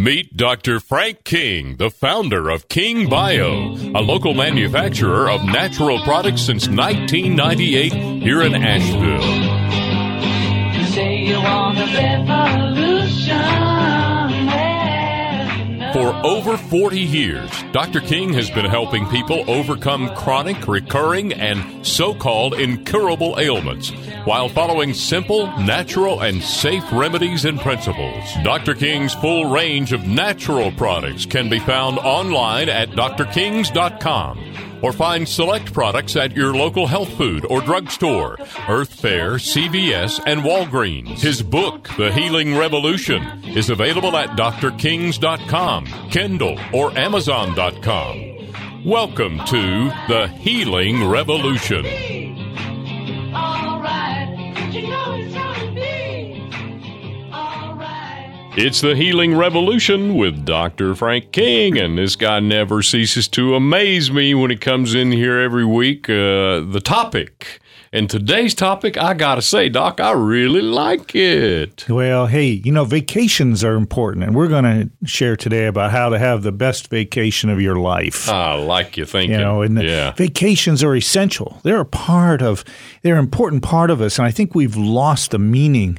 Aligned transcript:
Meet 0.00 0.36
Dr. 0.36 0.78
Frank 0.78 1.24
King, 1.24 1.74
the 1.74 1.90
founder 1.90 2.50
of 2.50 2.68
King 2.68 3.08
Bio, 3.08 3.72
a 3.96 3.98
local 4.00 4.32
manufacturer 4.32 5.28
of 5.28 5.44
natural 5.44 5.98
products 6.04 6.42
since 6.42 6.68
1998 6.68 8.22
here 8.22 8.42
in 8.42 8.54
Asheville. 8.54 9.18
For 15.98 16.14
over 16.24 16.56
40 16.56 17.00
years, 17.00 17.50
Dr. 17.72 17.98
King 18.00 18.32
has 18.34 18.48
been 18.48 18.66
helping 18.66 19.04
people 19.08 19.42
overcome 19.50 20.14
chronic, 20.14 20.68
recurring, 20.68 21.32
and 21.32 21.84
so 21.84 22.14
called 22.14 22.54
incurable 22.54 23.36
ailments 23.40 23.90
while 24.24 24.48
following 24.48 24.94
simple, 24.94 25.48
natural, 25.58 26.20
and 26.20 26.40
safe 26.40 26.84
remedies 26.92 27.44
and 27.44 27.58
principles. 27.58 28.22
Dr. 28.44 28.76
King's 28.76 29.12
full 29.14 29.46
range 29.46 29.92
of 29.92 30.06
natural 30.06 30.70
products 30.70 31.26
can 31.26 31.50
be 31.50 31.58
found 31.58 31.98
online 31.98 32.68
at 32.68 32.90
drkings.com 32.90 34.67
or 34.82 34.92
find 34.92 35.28
select 35.28 35.72
products 35.72 36.16
at 36.16 36.36
your 36.36 36.54
local 36.54 36.86
health 36.86 37.12
food 37.16 37.44
or 37.48 37.60
drugstore, 37.60 38.36
Earth 38.68 38.94
Fare, 38.94 39.34
CVS, 39.34 40.20
and 40.26 40.42
Walgreens. 40.42 41.20
His 41.20 41.42
book, 41.42 41.88
The 41.96 42.12
Healing 42.12 42.56
Revolution, 42.56 43.22
is 43.44 43.70
available 43.70 44.16
at 44.16 44.30
drkings.com, 44.30 45.86
Kindle, 46.10 46.58
or 46.72 46.96
amazon.com. 46.98 48.84
Welcome 48.84 49.38
to 49.46 49.90
The 50.08 50.28
Healing 50.38 51.08
Revolution. 51.08 51.84
Oh. 53.34 53.67
It's 58.60 58.80
the 58.80 58.96
Healing 58.96 59.36
Revolution 59.36 60.16
with 60.16 60.44
Dr. 60.44 60.96
Frank 60.96 61.30
King, 61.30 61.78
and 61.78 61.96
this 61.96 62.16
guy 62.16 62.40
never 62.40 62.82
ceases 62.82 63.28
to 63.28 63.54
amaze 63.54 64.10
me 64.10 64.34
when 64.34 64.50
he 64.50 64.56
comes 64.56 64.96
in 64.96 65.12
here 65.12 65.38
every 65.38 65.64
week. 65.64 66.10
Uh, 66.10 66.58
the 66.66 66.80
topic. 66.82 67.60
And 67.90 68.10
today's 68.10 68.54
topic, 68.54 68.98
I 68.98 69.14
gotta 69.14 69.40
say, 69.40 69.70
Doc, 69.70 69.98
I 69.98 70.12
really 70.12 70.60
like 70.60 71.14
it. 71.14 71.86
Well, 71.88 72.26
hey, 72.26 72.46
you 72.46 72.70
know, 72.70 72.84
vacations 72.84 73.64
are 73.64 73.76
important, 73.76 74.24
and 74.24 74.34
we're 74.34 74.48
going 74.48 74.64
to 74.64 74.90
share 75.06 75.36
today 75.36 75.66
about 75.66 75.90
how 75.90 76.10
to 76.10 76.18
have 76.18 76.42
the 76.42 76.52
best 76.52 76.88
vacation 76.88 77.48
of 77.48 77.62
your 77.62 77.76
life. 77.76 78.28
I 78.28 78.54
like 78.54 78.98
you 78.98 79.06
thinking. 79.06 79.32
You 79.32 79.38
know, 79.38 79.62
and 79.62 79.80
yeah. 79.82 80.12
vacations 80.12 80.84
are 80.84 80.94
essential. 80.94 81.60
They're 81.62 81.80
a 81.80 81.86
part 81.86 82.42
of, 82.42 82.62
they're 83.02 83.14
an 83.14 83.24
important 83.24 83.62
part 83.62 83.90
of 83.90 84.02
us, 84.02 84.18
and 84.18 84.26
I 84.26 84.32
think 84.32 84.54
we've 84.54 84.76
lost 84.76 85.30
the 85.30 85.38
meaning 85.38 85.98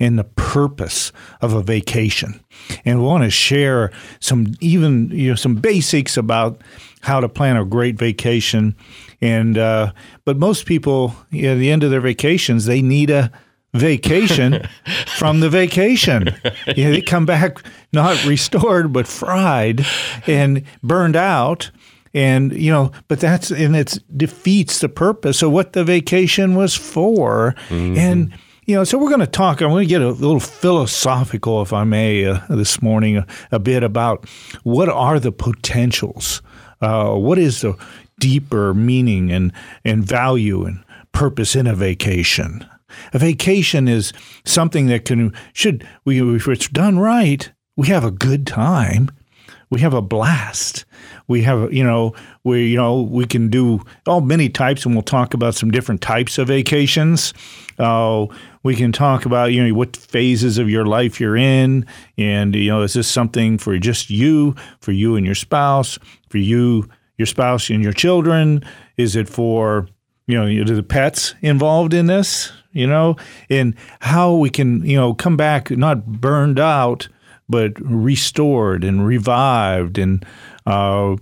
and 0.00 0.18
the 0.18 0.24
purpose 0.24 1.12
of 1.40 1.52
a 1.52 1.62
vacation. 1.62 2.40
And 2.84 3.00
we 3.00 3.06
want 3.06 3.24
to 3.24 3.30
share 3.30 3.92
some 4.20 4.54
even 4.60 5.10
you 5.10 5.30
know 5.30 5.34
some 5.36 5.54
basics 5.54 6.16
about 6.16 6.60
how 7.02 7.20
to 7.20 7.28
plan 7.28 7.56
a 7.56 7.64
great 7.64 7.96
vacation. 7.96 8.74
And 9.20 9.58
uh, 9.58 9.92
but 10.24 10.36
most 10.36 10.66
people 10.66 11.14
you 11.30 11.42
know, 11.42 11.52
at 11.52 11.58
the 11.58 11.70
end 11.70 11.82
of 11.82 11.90
their 11.90 12.00
vacations 12.00 12.66
they 12.66 12.82
need 12.82 13.10
a 13.10 13.30
vacation 13.74 14.66
from 15.18 15.40
the 15.40 15.50
vacation. 15.50 16.34
You 16.76 16.84
know, 16.84 16.90
they 16.92 17.02
come 17.02 17.26
back 17.26 17.58
not 17.92 18.24
restored 18.24 18.92
but 18.92 19.06
fried 19.06 19.84
and 20.26 20.64
burned 20.82 21.16
out. 21.16 21.70
And 22.14 22.52
you 22.52 22.72
know 22.72 22.92
but 23.08 23.20
that's 23.20 23.50
and 23.50 23.76
it 23.76 23.98
defeats 24.16 24.80
the 24.80 24.88
purpose. 24.88 25.42
Of 25.42 25.52
what 25.52 25.72
the 25.72 25.84
vacation 25.84 26.54
was 26.54 26.74
for. 26.74 27.54
And 27.98 28.32
you 28.66 28.74
know 28.74 28.84
so 28.84 28.98
we're 28.98 29.08
going 29.08 29.20
to 29.20 29.26
talk 29.26 29.62
i'm 29.62 29.70
going 29.70 29.86
to 29.86 29.88
get 29.88 30.02
a 30.02 30.10
little 30.10 30.40
philosophical 30.40 31.62
if 31.62 31.72
i 31.72 31.84
may 31.84 32.26
uh, 32.26 32.38
this 32.50 32.82
morning 32.82 33.16
a, 33.16 33.26
a 33.50 33.58
bit 33.58 33.82
about 33.82 34.28
what 34.62 34.90
are 34.90 35.18
the 35.18 35.32
potentials? 35.32 36.42
Uh, 36.80 37.14
what 37.14 37.38
is 37.38 37.62
the 37.62 37.74
deeper 38.18 38.74
meaning 38.74 39.30
and 39.30 39.52
and 39.84 40.04
value 40.04 40.64
and 40.64 40.84
purpose 41.12 41.56
in 41.56 41.66
a 41.66 41.74
vacation 41.74 42.66
a 43.12 43.18
vacation 43.18 43.88
is 43.88 44.12
something 44.44 44.86
that 44.86 45.04
can 45.04 45.32
should 45.52 45.86
we 46.04 46.20
if 46.34 46.48
it's 46.48 46.68
done 46.68 46.98
right 46.98 47.52
we 47.76 47.88
have 47.88 48.04
a 48.04 48.10
good 48.10 48.46
time 48.46 49.10
we 49.70 49.80
have 49.80 49.92
a 49.92 50.02
blast. 50.02 50.84
We 51.26 51.42
have, 51.42 51.72
you 51.72 51.84
know, 51.84 52.14
we, 52.42 52.68
you 52.68 52.76
know, 52.76 53.02
we 53.02 53.26
can 53.26 53.48
do 53.48 53.82
all 54.06 54.22
many 54.22 54.48
types, 54.48 54.86
and 54.86 54.94
we'll 54.94 55.02
talk 55.02 55.34
about 55.34 55.54
some 55.54 55.70
different 55.70 56.00
types 56.00 56.38
of 56.38 56.48
vacations. 56.48 57.34
Uh, 57.78 58.26
we 58.62 58.74
can 58.74 58.92
talk 58.92 59.26
about, 59.26 59.52
you 59.52 59.66
know, 59.66 59.74
what 59.74 59.96
phases 59.96 60.56
of 60.56 60.70
your 60.70 60.86
life 60.86 61.20
you're 61.20 61.36
in, 61.36 61.86
and 62.16 62.54
you 62.54 62.70
know, 62.70 62.82
is 62.82 62.94
this 62.94 63.08
something 63.08 63.58
for 63.58 63.78
just 63.78 64.08
you, 64.08 64.54
for 64.80 64.92
you 64.92 65.16
and 65.16 65.26
your 65.26 65.34
spouse, 65.34 65.98
for 66.30 66.38
you, 66.38 66.88
your 67.18 67.26
spouse, 67.26 67.68
and 67.68 67.82
your 67.82 67.92
children? 67.92 68.64
Is 68.96 69.14
it 69.16 69.28
for, 69.28 69.86
you 70.26 70.36
know, 70.38 70.64
the 70.64 70.82
pets 70.82 71.34
involved 71.42 71.92
in 71.92 72.06
this? 72.06 72.52
You 72.72 72.86
know, 72.86 73.16
and 73.50 73.74
how 74.00 74.34
we 74.34 74.50
can, 74.50 74.84
you 74.84 74.96
know, 74.96 75.12
come 75.12 75.36
back 75.36 75.70
not 75.70 76.06
burned 76.06 76.58
out 76.58 77.08
but 77.48 77.72
restored 77.80 78.84
and 78.84 79.06
revived 79.06 79.98
and 79.98 80.24
uh, 80.66 81.16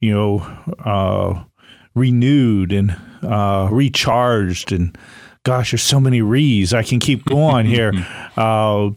you 0.00 0.12
know 0.12 0.38
uh, 0.84 1.42
renewed 1.94 2.72
and 2.72 2.96
uh, 3.22 3.68
recharged 3.70 4.72
and 4.72 4.96
gosh 5.42 5.70
there's 5.70 5.82
so 5.82 6.00
many 6.00 6.20
re's 6.22 6.74
i 6.74 6.82
can 6.82 6.98
keep 6.98 7.24
going 7.24 7.66
here 7.76 7.92
uh, 8.36 8.88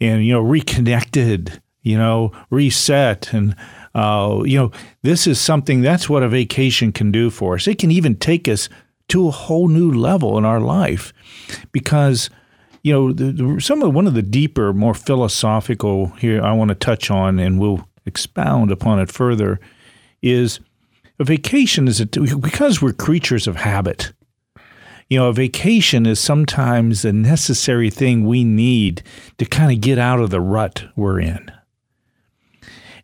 and 0.00 0.24
you 0.24 0.32
know 0.32 0.40
reconnected 0.40 1.60
you 1.82 1.96
know 1.96 2.32
reset 2.50 3.32
and 3.32 3.56
uh, 3.96 4.42
you 4.44 4.58
know 4.58 4.70
this 5.02 5.26
is 5.26 5.40
something 5.40 5.80
that's 5.80 6.08
what 6.08 6.22
a 6.22 6.28
vacation 6.28 6.92
can 6.92 7.10
do 7.10 7.30
for 7.30 7.54
us 7.54 7.66
it 7.66 7.78
can 7.78 7.90
even 7.90 8.14
take 8.14 8.46
us 8.46 8.68
to 9.08 9.28
a 9.28 9.30
whole 9.30 9.68
new 9.68 9.90
level 9.90 10.36
in 10.36 10.44
our 10.44 10.60
life 10.60 11.12
because 11.72 12.30
you 12.86 12.92
know, 12.92 13.12
the, 13.12 13.32
the, 13.32 13.60
some 13.60 13.82
of 13.82 13.92
one 13.92 14.06
of 14.06 14.14
the 14.14 14.22
deeper, 14.22 14.72
more 14.72 14.94
philosophical 14.94 16.06
here 16.20 16.40
I 16.40 16.52
want 16.52 16.68
to 16.68 16.76
touch 16.76 17.10
on, 17.10 17.40
and 17.40 17.58
we'll 17.58 17.88
expound 18.04 18.70
upon 18.70 19.00
it 19.00 19.10
further, 19.10 19.58
is 20.22 20.60
a 21.18 21.24
vacation 21.24 21.88
is 21.88 22.00
a, 22.00 22.06
because 22.06 22.80
we're 22.80 22.92
creatures 22.92 23.48
of 23.48 23.56
habit. 23.56 24.12
You 25.10 25.18
know, 25.18 25.30
a 25.30 25.32
vacation 25.32 26.06
is 26.06 26.20
sometimes 26.20 27.04
a 27.04 27.12
necessary 27.12 27.90
thing 27.90 28.24
we 28.24 28.44
need 28.44 29.02
to 29.38 29.46
kind 29.46 29.72
of 29.72 29.80
get 29.80 29.98
out 29.98 30.20
of 30.20 30.30
the 30.30 30.40
rut 30.40 30.84
we're 30.94 31.18
in. 31.18 31.50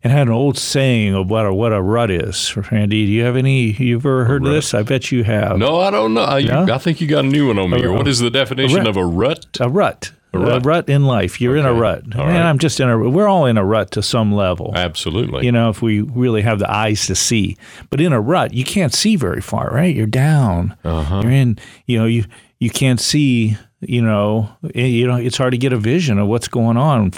And 0.03 0.11
had 0.11 0.27
an 0.27 0.33
old 0.33 0.57
saying 0.57 1.15
of 1.15 1.29
what 1.29 1.45
a, 1.45 1.53
what 1.53 1.71
a 1.71 1.81
rut 1.81 2.11
is. 2.11 2.55
Randy, 2.71 3.05
do 3.05 3.11
you 3.11 3.23
have 3.23 3.37
any? 3.37 3.71
You've 3.71 4.05
ever 4.05 4.25
heard 4.25 4.45
of 4.45 4.51
this? 4.51 4.73
I 4.73 4.83
bet 4.83 5.11
you 5.13 5.23
have. 5.23 5.57
No, 5.57 5.79
I 5.79 5.91
don't 5.91 6.13
know. 6.13 6.25
I, 6.25 6.41
No? 6.41 6.73
I 6.73 6.77
think 6.77 6.99
you 6.99 7.07
got 7.07 7.23
a 7.23 7.27
new 7.27 7.47
one 7.47 7.57
on 7.57 7.69
me. 7.69 7.87
What 7.87 8.07
is 8.07 8.19
the 8.19 8.29
definition 8.29 8.79
rut. 8.79 8.87
of 8.87 8.97
a 8.97 9.05
rut? 9.05 9.45
A 9.61 9.69
rut. 9.69 10.11
A 10.33 10.39
rut. 10.39 10.65
rut, 10.65 10.89
in 10.89 11.05
life. 11.05 11.39
You're 11.39 11.55
in 11.55 11.65
a 11.65 11.73
rut. 11.73 12.03
All 12.15 12.25
right. 12.25 12.41
I'm 12.41 12.57
just 12.57 12.79
in 12.79 12.89
a. 12.89 12.97
We're 12.97 13.27
all 13.27 13.45
in 13.45 13.57
a 13.57 13.63
rut 13.63 13.91
to 13.91 14.01
some 14.01 14.33
level. 14.33 14.73
Absolutely. 14.75 15.45
You 15.45 15.51
know, 15.51 15.69
if 15.69 15.81
we 15.81 16.01
really 16.01 16.41
have 16.41 16.57
the 16.57 16.69
eyes 16.69 17.05
to 17.05 17.15
see. 17.15 17.55
But 17.91 18.01
in 18.01 18.13
a 18.13 18.19
rut, 18.19 18.53
you 18.53 18.65
can't 18.65 18.93
see 18.93 19.15
very 19.15 19.41
far, 19.41 19.69
right? 19.69 19.95
You're 19.95 20.07
down. 20.07 20.75
Uh-huh. 20.83 21.21
You're 21.21 21.31
in. 21.31 21.59
You 21.85 21.99
know, 21.99 22.05
you 22.05 22.25
you 22.63 22.69
can't 22.69 22.99
see. 22.99 23.57
You 23.81 24.01
know, 24.01 24.49
eh, 24.73 24.85
you 24.85 25.05
know, 25.05 25.17
it's 25.17 25.37
hard 25.37 25.51
to 25.51 25.57
get 25.57 25.73
a 25.73 25.77
vision 25.77 26.17
of 26.17 26.29
what's 26.29 26.47
going 26.47 26.77
on. 26.77 27.11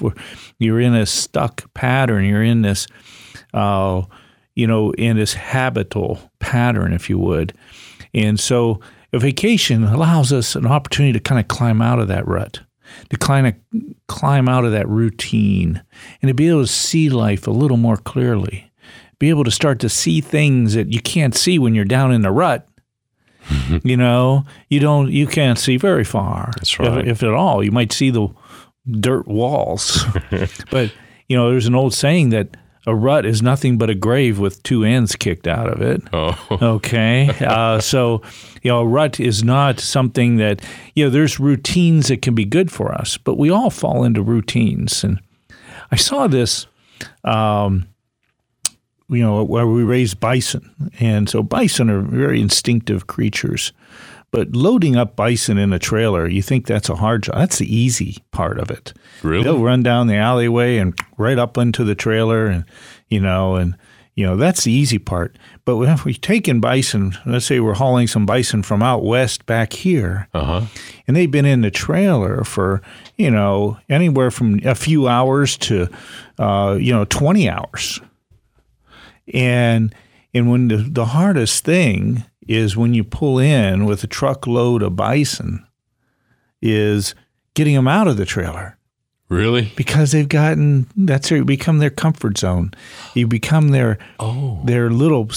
You're 0.57 0.79
in 0.79 0.95
a 0.95 1.05
stuck 1.05 1.71
pattern. 1.75 2.25
You're 2.25 2.43
in 2.43 2.63
this. 2.63 2.87
Uh, 3.53 4.01
you 4.55 4.65
know, 4.65 4.91
in 4.91 5.17
this 5.17 5.33
habitual 5.33 6.31
pattern, 6.39 6.93
if 6.93 7.09
you 7.09 7.19
would. 7.19 7.53
And 8.13 8.39
so 8.39 8.79
a 9.13 9.19
vacation 9.19 9.83
allows 9.83 10.31
us 10.31 10.55
an 10.55 10.65
opportunity 10.65 11.13
to 11.13 11.19
kind 11.19 11.39
of 11.39 11.47
climb 11.47 11.81
out 11.81 11.99
of 11.99 12.07
that 12.07 12.27
rut, 12.27 12.61
to 13.09 13.17
kind 13.17 13.47
of 13.47 13.53
climb 14.07 14.47
out 14.47 14.65
of 14.65 14.71
that 14.71 14.87
routine, 14.87 15.83
and 16.21 16.29
to 16.29 16.33
be 16.33 16.47
able 16.47 16.61
to 16.61 16.67
see 16.67 17.09
life 17.09 17.47
a 17.47 17.51
little 17.51 17.77
more 17.77 17.97
clearly, 17.97 18.71
be 19.19 19.29
able 19.29 19.43
to 19.43 19.51
start 19.51 19.79
to 19.79 19.89
see 19.89 20.21
things 20.21 20.73
that 20.73 20.91
you 20.91 21.01
can't 21.01 21.35
see 21.35 21.59
when 21.59 21.75
you're 21.75 21.85
down 21.85 22.11
in 22.11 22.21
the 22.21 22.31
rut. 22.31 22.67
you 23.83 23.97
know, 23.97 24.45
you 24.69 24.79
don't, 24.79 25.11
you 25.11 25.27
can't 25.27 25.57
see 25.59 25.77
very 25.77 26.03
far. 26.03 26.51
That's 26.57 26.75
if- 26.79 27.07
if 27.07 27.23
at 27.23 27.33
all. 27.33 27.63
You 27.63 27.71
might 27.71 27.91
see 27.91 28.09
the 28.09 28.27
dirt 28.99 29.27
walls. 29.27 30.03
but, 30.71 30.91
you 31.27 31.35
know, 31.37 31.49
there's 31.49 31.67
an 31.67 31.75
old 31.75 31.93
saying 31.93 32.29
that 32.29 32.55
a 32.87 32.93
rut 32.93 33.25
is 33.25 33.41
nothing 33.41 33.79
but 33.79 33.89
a 33.89 33.95
grave 33.95 34.37
with 34.37 34.61
two 34.61 34.83
ends 34.83 35.15
kicked 35.15 35.47
out 35.47 35.67
of 35.67 35.81
it. 35.81 36.03
oh, 36.13 36.37
Okay. 36.61 37.29
Uh, 37.41 37.79
so, 37.79 38.21
you 38.61 38.69
know, 38.69 38.81
a 38.81 38.85
rut 38.85 39.19
is 39.19 39.43
not 39.43 39.79
something 39.79 40.35
that, 40.37 40.61
you 40.93 41.03
know, 41.03 41.09
there's 41.09 41.39
routines 41.39 42.09
that 42.09 42.21
can 42.21 42.35
be 42.35 42.45
good 42.45 42.71
for 42.71 42.93
us, 42.93 43.17
but 43.17 43.37
we 43.39 43.49
all 43.49 43.71
fall 43.71 44.03
into 44.03 44.21
routines. 44.21 45.03
And 45.03 45.19
I 45.91 45.95
saw 45.95 46.27
this, 46.27 46.67
um, 47.23 47.87
you 49.09 49.21
know, 49.21 49.43
where 49.43 49.67
we 49.67 49.83
raise 49.83 50.13
bison. 50.13 50.91
And 50.99 51.29
so 51.29 51.43
bison 51.43 51.89
are 51.89 52.01
very 52.01 52.41
instinctive 52.41 53.07
creatures. 53.07 53.71
But 54.31 54.53
loading 54.55 54.95
up 54.97 55.15
bison 55.15 55.57
in 55.57 55.71
a 55.71 55.79
trailer, 55.79 56.27
you 56.27 56.41
think 56.41 56.65
that's 56.65 56.89
a 56.89 56.95
hard 56.95 57.23
job. 57.23 57.35
That's 57.35 57.59
the 57.59 57.73
easy 57.73 58.17
part 58.31 58.59
of 58.59 58.69
it. 58.69 58.93
Really? 59.23 59.43
They'll 59.43 59.63
run 59.63 59.83
down 59.83 60.07
the 60.07 60.15
alleyway 60.17 60.77
and 60.77 60.93
right 61.17 61.37
up 61.39 61.57
into 61.57 61.83
the 61.85 61.95
trailer 61.95 62.47
and 62.47 62.65
you 63.07 63.19
know, 63.21 63.55
and 63.55 63.77
you 64.15 64.25
know, 64.25 64.35
that's 64.37 64.63
the 64.63 64.71
easy 64.71 64.97
part. 64.97 65.37
But 65.65 65.79
if 65.83 66.03
we 66.05 66.13
take 66.15 66.47
in 66.47 66.59
bison, 66.59 67.13
let's 67.25 67.45
say 67.45 67.59
we're 67.59 67.73
hauling 67.75 68.07
some 68.07 68.25
bison 68.25 68.63
from 68.63 68.81
out 68.81 69.03
west 69.03 69.45
back 69.45 69.73
here, 69.73 70.27
Uh-huh. 70.33 70.61
and 71.07 71.15
they've 71.15 71.29
been 71.31 71.45
in 71.45 71.61
the 71.61 71.71
trailer 71.71 72.43
for 72.43 72.81
you 73.17 73.29
know 73.31 73.77
anywhere 73.89 74.31
from 74.31 74.59
a 74.65 74.75
few 74.75 75.07
hours 75.07 75.55
to 75.57 75.87
uh, 76.39 76.77
you 76.79 76.91
know 76.93 77.05
20 77.05 77.49
hours 77.49 78.01
and 79.33 79.93
and 80.33 80.49
when 80.49 80.67
the, 80.67 80.77
the 80.77 81.05
hardest 81.05 81.63
thing 81.63 82.23
is 82.47 82.75
when 82.77 82.93
you 82.93 83.03
pull 83.03 83.39
in 83.39 83.85
with 83.85 84.03
a 84.03 84.07
truckload 84.07 84.83
of 84.83 84.95
bison 84.95 85.65
is 86.61 87.15
getting 87.53 87.75
them 87.75 87.87
out 87.87 88.07
of 88.07 88.17
the 88.17 88.25
trailer 88.25 88.77
Really? 89.27 89.71
because 89.75 90.11
they've 90.11 90.29
gotten 90.29 90.85
that's 90.95 91.29
their, 91.29 91.43
become 91.43 91.79
their 91.79 91.89
comfort 91.89 92.37
zone 92.37 92.71
you 93.15 93.27
become 93.27 93.69
their 93.69 93.97
Oh. 94.19 94.61
their 94.65 94.89
little 94.89 95.29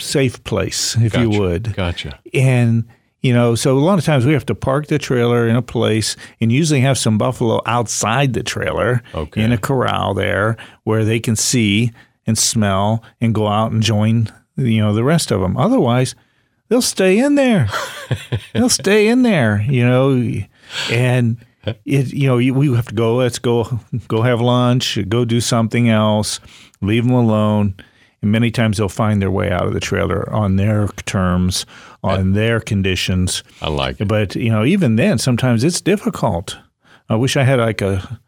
safe 0.00 0.42
place 0.44 0.96
if 0.96 1.16
you 1.16 1.30
would 1.30 1.74
Gotcha. 1.74 2.18
and 2.34 2.84
you 3.20 3.32
know 3.32 3.54
so 3.54 3.76
a 3.76 3.80
lot 3.80 3.98
of 3.98 4.04
times 4.04 4.26
we 4.26 4.32
have 4.32 4.46
to 4.46 4.54
park 4.54 4.88
the 4.88 4.98
trailer 4.98 5.46
in 5.46 5.54
a 5.56 5.62
place 5.62 6.16
and 6.40 6.50
usually 6.50 6.80
have 6.80 6.98
some 6.98 7.16
buffalo 7.18 7.60
outside 7.66 8.32
the 8.32 8.42
trailer 8.42 9.02
Okay. 9.14 9.42
in 9.42 9.52
a 9.52 9.58
corral 9.58 10.12
there 10.14 10.56
where 10.84 11.04
they 11.04 11.20
can 11.20 11.36
see 11.36 11.92
and 12.26 12.36
smell 12.36 13.02
and 13.20 13.34
go 13.34 13.46
out 13.48 13.72
and 13.72 13.82
join 13.82 14.30
you 14.56 14.80
know 14.80 14.94
the 14.94 15.04
rest 15.04 15.30
of 15.30 15.40
them 15.40 15.56
otherwise 15.56 16.14
they'll 16.68 16.82
stay 16.82 17.18
in 17.18 17.36
there. 17.36 17.68
They'll 18.52 18.68
stay 18.68 19.08
in 19.08 19.22
there 19.22 19.60
you 19.68 19.86
know? 19.86 20.12
And 20.90 21.38
it 21.84 22.12
you 22.12 22.28
know 22.28 22.36
we 22.36 22.74
have 22.74 22.86
to 22.86 22.94
go 22.94 23.16
let's 23.16 23.38
go 23.38 23.80
go 24.08 24.22
have 24.22 24.40
lunch 24.40 24.98
go 25.08 25.24
do 25.24 25.40
something 25.40 25.88
else 25.88 26.40
leave 26.80 27.04
them 27.04 27.12
alone. 27.14 27.74
And 28.22 28.32
many 28.32 28.50
times 28.50 28.78
they'll 28.78 28.88
find 28.88 29.20
their 29.20 29.30
way 29.30 29.50
out 29.50 29.66
of 29.66 29.74
the 29.74 29.80
trailer 29.80 30.32
on 30.32 30.56
their 30.56 30.88
terms 31.04 31.66
on 32.02 32.32
their 32.32 32.60
conditions. 32.60 33.42
I 33.60 33.68
like 33.68 34.00
it. 34.00 34.08
but 34.08 34.34
you 34.36 34.50
know 34.50 34.64
even 34.64 34.96
then 34.96 35.18
sometimes 35.18 35.64
it's 35.64 35.80
difficult. 35.80 36.56
I 37.08 37.14
wish 37.14 37.36
i 37.36 37.44
had 37.44 37.58
like 37.60 37.82
a 37.82 38.20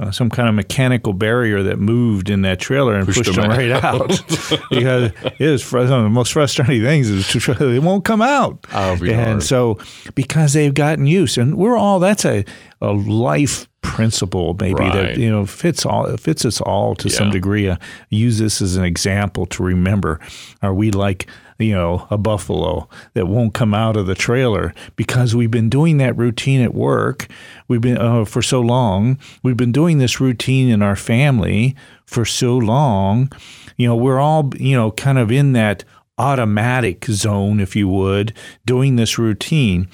uh, 0.00 0.10
some 0.10 0.28
kind 0.28 0.48
of 0.48 0.54
mechanical 0.54 1.12
barrier 1.12 1.62
that 1.62 1.78
moved 1.78 2.28
in 2.28 2.42
that 2.42 2.58
trailer 2.58 2.94
and 2.96 3.06
pushed, 3.06 3.18
Pushed 3.24 3.34
them 3.36 3.48
them 3.48 3.58
right 3.58 3.70
out. 3.70 4.10
Because 4.70 5.12
it 5.24 5.40
is 5.40 5.62
fr- 5.62 5.78
one 5.78 5.92
of 5.92 6.02
the 6.02 6.08
most 6.10 6.32
frustrating 6.32 6.82
things 6.82 7.08
is 7.10 7.28
to 7.28 7.54
they 7.54 7.78
won't 7.78 8.04
come 8.04 8.20
out. 8.22 8.66
And 9.12 9.24
hard. 9.24 9.42
so 9.44 9.78
because 10.14 10.52
they've 10.52 10.74
gotten 10.74 11.06
used 11.06 11.38
and 11.38 11.56
we're 11.56 11.76
all 11.76 12.00
that's 12.00 12.24
a, 12.24 12.44
a 12.80 12.92
life 12.92 13.68
principle 13.84 14.56
maybe 14.58 14.74
Right. 14.80 14.92
that 14.92 15.18
you 15.18 15.30
know 15.30 15.46
fits 15.46 15.86
all 15.86 16.16
fits 16.16 16.44
us 16.44 16.60
all 16.60 16.94
to 16.96 17.08
some 17.08 17.30
degree. 17.30 17.68
Uh, 17.68 17.76
use 18.10 18.38
this 18.38 18.60
as 18.60 18.74
an 18.76 18.84
example 18.84 19.46
to 19.46 19.62
remember 19.62 20.18
are 20.62 20.74
we 20.74 20.90
like 20.90 21.26
you 21.58 21.72
know 21.72 22.06
a 22.10 22.18
buffalo 22.18 22.88
that 23.12 23.26
won't 23.26 23.54
come 23.54 23.74
out 23.74 23.96
of 23.96 24.06
the 24.06 24.14
trailer? 24.14 24.74
Because 24.96 25.36
we've 25.36 25.50
been 25.50 25.68
doing 25.68 25.98
that 25.98 26.16
routine 26.16 26.60
at 26.60 26.74
work. 26.74 27.28
We've 27.68 27.80
been 27.80 27.98
uh, 27.98 28.24
for 28.24 28.42
so 28.42 28.60
long. 28.60 29.18
We've 29.42 29.56
been 29.56 29.70
doing 29.72 29.98
this 29.98 30.20
routine 30.20 30.68
in 30.68 30.82
our 30.82 30.96
family 30.96 31.76
for 32.06 32.24
so 32.24 32.56
long. 32.56 33.30
You 33.76 33.86
know 33.88 33.96
we're 33.96 34.18
all 34.18 34.50
you 34.58 34.76
know 34.76 34.90
kind 34.92 35.18
of 35.18 35.30
in 35.30 35.52
that 35.52 35.84
automatic 36.16 37.04
zone 37.06 37.60
if 37.60 37.74
you 37.76 37.88
would 37.88 38.32
doing 38.64 38.96
this 38.96 39.18
routine. 39.18 39.88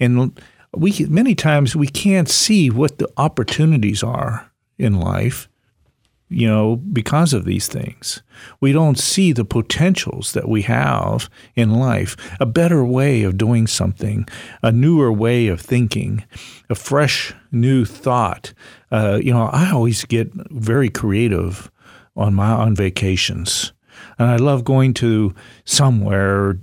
And 0.00 0.40
we 0.76 1.06
many 1.08 1.34
times 1.34 1.76
we 1.76 1.86
can't 1.86 2.28
see 2.28 2.70
what 2.70 2.98
the 2.98 3.08
opportunities 3.16 4.02
are 4.02 4.50
in 4.78 4.98
life 5.00 5.48
you 6.28 6.48
know 6.48 6.76
because 6.76 7.32
of 7.32 7.44
these 7.44 7.68
things. 7.68 8.22
We 8.60 8.72
don't 8.72 8.98
see 8.98 9.32
the 9.32 9.44
potentials 9.44 10.32
that 10.32 10.48
we 10.48 10.62
have 10.62 11.30
in 11.54 11.74
life. 11.74 12.16
A 12.40 12.46
better 12.46 12.84
way 12.84 13.22
of 13.22 13.38
doing 13.38 13.66
something 13.66 14.26
a 14.62 14.72
newer 14.72 15.12
way 15.12 15.48
of 15.48 15.60
thinking 15.60 16.24
a 16.68 16.74
fresh 16.74 17.34
new 17.52 17.84
thought. 17.84 18.52
Uh, 18.90 19.18
you 19.22 19.32
know 19.32 19.46
i 19.52 19.70
always 19.70 20.04
get 20.04 20.30
very 20.50 20.90
creative 20.90 21.70
on 22.16 22.34
my 22.34 22.50
on 22.50 22.74
vacations. 22.74 23.72
And 24.18 24.28
i 24.28 24.36
love 24.36 24.64
going 24.64 24.94
to 24.94 25.34
somewhere 25.64 26.58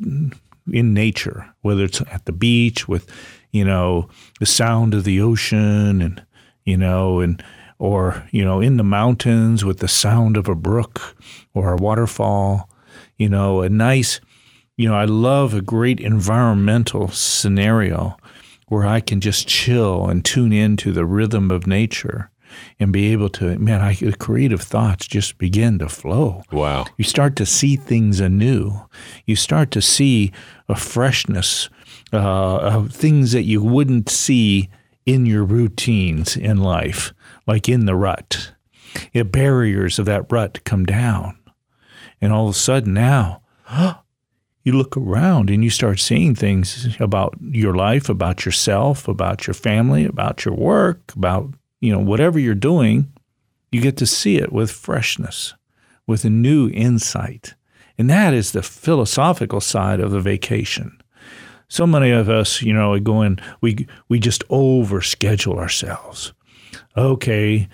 in 0.71 0.93
nature, 0.93 1.53
whether 1.61 1.85
it's 1.85 2.01
at 2.01 2.25
the 2.25 2.31
beach 2.31 2.87
with, 2.87 3.09
you 3.51 3.65
know, 3.65 4.07
the 4.39 4.45
sound 4.45 4.93
of 4.93 5.03
the 5.03 5.21
ocean 5.21 6.01
and, 6.01 6.23
you 6.65 6.77
know, 6.77 7.19
and, 7.19 7.43
or, 7.79 8.27
you 8.31 8.43
know, 8.45 8.61
in 8.61 8.77
the 8.77 8.83
mountains 8.83 9.65
with 9.65 9.79
the 9.79 9.87
sound 9.87 10.37
of 10.37 10.47
a 10.47 10.55
brook 10.55 11.15
or 11.53 11.73
a 11.73 11.77
waterfall, 11.77 12.69
you 13.17 13.29
know, 13.29 13.61
a 13.61 13.69
nice, 13.69 14.19
you 14.77 14.87
know, 14.87 14.95
I 14.95 15.05
love 15.05 15.53
a 15.53 15.61
great 15.61 15.99
environmental 15.99 17.09
scenario 17.09 18.17
where 18.67 18.85
I 18.85 19.01
can 19.01 19.19
just 19.19 19.47
chill 19.47 20.07
and 20.07 20.23
tune 20.23 20.53
into 20.53 20.91
the 20.91 21.05
rhythm 21.05 21.51
of 21.51 21.67
nature 21.67 22.31
and 22.79 22.91
be 22.91 23.11
able 23.11 23.29
to, 23.29 23.57
man, 23.59 23.81
I, 23.81 23.93
the 23.93 24.13
creative 24.13 24.61
thoughts 24.61 25.07
just 25.07 25.37
begin 25.37 25.79
to 25.79 25.89
flow. 25.89 26.43
Wow. 26.51 26.85
You 26.97 27.03
start 27.03 27.35
to 27.37 27.45
see 27.45 27.75
things 27.75 28.19
anew. 28.19 28.81
You 29.25 29.35
start 29.35 29.71
to 29.71 29.81
see 29.81 30.31
a 30.69 30.75
freshness 30.75 31.69
uh, 32.11 32.83
things 32.87 33.31
that 33.31 33.43
you 33.43 33.61
wouldn't 33.61 34.09
see 34.09 34.69
in 35.05 35.25
your 35.25 35.43
routines 35.43 36.37
in 36.37 36.57
life, 36.57 37.13
like 37.47 37.67
in 37.67 37.85
the 37.85 37.95
rut. 37.95 38.53
The 39.13 39.23
barriers 39.23 39.99
of 39.99 40.05
that 40.05 40.31
rut 40.31 40.63
come 40.63 40.85
down. 40.85 41.37
And 42.19 42.31
all 42.31 42.49
of 42.49 42.55
a 42.55 42.57
sudden 42.57 42.93
now, 42.93 43.41
you 44.63 44.73
look 44.73 44.95
around 44.95 45.49
and 45.49 45.63
you 45.63 45.69
start 45.69 45.99
seeing 45.99 46.35
things 46.35 46.95
about 46.99 47.35
your 47.41 47.73
life, 47.73 48.09
about 48.09 48.45
yourself, 48.45 49.07
about 49.07 49.47
your 49.47 49.53
family, 49.53 50.05
about 50.05 50.45
your 50.45 50.53
work, 50.53 51.13
about, 51.15 51.53
you 51.79 51.91
know, 51.91 51.99
whatever 51.99 52.37
you're 52.37 52.53
doing, 52.53 53.11
you 53.71 53.81
get 53.81 53.97
to 53.97 54.05
see 54.05 54.37
it 54.37 54.51
with 54.51 54.71
freshness, 54.71 55.55
with 56.05 56.25
a 56.25 56.29
new 56.29 56.69
insight. 56.69 57.55
And 57.97 58.09
that 58.09 58.33
is 58.33 58.51
the 58.51 58.63
philosophical 58.63 59.61
side 59.61 59.99
of 59.99 60.11
the 60.11 60.19
vacation. 60.19 61.00
So 61.71 61.87
many 61.87 62.11
of 62.11 62.27
us, 62.27 62.61
you 62.61 62.73
know, 62.73 62.99
go 62.99 63.21
in, 63.21 63.39
we 63.61 63.87
we 64.09 64.19
just 64.19 64.45
overschedule 64.49 65.55
ourselves. 65.57 66.33
Okay, 66.97 67.69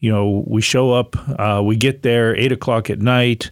you 0.00 0.10
know, 0.10 0.44
we 0.46 0.62
show 0.62 0.92
up, 0.92 1.14
uh, 1.38 1.60
we 1.62 1.76
get 1.76 2.02
there 2.02 2.34
eight 2.34 2.52
o'clock 2.52 2.88
at 2.88 3.00
night, 3.00 3.50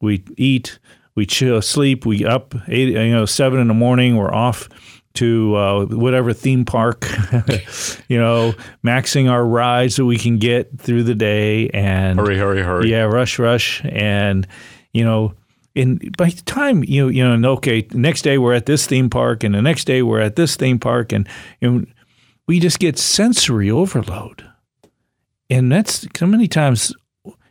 we 0.00 0.24
eat, 0.38 0.78
we 1.14 1.26
chill, 1.26 1.60
sleep, 1.60 2.06
we 2.06 2.24
up 2.24 2.54
eight, 2.68 2.88
you 2.88 3.12
know, 3.12 3.26
seven 3.26 3.60
in 3.60 3.68
the 3.68 3.74
morning, 3.74 4.16
we're 4.16 4.32
off 4.32 4.66
to 5.12 5.54
uh, 5.56 5.84
whatever 5.84 6.32
theme 6.32 6.64
park, 6.64 7.06
you 8.08 8.18
know, 8.18 8.54
maxing 8.82 9.30
our 9.30 9.44
rides 9.44 9.96
that 9.96 10.06
we 10.06 10.16
can 10.16 10.38
get 10.38 10.78
through 10.78 11.02
the 11.02 11.14
day, 11.14 11.68
and 11.74 12.18
Hurry, 12.18 12.38
hurry, 12.38 12.62
hurry. 12.62 12.90
yeah, 12.90 13.02
rush, 13.02 13.38
rush, 13.38 13.82
and 13.84 14.46
you 14.94 15.04
know, 15.04 15.34
and 15.78 16.16
by 16.16 16.30
the 16.30 16.42
time 16.42 16.84
you 16.84 17.08
you 17.08 17.24
know, 17.24 17.32
and 17.32 17.46
okay, 17.46 17.86
next 17.92 18.22
day 18.22 18.38
we're 18.38 18.54
at 18.54 18.66
this 18.66 18.86
theme 18.86 19.08
park, 19.08 19.44
and 19.44 19.54
the 19.54 19.62
next 19.62 19.84
day 19.84 20.02
we're 20.02 20.20
at 20.20 20.36
this 20.36 20.56
theme 20.56 20.78
park, 20.78 21.12
and 21.12 21.28
you 21.60 21.70
know, 21.70 21.84
we 22.46 22.60
just 22.60 22.78
get 22.78 22.98
sensory 22.98 23.70
overload, 23.70 24.44
and 25.48 25.70
that's 25.72 26.06
so 26.16 26.26
many 26.26 26.48
times. 26.48 26.94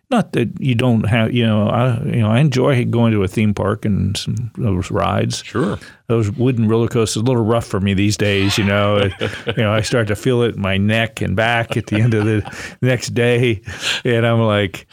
Not 0.10 0.32
that 0.32 0.62
you 0.62 0.74
don't 0.74 1.04
have, 1.10 1.34
you 1.34 1.46
know, 1.46 1.68
I 1.68 2.02
you 2.06 2.22
know 2.22 2.30
I 2.30 2.40
enjoy 2.40 2.86
going 2.86 3.12
to 3.12 3.24
a 3.24 3.28
theme 3.28 3.54
park 3.54 3.84
and 3.84 4.16
some 4.16 4.52
those 4.58 4.90
rides 4.90 5.44
Sure. 5.44 5.78
those 6.08 6.32
wooden 6.32 6.70
roller 6.70 6.88
coasters 6.88 7.22
a 7.22 7.26
little 7.26 7.44
rough 7.44 7.68
for 7.68 7.82
me 7.82 7.94
these 7.94 8.16
days. 8.16 8.58
You 8.58 8.64
know, 8.64 9.10
you 9.48 9.54
know, 9.58 9.74
I 9.74 9.82
start 9.82 10.08
to 10.08 10.16
feel 10.16 10.44
it 10.44 10.56
in 10.56 10.62
my 10.62 10.78
neck 10.78 11.20
and 11.20 11.36
back 11.36 11.76
at 11.76 11.88
the 11.88 11.98
end 11.98 12.14
of 12.14 12.24
the 12.24 12.78
next 12.82 13.10
day, 13.16 13.62
and 14.06 14.26
I'm 14.26 14.40
like. 14.42 14.88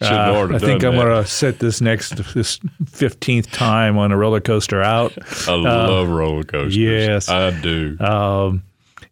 Uh, 0.00 0.48
I 0.52 0.58
think 0.58 0.84
I'm 0.84 0.94
going 0.94 1.06
to 1.06 1.24
set 1.26 1.58
this 1.58 1.80
next 1.80 2.16
this 2.34 2.60
fifteenth 2.86 3.50
time 3.50 3.96
on 3.96 4.12
a 4.12 4.16
roller 4.16 4.40
coaster 4.40 4.82
out, 4.82 5.12
I 5.48 5.54
love 5.54 6.08
roller 6.08 6.42
coasters. 6.42 6.76
yes. 6.76 7.28
I 7.28 7.50
do. 7.50 7.96
um, 8.00 8.62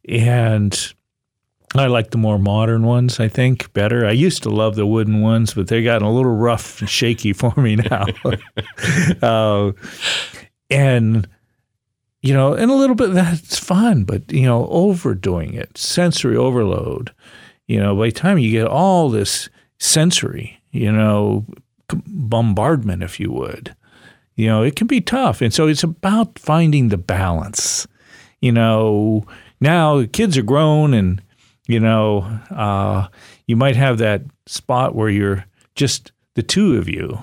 and 0.07 0.95
I 1.75 1.87
like 1.87 2.11
the 2.11 2.19
more 2.19 2.39
modern 2.39 2.85
ones. 2.85 3.19
I 3.19 3.29
think 3.29 3.73
better. 3.73 4.07
I 4.07 4.13
used 4.13 4.43
to 4.45 4.51
love 4.51 4.77
the 4.77 4.87
wooden 4.87 5.23
ones, 5.23 5.55
but 5.55 5.67
they're 5.67 5.83
gotten 5.83 6.07
a 6.07 6.13
little 6.13 6.35
rough 6.35 6.81
and 6.81 6.89
shaky 6.89 7.33
for 7.33 7.53
me 7.57 7.77
now. 7.77 8.07
uh, 9.23 9.73
and 10.71 11.27
you 12.23 12.33
know, 12.33 12.55
and 12.55 12.71
a 12.71 12.75
little 12.75 12.97
bit 12.97 13.13
that's 13.13 13.59
fun, 13.59 14.05
but 14.05 14.31
you 14.33 14.43
know, 14.43 14.67
overdoing 14.69 15.55
it, 15.55 15.77
sensory 15.77 16.37
overload. 16.37 17.13
You 17.67 17.81
know, 17.81 17.97
by 17.97 18.07
the 18.07 18.13
time 18.13 18.39
you 18.39 18.51
get 18.51 18.67
all 18.67 19.11
this 19.11 19.49
sensory, 19.79 20.61
you 20.75 20.91
know, 20.91 21.47
bombardment, 22.07 23.03
if 23.03 23.21
you 23.21 23.31
would, 23.31 23.75
You 24.37 24.49
know, 24.49 24.63
it 24.63 24.77
can 24.77 24.87
be 24.87 25.01
tough. 25.01 25.41
And 25.41 25.53
so 25.53 25.69
it's 25.69 25.85
about 25.85 26.39
finding 26.39 26.89
the 26.89 26.99
balance. 26.99 27.87
You 28.41 28.53
know, 28.53 29.25
now 29.61 29.99
the 29.99 30.07
kids 30.09 30.37
are 30.37 30.43
grown 30.43 30.93
and, 30.93 31.23
you 31.69 31.81
know, 31.81 32.23
uh, 32.51 33.09
you 33.47 33.57
might 33.57 33.77
have 33.77 33.99
that 33.99 34.23
spot 34.47 34.95
where 34.95 35.09
you're 35.09 35.45
just 35.75 36.13
the 36.35 36.43
two 36.43 36.77
of 36.77 36.89
you. 36.89 37.23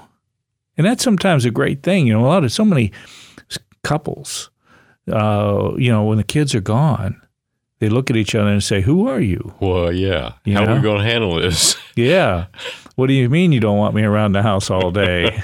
And 0.77 0.87
that's 0.87 1.03
sometimes 1.03 1.45
a 1.45 1.51
great 1.51 1.83
thing. 1.83 2.07
You 2.07 2.13
know, 2.13 2.25
a 2.25 2.27
lot 2.27 2.43
of 2.43 2.51
so 2.51 2.63
many 2.65 2.91
couples, 3.83 4.49
uh, 5.11 5.71
you 5.77 5.91
know, 5.91 6.05
when 6.05 6.17
the 6.17 6.23
kids 6.23 6.55
are 6.55 6.61
gone, 6.61 7.21
they 7.81 7.89
look 7.89 8.09
at 8.09 8.15
each 8.15 8.33
other 8.35 8.47
and 8.49 8.63
say, 8.63 8.79
"Who 8.81 9.09
are 9.09 9.19
you?" 9.19 9.53
Well, 9.59 9.91
yeah. 9.91 10.33
You 10.45 10.53
How 10.53 10.63
are 10.63 10.67
know? 10.67 10.75
we 10.75 10.81
going 10.81 10.99
to 10.99 11.03
handle 11.11 11.35
this? 11.35 11.75
Yeah. 11.97 12.45
What 12.95 13.07
do 13.07 13.13
you 13.13 13.29
mean 13.29 13.51
you 13.51 13.59
don't 13.59 13.77
want 13.77 13.93
me 13.93 14.03
around 14.03 14.31
the 14.31 14.41
house 14.41 14.69
all 14.69 14.91
day? 14.91 15.23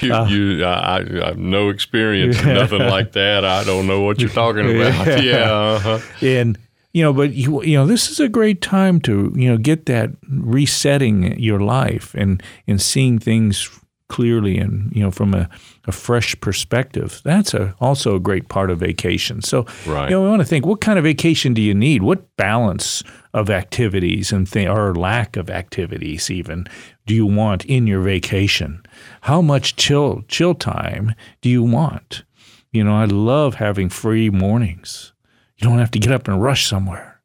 you, 0.00 0.12
Uh. 0.12 0.26
you, 0.28 0.64
I, 0.64 0.96
I 0.98 1.26
have 1.28 1.38
no 1.38 1.68
experience, 1.68 2.42
nothing 2.44 2.80
like 2.80 3.12
that. 3.12 3.44
I 3.44 3.62
don't 3.64 3.86
know 3.86 4.00
what 4.00 4.20
you're 4.20 4.28
talking 4.30 4.68
about. 4.68 5.22
Yeah. 5.24 5.50
uh-huh. 5.52 5.98
and 6.22 6.58
you 6.92 7.02
know, 7.02 7.12
but 7.12 7.32
you 7.34 7.62
you 7.62 7.76
know, 7.76 7.86
this 7.86 8.10
is 8.10 8.20
a 8.20 8.28
great 8.28 8.60
time 8.60 9.00
to 9.02 9.32
you 9.36 9.48
know 9.50 9.56
get 9.56 9.86
that 9.86 10.10
resetting 10.28 11.38
your 11.38 11.60
life 11.60 12.14
and 12.14 12.42
and 12.66 12.80
seeing 12.82 13.18
things 13.18 13.70
clearly 14.08 14.58
and 14.58 14.92
you 14.94 15.02
know 15.02 15.10
from 15.10 15.34
a, 15.34 15.48
a 15.86 15.92
fresh 15.92 16.38
perspective. 16.40 17.20
That's 17.24 17.54
a 17.54 17.74
also 17.80 18.14
a 18.16 18.20
great 18.20 18.48
part 18.48 18.70
of 18.70 18.78
vacation. 18.80 19.42
So 19.42 19.66
Right. 19.86 20.10
you 20.10 20.16
know, 20.16 20.22
we 20.22 20.28
want 20.28 20.40
to 20.40 20.46
think 20.46 20.66
what 20.66 20.80
kind 20.80 20.98
of 20.98 21.04
vacation 21.04 21.54
do 21.54 21.62
you 21.62 21.74
need? 21.74 22.02
What 22.02 22.36
balance 22.36 23.02
of 23.32 23.50
activities 23.50 24.32
and 24.32 24.50
th- 24.50 24.68
or 24.68 24.94
lack 24.94 25.36
of 25.36 25.50
activities 25.50 26.30
even 26.30 26.66
do 27.06 27.14
you 27.14 27.26
want 27.26 27.64
in 27.64 27.86
your 27.86 28.00
vacation? 28.02 28.82
How 29.22 29.40
much 29.42 29.76
chill 29.76 30.22
chill 30.28 30.54
time 30.54 31.14
do 31.40 31.48
you 31.48 31.62
want? 31.62 32.24
You 32.72 32.84
know, 32.84 32.94
I 32.96 33.04
love 33.06 33.54
having 33.56 33.88
free 33.88 34.30
mornings. 34.30 35.12
You 35.56 35.68
don't 35.68 35.78
have 35.78 35.92
to 35.92 35.98
get 36.00 36.12
up 36.12 36.26
and 36.28 36.42
rush 36.42 36.66
somewhere. 36.66 37.20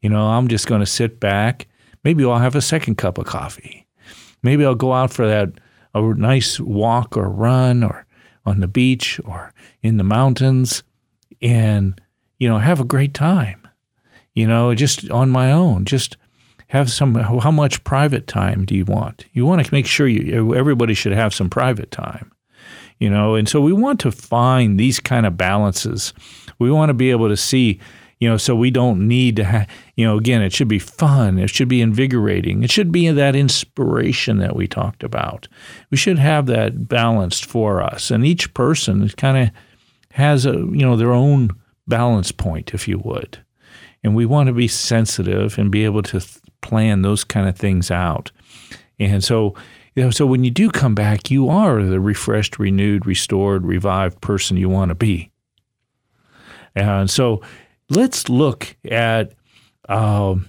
You 0.00 0.08
know, 0.08 0.28
I'm 0.28 0.48
just 0.48 0.66
going 0.66 0.80
to 0.80 0.86
sit 0.86 1.20
back. 1.20 1.66
Maybe 2.04 2.24
I'll 2.24 2.38
have 2.38 2.54
a 2.56 2.60
second 2.60 2.96
cup 2.96 3.18
of 3.18 3.26
coffee. 3.26 3.86
Maybe 4.42 4.64
I'll 4.64 4.74
go 4.76 4.92
out 4.92 5.12
for 5.12 5.26
that 5.26 5.50
a 5.94 6.00
nice 6.14 6.58
walk 6.60 7.16
or 7.16 7.28
run 7.28 7.82
or 7.82 8.06
on 8.44 8.60
the 8.60 8.68
beach 8.68 9.20
or 9.24 9.52
in 9.82 9.96
the 9.96 10.04
mountains 10.04 10.82
and 11.40 12.00
you 12.38 12.48
know, 12.48 12.58
have 12.58 12.80
a 12.80 12.84
great 12.84 13.14
time. 13.14 13.68
You 14.34 14.48
know, 14.48 14.74
just 14.74 15.08
on 15.10 15.30
my 15.30 15.52
own, 15.52 15.84
just 15.84 16.16
have 16.68 16.90
some 16.90 17.14
how 17.14 17.50
much 17.50 17.84
private 17.84 18.26
time 18.26 18.64
do 18.64 18.74
you 18.74 18.84
want? 18.84 19.26
You 19.32 19.44
want 19.44 19.64
to 19.64 19.74
make 19.74 19.86
sure 19.86 20.08
you 20.08 20.54
everybody 20.54 20.94
should 20.94 21.12
have 21.12 21.34
some 21.34 21.50
private 21.50 21.90
time 21.90 22.32
you 23.02 23.10
know 23.10 23.34
and 23.34 23.48
so 23.48 23.60
we 23.60 23.72
want 23.72 23.98
to 23.98 24.12
find 24.12 24.78
these 24.78 25.00
kind 25.00 25.26
of 25.26 25.36
balances 25.36 26.14
we 26.60 26.70
want 26.70 26.88
to 26.88 26.94
be 26.94 27.10
able 27.10 27.28
to 27.28 27.36
see 27.36 27.80
you 28.22 28.28
know 28.28 28.36
so 28.36 28.54
we 28.54 28.70
don't 28.70 29.08
need 29.08 29.34
to 29.34 29.44
ha- 29.44 29.66
you 29.96 30.06
know 30.06 30.16
again 30.16 30.42
it 30.42 30.52
should 30.52 30.68
be 30.68 30.78
fun. 30.78 31.40
It 31.40 31.50
should 31.50 31.66
be 31.66 31.80
invigorating. 31.80 32.62
It 32.62 32.70
should 32.70 32.92
be 32.92 33.10
that 33.10 33.34
inspiration 33.34 34.38
that 34.38 34.54
we 34.54 34.68
talked 34.68 35.02
about. 35.02 35.48
We 35.90 35.96
should 35.96 36.20
have 36.20 36.46
that 36.46 36.86
balanced 36.86 37.44
for 37.44 37.82
us. 37.82 38.12
And 38.12 38.24
each 38.24 38.54
person 38.54 39.08
kind 39.08 39.48
of 39.48 39.50
has 40.12 40.46
a 40.46 40.52
you 40.52 40.82
know 40.86 40.94
their 40.94 41.10
own 41.10 41.50
balance 41.88 42.30
point 42.30 42.72
if 42.72 42.86
you 42.86 43.00
would. 43.00 43.42
And 44.04 44.14
we 44.14 44.24
want 44.24 44.46
to 44.46 44.52
be 44.52 44.68
sensitive 44.68 45.58
and 45.58 45.72
be 45.72 45.84
able 45.84 46.02
to 46.04 46.20
th- 46.20 46.38
plan 46.60 47.02
those 47.02 47.24
kind 47.24 47.48
of 47.48 47.56
things 47.56 47.90
out. 47.90 48.30
And 49.00 49.24
so, 49.24 49.56
you 49.96 50.04
know, 50.04 50.10
so 50.10 50.26
when 50.26 50.44
you 50.44 50.52
do 50.52 50.70
come 50.70 50.94
back, 50.94 51.28
you 51.28 51.48
are 51.48 51.82
the 51.82 51.98
refreshed, 51.98 52.60
renewed, 52.60 53.04
restored, 53.04 53.66
revived 53.66 54.20
person 54.20 54.56
you 54.56 54.68
want 54.68 54.90
to 54.90 54.94
be. 54.94 55.32
And 56.74 57.10
so, 57.10 57.42
let's 57.88 58.28
look 58.28 58.76
at, 58.84 59.32
um, 59.88 60.46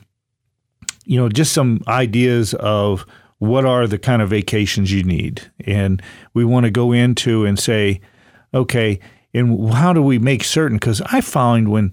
you 1.05 1.17
know, 1.17 1.29
just 1.29 1.53
some 1.53 1.81
ideas 1.87 2.53
of 2.55 3.05
what 3.39 3.65
are 3.65 3.87
the 3.87 3.99
kind 3.99 4.21
of 4.21 4.29
vacations 4.29 4.91
you 4.91 5.03
need, 5.03 5.51
and 5.65 6.01
we 6.33 6.45
want 6.45 6.65
to 6.65 6.71
go 6.71 6.91
into 6.91 7.45
and 7.45 7.59
say, 7.59 7.99
okay, 8.53 8.99
and 9.33 9.73
how 9.73 9.91
do 9.91 10.01
we 10.01 10.19
make 10.19 10.43
certain? 10.43 10.77
Because 10.77 11.01
I 11.01 11.19
find 11.21 11.69
when 11.69 11.91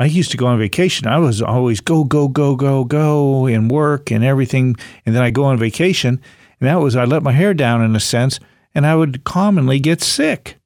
I 0.00 0.06
used 0.06 0.30
to 0.30 0.38
go 0.38 0.46
on 0.46 0.58
vacation. 0.58 1.06
I 1.06 1.18
was 1.18 1.42
always 1.42 1.82
go, 1.82 2.04
go, 2.04 2.26
go, 2.26 2.56
go, 2.56 2.84
go, 2.84 3.44
and 3.44 3.70
work 3.70 4.10
and 4.10 4.24
everything. 4.24 4.76
And 5.04 5.14
then 5.14 5.22
I 5.22 5.30
go 5.30 5.44
on 5.44 5.58
vacation, 5.58 6.18
and 6.58 6.68
that 6.68 6.80
was 6.80 6.96
I 6.96 7.04
let 7.04 7.22
my 7.22 7.32
hair 7.32 7.52
down 7.52 7.82
in 7.82 7.94
a 7.94 8.00
sense, 8.00 8.40
and 8.74 8.86
I 8.86 8.96
would 8.96 9.24
commonly 9.24 9.78
get 9.78 10.00
sick. 10.00 10.56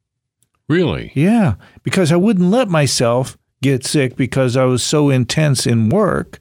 Really? 0.68 1.10
Yeah, 1.16 1.54
because 1.82 2.12
I 2.12 2.16
wouldn't 2.16 2.48
let 2.48 2.68
myself 2.68 3.36
get 3.64 3.84
sick 3.84 4.16
because 4.16 4.56
I 4.56 4.64
was 4.64 4.82
so 4.82 5.10
intense 5.10 5.66
in 5.66 5.88
work. 5.88 6.38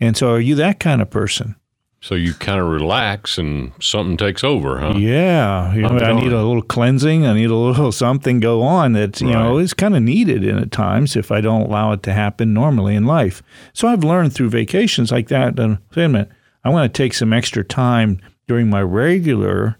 And 0.00 0.16
so, 0.16 0.32
are 0.32 0.40
you 0.40 0.54
that 0.56 0.80
kind 0.80 1.00
of 1.02 1.10
person? 1.10 1.54
So 2.00 2.14
you 2.14 2.32
kind 2.32 2.60
of 2.60 2.68
relax 2.68 3.38
and 3.38 3.72
something 3.80 4.16
takes 4.16 4.44
over, 4.44 4.78
huh? 4.78 4.94
Yeah, 4.96 5.74
you 5.74 5.82
know, 5.82 5.88
I'll 5.88 6.14
need 6.14 6.32
a 6.32 6.44
little 6.44 6.62
cleansing. 6.62 7.26
I 7.26 7.32
need 7.34 7.50
a 7.50 7.56
little 7.56 7.90
something 8.06 8.38
go 8.38 8.62
on 8.62 8.92
that 8.92 9.20
you 9.20 9.30
know 9.30 9.56
Right. 9.56 9.64
is 9.64 9.74
kind 9.74 9.96
of 9.96 10.02
needed 10.04 10.44
in 10.44 10.58
at 10.58 10.70
times 10.70 11.16
if 11.16 11.32
I 11.32 11.40
don't 11.40 11.62
allow 11.62 11.90
it 11.90 12.04
to 12.04 12.12
happen 12.12 12.54
normally 12.54 12.94
in 12.94 13.04
life. 13.04 13.42
So 13.72 13.88
I've 13.88 14.04
learned 14.04 14.32
through 14.32 14.50
vacations 14.50 15.10
like 15.10 15.26
that. 15.28 15.58
And 15.58 15.78
wait 15.96 16.04
a 16.04 16.08
minute, 16.08 16.30
I 16.64 16.68
want 16.70 16.92
to 16.92 16.96
take 16.96 17.14
some 17.14 17.32
extra 17.32 17.64
time 17.64 18.20
during 18.46 18.70
my 18.70 18.80
regular 18.82 19.78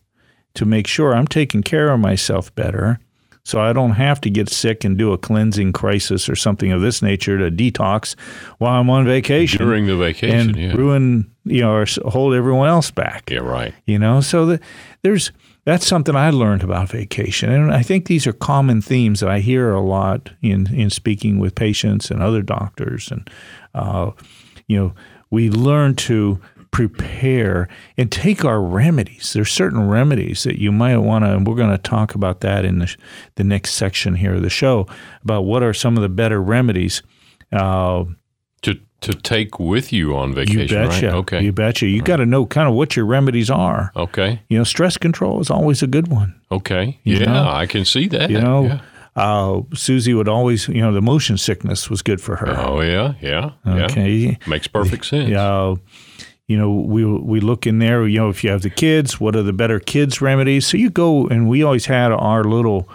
to 0.54 0.64
make 0.66 0.88
sure 0.88 1.14
I'm 1.14 1.28
taking 1.28 1.62
care 1.62 1.88
of 1.90 2.00
myself 2.00 2.52
better. 2.56 2.98
So 3.48 3.62
I 3.62 3.72
don't 3.72 3.92
have 3.92 4.20
to 4.20 4.30
get 4.30 4.50
sick 4.50 4.84
and 4.84 4.98
do 4.98 5.14
a 5.14 5.16
cleansing 5.16 5.72
crisis 5.72 6.28
or 6.28 6.36
something 6.36 6.70
of 6.70 6.82
this 6.82 7.00
nature 7.00 7.38
to 7.38 7.50
detox 7.50 8.14
while 8.58 8.78
I'm 8.78 8.90
on 8.90 9.06
vacation 9.06 9.56
During 9.64 9.86
the 9.86 9.96
vacation, 9.96 10.50
and 10.50 10.56
yeah. 10.56 10.72
ruin 10.74 11.30
you 11.44 11.62
know 11.62 11.72
or 11.72 11.86
hold 12.04 12.34
everyone 12.34 12.68
else 12.68 12.90
back 12.90 13.30
Yeah, 13.30 13.38
right. 13.38 13.72
you 13.86 13.98
know 13.98 14.20
so 14.20 14.44
the, 14.44 14.60
there's 15.02 15.32
that's 15.64 15.86
something 15.86 16.14
i 16.14 16.28
learned 16.28 16.62
about 16.62 16.90
vacation 16.90 17.50
and 17.50 17.72
i 17.72 17.82
think 17.82 18.04
these 18.04 18.26
are 18.26 18.34
common 18.34 18.82
themes 18.82 19.20
that 19.20 19.30
i 19.30 19.38
hear 19.38 19.70
a 19.70 19.80
lot 19.80 20.30
in 20.42 20.72
in 20.74 20.90
speaking 20.90 21.38
with 21.38 21.54
patients 21.54 22.10
and 22.10 22.22
other 22.22 22.42
doctors 22.42 23.10
and 23.10 23.30
uh, 23.74 24.10
you 24.66 24.76
know 24.76 24.92
we 25.30 25.48
learn 25.48 25.94
to 25.94 26.38
prepare 26.70 27.68
and 27.96 28.10
take 28.12 28.44
our 28.44 28.60
remedies 28.62 29.32
there's 29.32 29.50
certain 29.50 29.88
remedies 29.88 30.42
that 30.44 30.60
you 30.60 30.70
might 30.72 30.96
want 30.98 31.24
to 31.24 31.32
and 31.32 31.46
we're 31.46 31.54
going 31.56 31.70
to 31.70 31.78
talk 31.78 32.14
about 32.14 32.40
that 32.40 32.64
in 32.64 32.78
the, 32.78 32.86
sh- 32.86 32.96
the 33.36 33.44
next 33.44 33.72
section 33.74 34.14
here 34.14 34.34
of 34.34 34.42
the 34.42 34.50
show 34.50 34.86
about 35.22 35.42
what 35.42 35.62
are 35.62 35.72
some 35.74 35.96
of 35.96 36.02
the 36.02 36.08
better 36.08 36.40
remedies 36.42 37.02
uh, 37.52 38.04
To 38.62 38.74
to 39.00 39.12
take 39.14 39.60
with 39.60 39.92
you 39.92 40.16
on 40.16 40.34
vacation. 40.34 40.60
you 40.60 40.66
betcha 40.68 41.06
right? 41.06 41.14
Okay. 41.14 41.42
you 41.44 41.52
betcha 41.52 41.86
you 41.86 42.02
got 42.02 42.16
to 42.16 42.26
know 42.26 42.44
kind 42.46 42.68
of 42.68 42.74
what 42.74 42.96
your 42.96 43.06
remedies 43.06 43.48
are 43.48 43.92
okay. 43.96 44.40
you 44.48 44.58
know, 44.58 44.64
stress 44.64 44.96
control 44.98 45.40
is 45.40 45.50
always 45.50 45.82
a 45.82 45.86
good 45.86 46.08
one. 46.08 46.34
Okay. 46.50 46.98
You 47.04 47.18
yeah, 47.18 47.24
know? 47.26 47.48
I 47.48 47.66
can 47.66 47.84
see 47.84 48.08
that. 48.08 48.28
You 48.30 48.40
know, 48.40 48.64
Yeah. 48.64 48.80
uh, 49.14 49.62
Susie 49.74 50.14
would 50.14 50.28
always, 50.28 50.66
you 50.68 50.80
know, 50.80 50.92
the 50.92 51.00
motion 51.02 51.38
sickness 51.38 51.88
was 51.88 52.02
good 52.02 52.20
for 52.20 52.36
her. 52.36 52.54
Oh 52.58 52.80
yeah, 52.80 53.14
yeah, 53.20 53.50
yeah. 53.64 53.84
Okay. 53.84 54.36
Makes 54.48 54.66
perfect 54.66 55.04
sense. 55.06 55.32
Uh, 55.32 55.76
you 56.48 56.58
know, 56.58 56.72
we 56.72 57.04
we 57.04 57.38
look 57.40 57.66
in 57.66 57.78
there. 57.78 58.06
You 58.08 58.18
know, 58.20 58.28
if 58.30 58.42
you 58.42 58.50
have 58.50 58.62
the 58.62 58.70
kids, 58.70 59.20
what 59.20 59.36
are 59.36 59.42
the 59.44 59.52
better 59.52 59.78
kids 59.78 60.20
remedies? 60.20 60.66
So 60.66 60.76
you 60.76 60.90
go, 60.90 61.28
and 61.28 61.48
we 61.48 61.62
always 61.62 61.86
had 61.86 62.10
our 62.10 62.42
little 62.42 62.88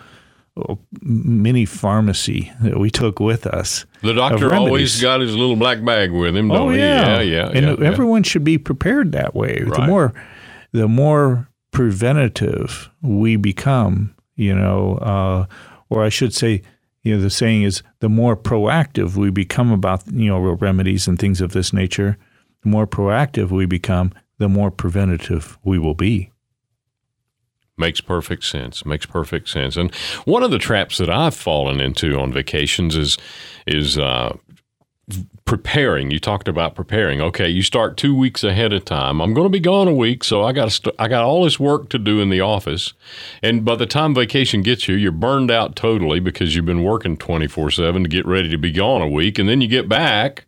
uh, 0.57 0.75
mini 1.01 1.65
pharmacy 1.65 2.51
that 2.61 2.77
we 2.79 2.89
took 2.89 3.19
with 3.19 3.47
us. 3.47 3.85
The 4.01 4.13
doctor 4.13 4.53
always 4.53 5.01
got 5.01 5.21
his 5.21 5.35
little 5.35 5.55
black 5.55 5.83
bag 5.85 6.11
with 6.11 6.35
him, 6.35 6.49
don't 6.49 6.57
Oh 6.57 6.69
he? 6.69 6.79
yeah, 6.79 7.19
Yeah, 7.19 7.21
yeah, 7.21 7.47
And 7.53 7.65
yeah, 7.65 7.75
yeah. 7.79 7.87
everyone 7.87 8.23
should 8.23 8.43
be 8.43 8.57
prepared 8.57 9.11
that 9.13 9.33
way. 9.33 9.59
The 9.63 9.85
more, 9.87 10.13
the 10.73 10.87
more 10.87 11.47
preventative 11.71 12.89
we 13.01 13.35
become, 13.35 14.13
you 14.35 14.53
know, 14.55 14.95
uh, 14.97 15.45
or 15.89 16.03
I 16.03 16.09
should 16.09 16.33
say, 16.33 16.61
you 17.03 17.15
know, 17.15 17.21
the 17.21 17.29
saying 17.29 17.63
is 17.63 17.83
the 17.99 18.09
more 18.09 18.35
proactive 18.35 19.15
we 19.15 19.29
become 19.29 19.71
about 19.71 20.03
you 20.11 20.29
know 20.29 20.39
remedies 20.39 21.07
and 21.07 21.19
things 21.19 21.39
of 21.41 21.51
this 21.51 21.71
nature. 21.73 22.17
The 22.63 22.69
more 22.69 22.87
proactive 22.87 23.51
we 23.51 23.65
become, 23.65 24.13
the 24.37 24.49
more 24.49 24.71
preventative 24.71 25.57
we 25.63 25.77
will 25.77 25.93
be. 25.93 26.31
Makes 27.77 28.01
perfect 28.01 28.43
sense. 28.43 28.85
Makes 28.85 29.07
perfect 29.07 29.49
sense. 29.49 29.77
And 29.77 29.93
one 30.25 30.43
of 30.43 30.51
the 30.51 30.59
traps 30.59 30.97
that 30.99 31.09
I've 31.09 31.35
fallen 31.35 31.79
into 31.79 32.19
on 32.19 32.31
vacations 32.31 32.95
is 32.95 33.17
is 33.65 33.97
uh, 33.97 34.37
preparing. 35.45 36.11
You 36.11 36.19
talked 36.19 36.47
about 36.47 36.75
preparing. 36.75 37.19
Okay, 37.19 37.49
you 37.49 37.63
start 37.63 37.97
two 37.97 38.15
weeks 38.15 38.43
ahead 38.43 38.73
of 38.73 38.85
time. 38.85 39.21
I'm 39.21 39.33
going 39.33 39.45
to 39.45 39.51
be 39.51 39.59
gone 39.59 39.87
a 39.87 39.93
week, 39.93 40.23
so 40.23 40.43
I 40.43 40.51
got 40.51 40.71
st- 40.71 40.95
I 40.99 41.07
got 41.07 41.23
all 41.23 41.43
this 41.43 41.59
work 41.59 41.89
to 41.89 41.97
do 41.97 42.21
in 42.21 42.29
the 42.29 42.41
office. 42.41 42.93
And 43.41 43.65
by 43.65 43.75
the 43.75 43.87
time 43.87 44.13
vacation 44.13 44.61
gets 44.61 44.87
you, 44.87 44.95
you're 44.95 45.11
burned 45.11 45.49
out 45.49 45.75
totally 45.75 46.19
because 46.19 46.55
you've 46.55 46.65
been 46.65 46.83
working 46.83 47.17
24 47.17 47.71
seven 47.71 48.03
to 48.03 48.09
get 48.09 48.25
ready 48.25 48.49
to 48.49 48.57
be 48.57 48.71
gone 48.71 49.01
a 49.01 49.07
week, 49.07 49.39
and 49.39 49.49
then 49.49 49.61
you 49.61 49.67
get 49.67 49.89
back 49.89 50.45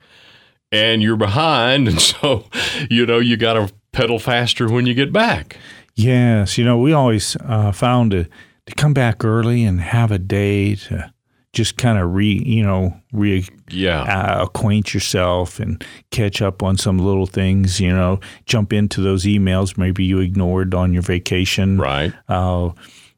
and 0.76 1.02
you're 1.02 1.16
behind, 1.18 1.88
and 1.90 2.02
so 2.02 2.46
you 2.90 3.06
know 3.06 3.20
you 3.20 3.38
got 3.38 3.54
to 3.54 3.74
pedal 3.92 4.20
faster 4.20 4.70
when 4.72 4.86
you 4.86 4.94
get 4.94 5.12
back. 5.14 5.58
Yes, 5.96 6.58
you 6.58 6.66
know, 6.66 6.78
we 6.78 6.92
always 6.94 7.38
uh, 7.42 7.72
found 7.72 8.12
to 8.12 8.26
to 8.68 8.76
come 8.76 8.94
back 8.94 9.24
early 9.24 9.64
and 9.64 9.80
have 9.80 10.12
a 10.12 10.18
day 10.20 10.76
to 10.76 11.12
just 11.54 11.78
kind 11.78 11.98
of 11.98 12.14
re, 12.14 12.42
you 12.46 12.62
know, 12.64 13.00
re 13.14 13.46
Yeah. 13.70 14.02
uh, 14.02 14.44
acquaint 14.44 14.94
yourself 14.94 15.58
and 15.60 15.82
catch 16.12 16.42
up 16.42 16.62
on 16.62 16.76
some 16.78 16.98
little 17.00 17.28
things. 17.28 17.80
You 17.80 17.92
know, 17.94 18.20
jump 18.46 18.74
into 18.74 19.00
those 19.02 19.24
emails 19.24 19.78
maybe 19.78 20.04
you 20.04 20.20
ignored 20.20 20.74
on 20.74 20.92
your 20.94 21.04
vacation. 21.04 21.78
right. 21.78 22.12
Uh, 22.28 22.72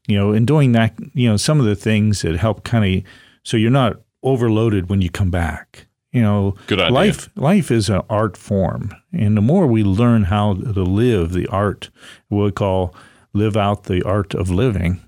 you 0.06 0.16
know, 0.16 0.32
and 0.32 0.46
doing 0.46 0.72
that, 0.72 0.94
you 1.14 1.28
know, 1.28 1.36
some 1.36 1.58
of 1.60 1.66
the 1.66 1.74
things 1.76 2.22
that 2.22 2.36
help 2.36 2.62
kind 2.64 2.98
of 2.98 3.02
so 3.42 3.56
you're 3.56 3.70
not 3.72 3.96
overloaded 4.22 4.88
when 4.88 5.02
you 5.02 5.10
come 5.10 5.30
back. 5.30 5.86
You 6.12 6.22
know, 6.22 6.54
Good 6.66 6.80
idea. 6.80 6.94
life 6.94 7.28
life 7.36 7.70
is 7.70 7.90
an 7.90 8.02
art 8.08 8.36
form, 8.36 8.92
and 9.12 9.36
the 9.36 9.42
more 9.42 9.66
we 9.66 9.84
learn 9.84 10.24
how 10.24 10.54
to 10.54 10.82
live 10.82 11.32
the 11.32 11.46
art, 11.48 11.90
what 12.28 12.44
we 12.44 12.50
call 12.52 12.94
live 13.34 13.56
out 13.56 13.84
the 13.84 14.02
art 14.04 14.34
of 14.34 14.48
living, 14.50 15.00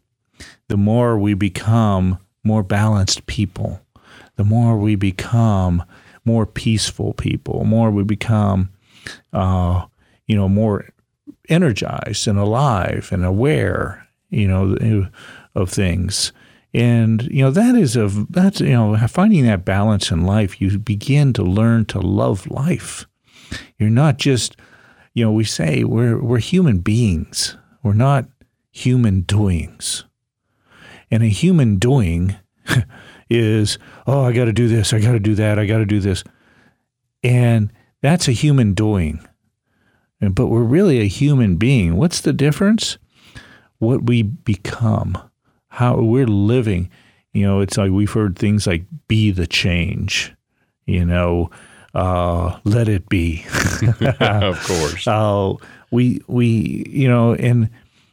the 0.69 0.77
more 0.77 1.19
we 1.19 1.33
become 1.35 2.19
more 2.45 2.63
balanced 2.63 3.25
people, 3.27 3.81
the 4.37 4.45
more 4.45 4.77
we 4.77 4.95
become 4.95 5.83
more 6.27 6.45
peaceful 6.45 7.15
people, 7.15 7.65
more 7.65 7.91
we 7.91 8.05
become, 8.05 8.69
uh, 9.33 9.87
you 10.27 10.37
know, 10.37 10.49
more 10.49 10.91
energized 11.49 12.29
and 12.29 12.39
alive 12.39 13.09
and 13.11 13.25
aware, 13.25 14.07
you 14.29 14.47
know, 14.47 15.09
of 15.55 15.71
things. 15.71 16.33
And 16.73 17.23
you 17.23 17.43
know 17.43 17.51
that 17.51 17.75
is 17.75 17.97
a 17.97 18.09
that's 18.31 18.61
you 18.61 18.71
know 18.71 18.97
finding 19.09 19.45
that 19.47 19.65
balance 19.65 20.11
in 20.11 20.25
life. 20.25 20.61
You 20.61 20.79
begin 20.79 21.33
to 21.33 21.43
learn 21.43 21.85
to 21.87 22.01
love 22.01 22.47
life. 22.47 23.07
You're 23.79 23.91
not 23.91 24.19
just 24.19 24.57
you 25.13 25.25
know 25.25 25.33
we 25.33 25.45
say 25.45 25.83
we're 25.83 26.23
we're 26.23 26.39
human 26.39 26.79
beings. 26.79 27.57
We're 27.83 27.95
not 27.95 28.27
human 28.71 29.23
doings. 29.23 30.05
And 31.11 31.25
a 31.25 31.29
human 31.29 31.77
doing 31.77 32.37
is 33.31 33.79
oh 34.07 34.25
I 34.25 34.33
got 34.33 34.45
to 34.45 34.53
do 34.53 34.69
this, 34.69 34.93
I 34.93 35.01
got 35.01 35.13
to 35.13 35.21
do 35.21 35.35
that, 35.35 35.59
I 35.59 35.67
got 35.67 35.79
to 35.79 35.87
do 35.87 35.99
this, 35.99 36.23
and 37.25 37.73
that's 38.01 38.29
a 38.29 38.33
human 38.33 38.75
doing. 38.75 39.27
But 40.21 40.49
we're 40.49 40.63
really 40.63 41.01
a 41.01 41.09
human 41.09 41.57
being. 41.57 41.97
What's 41.97 42.21
the 42.21 42.35
difference? 42.35 42.99
What 43.79 44.05
we 44.05 44.23
become 44.23 45.30
how 45.71 45.97
we're 46.01 46.27
living. 46.27 46.91
You 47.33 47.47
know, 47.47 47.61
it's 47.61 47.79
like 47.79 47.91
we've 47.91 48.11
heard 48.11 48.39
things 48.39 48.67
like 48.67 48.85
"be 49.09 49.31
the 49.31 49.47
change," 49.47 50.35
you 50.85 51.05
know, 51.05 51.51
uh, 51.95 52.59
"let 52.65 52.89
it 52.89 53.09
be." 53.09 53.45
of 54.21 54.63
course. 54.65 55.07
uh, 55.07 55.55
we 55.91 56.21
we 56.27 56.85
you 56.89 57.09
know, 57.09 57.35
and 57.35 57.71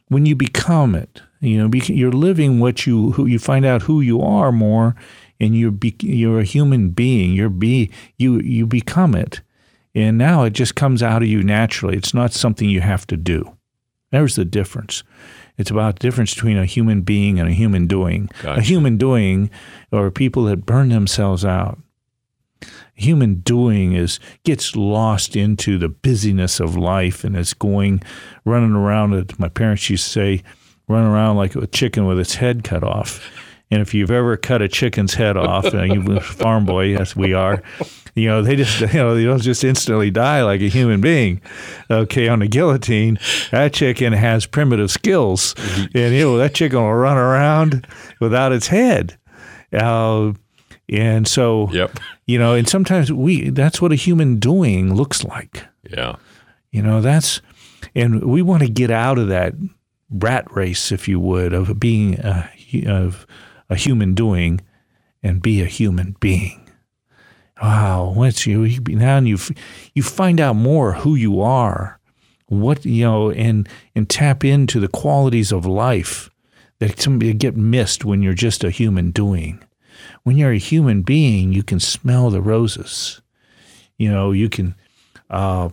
when 0.07 0.25
you 0.25 0.35
become 0.35 0.95
it, 0.95 1.21
you 1.41 1.57
know, 1.57 1.69
you're 1.87 2.11
living 2.11 2.59
what 2.59 2.85
you 2.85 3.11
who 3.11 3.25
you 3.25 3.39
find 3.39 3.65
out 3.65 3.83
who 3.83 4.01
you 4.01 4.21
are 4.21 4.51
more, 4.51 4.95
and 5.39 5.57
you're 5.57 5.71
be, 5.71 5.95
you're 6.01 6.39
a 6.39 6.45
human 6.45 6.89
being. 6.89 7.33
You're 7.33 7.49
be 7.49 7.91
you 8.17 8.39
you 8.39 8.65
become 8.65 9.15
it, 9.15 9.41
and 9.95 10.17
now 10.17 10.43
it 10.43 10.53
just 10.53 10.75
comes 10.75 11.01
out 11.01 11.23
of 11.23 11.27
you 11.27 11.43
naturally. 11.43 11.97
It's 11.97 12.13
not 12.13 12.33
something 12.33 12.69
you 12.69 12.81
have 12.81 13.07
to 13.07 13.17
do. 13.17 13.57
There's 14.11 14.35
the 14.35 14.45
difference. 14.45 15.03
It's 15.57 15.71
about 15.71 15.95
the 15.95 16.07
difference 16.07 16.33
between 16.33 16.57
a 16.57 16.65
human 16.65 17.01
being 17.01 17.39
and 17.39 17.49
a 17.49 17.53
human 17.53 17.87
doing. 17.87 18.29
Gotcha. 18.41 18.59
A 18.59 18.63
human 18.63 18.97
doing 18.97 19.49
are 19.91 20.11
people 20.11 20.43
that 20.45 20.65
burn 20.65 20.89
themselves 20.89 21.43
out. 21.43 21.79
Human 22.93 23.35
doing 23.35 23.93
is 23.93 24.19
gets 24.43 24.75
lost 24.75 25.35
into 25.35 25.77
the 25.77 25.89
busyness 25.89 26.59
of 26.59 26.75
life 26.75 27.23
and 27.23 27.35
it's 27.35 27.53
going 27.53 28.01
running 28.45 28.73
around. 28.73 29.13
As 29.13 29.39
my 29.39 29.49
parents 29.49 29.89
used 29.89 30.05
to 30.05 30.09
say, 30.09 30.43
running 30.87 31.09
around 31.09 31.37
like 31.37 31.55
a 31.55 31.67
chicken 31.67 32.05
with 32.05 32.19
its 32.19 32.35
head 32.35 32.63
cut 32.63 32.83
off. 32.83 33.21
And 33.69 33.81
if 33.81 33.93
you've 33.93 34.11
ever 34.11 34.37
cut 34.37 34.61
a 34.61 34.67
chicken's 34.67 35.15
head 35.15 35.35
off, 35.37 35.73
uh, 35.73 35.83
you 35.83 36.19
farm 36.21 36.65
boy, 36.65 36.95
as 36.95 37.15
we 37.15 37.33
are, 37.33 37.61
you 38.15 38.27
know 38.27 38.41
they 38.41 38.55
just 38.55 38.79
you 38.81 38.87
know 38.99 39.13
they 39.15 39.25
don't 39.25 39.41
just 39.41 39.63
instantly 39.63 40.09
die 40.09 40.41
like 40.43 40.61
a 40.61 40.69
human 40.69 41.01
being. 41.01 41.41
Okay, 41.91 42.27
on 42.29 42.39
the 42.39 42.47
guillotine, 42.47 43.19
that 43.51 43.73
chicken 43.73 44.13
has 44.13 44.45
primitive 44.45 44.89
skills, 44.89 45.53
and 45.93 46.13
you 46.13 46.21
know 46.21 46.37
that 46.37 46.53
chicken 46.53 46.79
will 46.79 46.93
run 46.93 47.17
around 47.17 47.87
without 48.19 48.51
its 48.51 48.67
head. 48.67 49.17
Uh, 49.73 50.31
and 50.89 51.27
so 51.27 51.69
Yep. 51.73 51.99
you 52.25 52.39
know, 52.39 52.53
and 52.53 52.67
sometimes 52.69 53.11
we 53.11 53.49
that's 53.49 53.81
what 53.81 53.91
a 53.91 53.95
human 53.95 54.37
doing 54.39 54.93
looks 54.95 55.23
like. 55.25 55.65
Yeah. 55.89 56.15
You 56.71 56.81
know, 56.81 57.01
that's 57.01 57.41
and 57.93 58.23
we 58.23 58.41
want 58.41 58.63
to 58.63 58.69
get 58.69 58.91
out 58.91 59.17
of 59.19 59.27
that 59.27 59.53
rat 60.09 60.45
race, 60.55 60.91
if 60.91 61.07
you 61.07 61.19
would, 61.19 61.53
of 61.53 61.79
being 61.79 62.19
a, 62.19 62.49
of 62.85 63.27
a 63.69 63.75
human 63.75 64.13
doing 64.13 64.61
and 65.23 65.41
be 65.41 65.61
a 65.61 65.65
human 65.65 66.15
being. 66.19 66.61
Wow, 67.61 68.13
once 68.15 68.45
you 68.45 68.63
you- 68.63 68.81
now 68.89 69.19
you 69.19 69.37
you 69.95 70.03
find 70.03 70.39
out 70.39 70.55
more 70.55 70.93
who 70.93 71.15
you 71.15 71.41
are, 71.41 71.99
what 72.47 72.85
you 72.85 73.03
know, 73.03 73.31
and 73.31 73.67
and 73.95 74.07
tap 74.09 74.43
into 74.45 74.79
the 74.79 74.87
qualities 74.87 75.51
of 75.51 75.65
life 75.65 76.29
that 76.79 76.95
get 77.39 77.57
missed 77.57 78.05
when 78.05 78.21
you're 78.21 78.33
just 78.33 78.63
a 78.63 78.69
human 78.69 79.11
doing. 79.11 79.59
When 80.23 80.37
you're 80.37 80.51
a 80.51 80.59
human 80.59 81.01
being, 81.01 81.51
you 81.53 81.63
can 81.63 81.79
smell 81.79 82.29
the 82.29 82.41
roses. 82.41 83.21
You 83.97 84.11
know, 84.11 84.31
you 84.31 84.49
can 84.49 84.75
uh, 85.31 85.69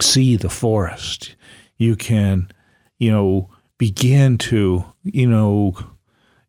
see 0.00 0.36
the 0.36 0.50
forest. 0.50 1.36
You 1.76 1.94
can, 1.96 2.50
you 2.98 3.10
know, 3.12 3.50
begin 3.78 4.36
to, 4.38 4.84
you 5.04 5.26
know, 5.28 5.74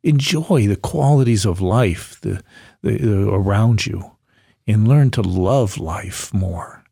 enjoy 0.04 0.68
the 0.68 0.76
qualities 0.76 1.46
of 1.46 1.62
life 1.62 2.20
the, 2.22 2.42
the, 2.82 2.98
the 2.98 3.30
around 3.30 3.86
you 3.86 4.18
and 4.68 4.88
learn 4.88 5.12
to 5.12 5.22
love 5.22 5.78
life 5.78 6.34
more. 6.34 6.84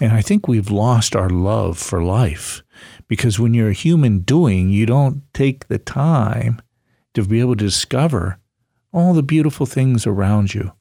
And 0.00 0.12
I 0.12 0.22
think 0.22 0.48
we've 0.48 0.70
lost 0.70 1.14
our 1.14 1.30
love 1.30 1.78
for 1.78 2.02
life 2.02 2.62
because 3.06 3.38
when 3.38 3.54
you're 3.54 3.68
a 3.68 3.74
human 3.74 4.20
doing, 4.20 4.70
you 4.70 4.86
don't 4.86 5.22
take 5.32 5.68
the 5.68 5.78
time 5.78 6.60
to 7.14 7.22
be 7.24 7.40
able 7.40 7.54
to 7.56 7.64
discover 7.64 8.38
all 8.92 9.14
the 9.14 9.22
beautiful 9.22 9.66
things 9.66 10.06
around 10.06 10.54
you 10.54 10.72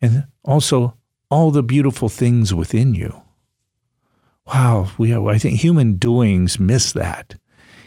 and 0.00 0.26
also 0.44 0.96
all 1.30 1.50
the 1.50 1.62
beautiful 1.62 2.08
things 2.08 2.52
within 2.52 2.94
you. 2.94 3.22
Wow, 4.46 4.90
we 4.98 5.10
have, 5.10 5.26
I 5.26 5.38
think 5.38 5.60
human 5.60 5.94
doings 5.94 6.60
miss 6.60 6.92
that. 6.92 7.36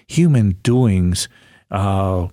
Human 0.08 0.52
doings 0.64 1.30
uh, 1.70 2.28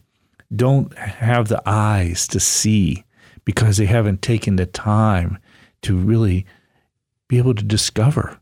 don't 0.54 0.96
have 0.96 1.48
the 1.48 1.62
eyes 1.66 2.26
to 2.28 2.40
see 2.40 3.04
because 3.44 3.76
they 3.76 3.86
haven't 3.86 4.22
taken 4.22 4.56
the 4.56 4.66
time 4.66 5.38
to 5.82 5.96
really 5.96 6.46
be 7.28 7.38
able 7.38 7.54
to 7.54 7.64
discover 7.64 8.38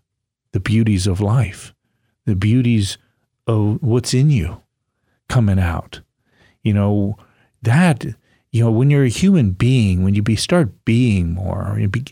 the 0.52 0.60
beauties 0.60 1.06
of 1.06 1.20
life, 1.20 1.74
the 2.26 2.36
beauties 2.36 2.98
of 3.46 3.82
what's 3.82 4.14
in 4.14 4.30
you 4.30 4.62
coming 5.28 5.58
out. 5.58 6.00
You 6.62 6.74
know, 6.74 7.16
that, 7.62 8.04
you 8.50 8.62
know, 8.62 8.70
when 8.70 8.90
you're 8.90 9.04
a 9.04 9.08
human 9.08 9.52
being, 9.52 10.04
when 10.04 10.14
you 10.14 10.22
be, 10.22 10.36
start 10.36 10.84
being 10.84 11.32
more, 11.32 11.76
you 11.78 11.88
be, 11.88 12.04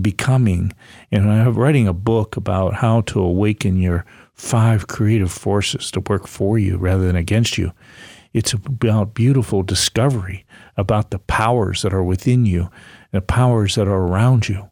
becoming, 0.00 0.72
and 1.10 1.30
I'm 1.30 1.54
writing 1.54 1.86
a 1.86 1.92
book 1.92 2.36
about 2.36 2.74
how 2.74 3.02
to 3.02 3.20
awaken 3.20 3.76
your 3.76 4.04
five 4.34 4.88
creative 4.88 5.30
forces 5.30 5.90
to 5.92 6.00
work 6.00 6.26
for 6.26 6.58
you 6.58 6.78
rather 6.78 7.06
than 7.06 7.16
against 7.16 7.58
you. 7.58 7.72
It's 8.32 8.52
about 8.52 9.14
beautiful 9.14 9.62
discovery 9.62 10.44
about 10.76 11.10
the 11.10 11.18
powers 11.18 11.82
that 11.82 11.92
are 11.92 12.02
within 12.02 12.46
you, 12.46 12.70
the 13.10 13.20
powers 13.20 13.74
that 13.74 13.88
are 13.88 14.06
around 14.06 14.48
you, 14.48 14.70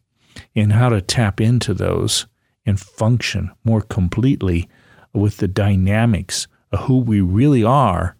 and 0.55 0.73
how 0.73 0.89
to 0.89 1.01
tap 1.01 1.39
into 1.39 1.73
those 1.73 2.25
and 2.65 2.79
function 2.79 3.51
more 3.63 3.81
completely 3.81 4.69
with 5.13 5.37
the 5.37 5.47
dynamics 5.47 6.47
of 6.71 6.81
who 6.81 6.97
we 6.97 7.21
really 7.21 7.63
are 7.63 8.15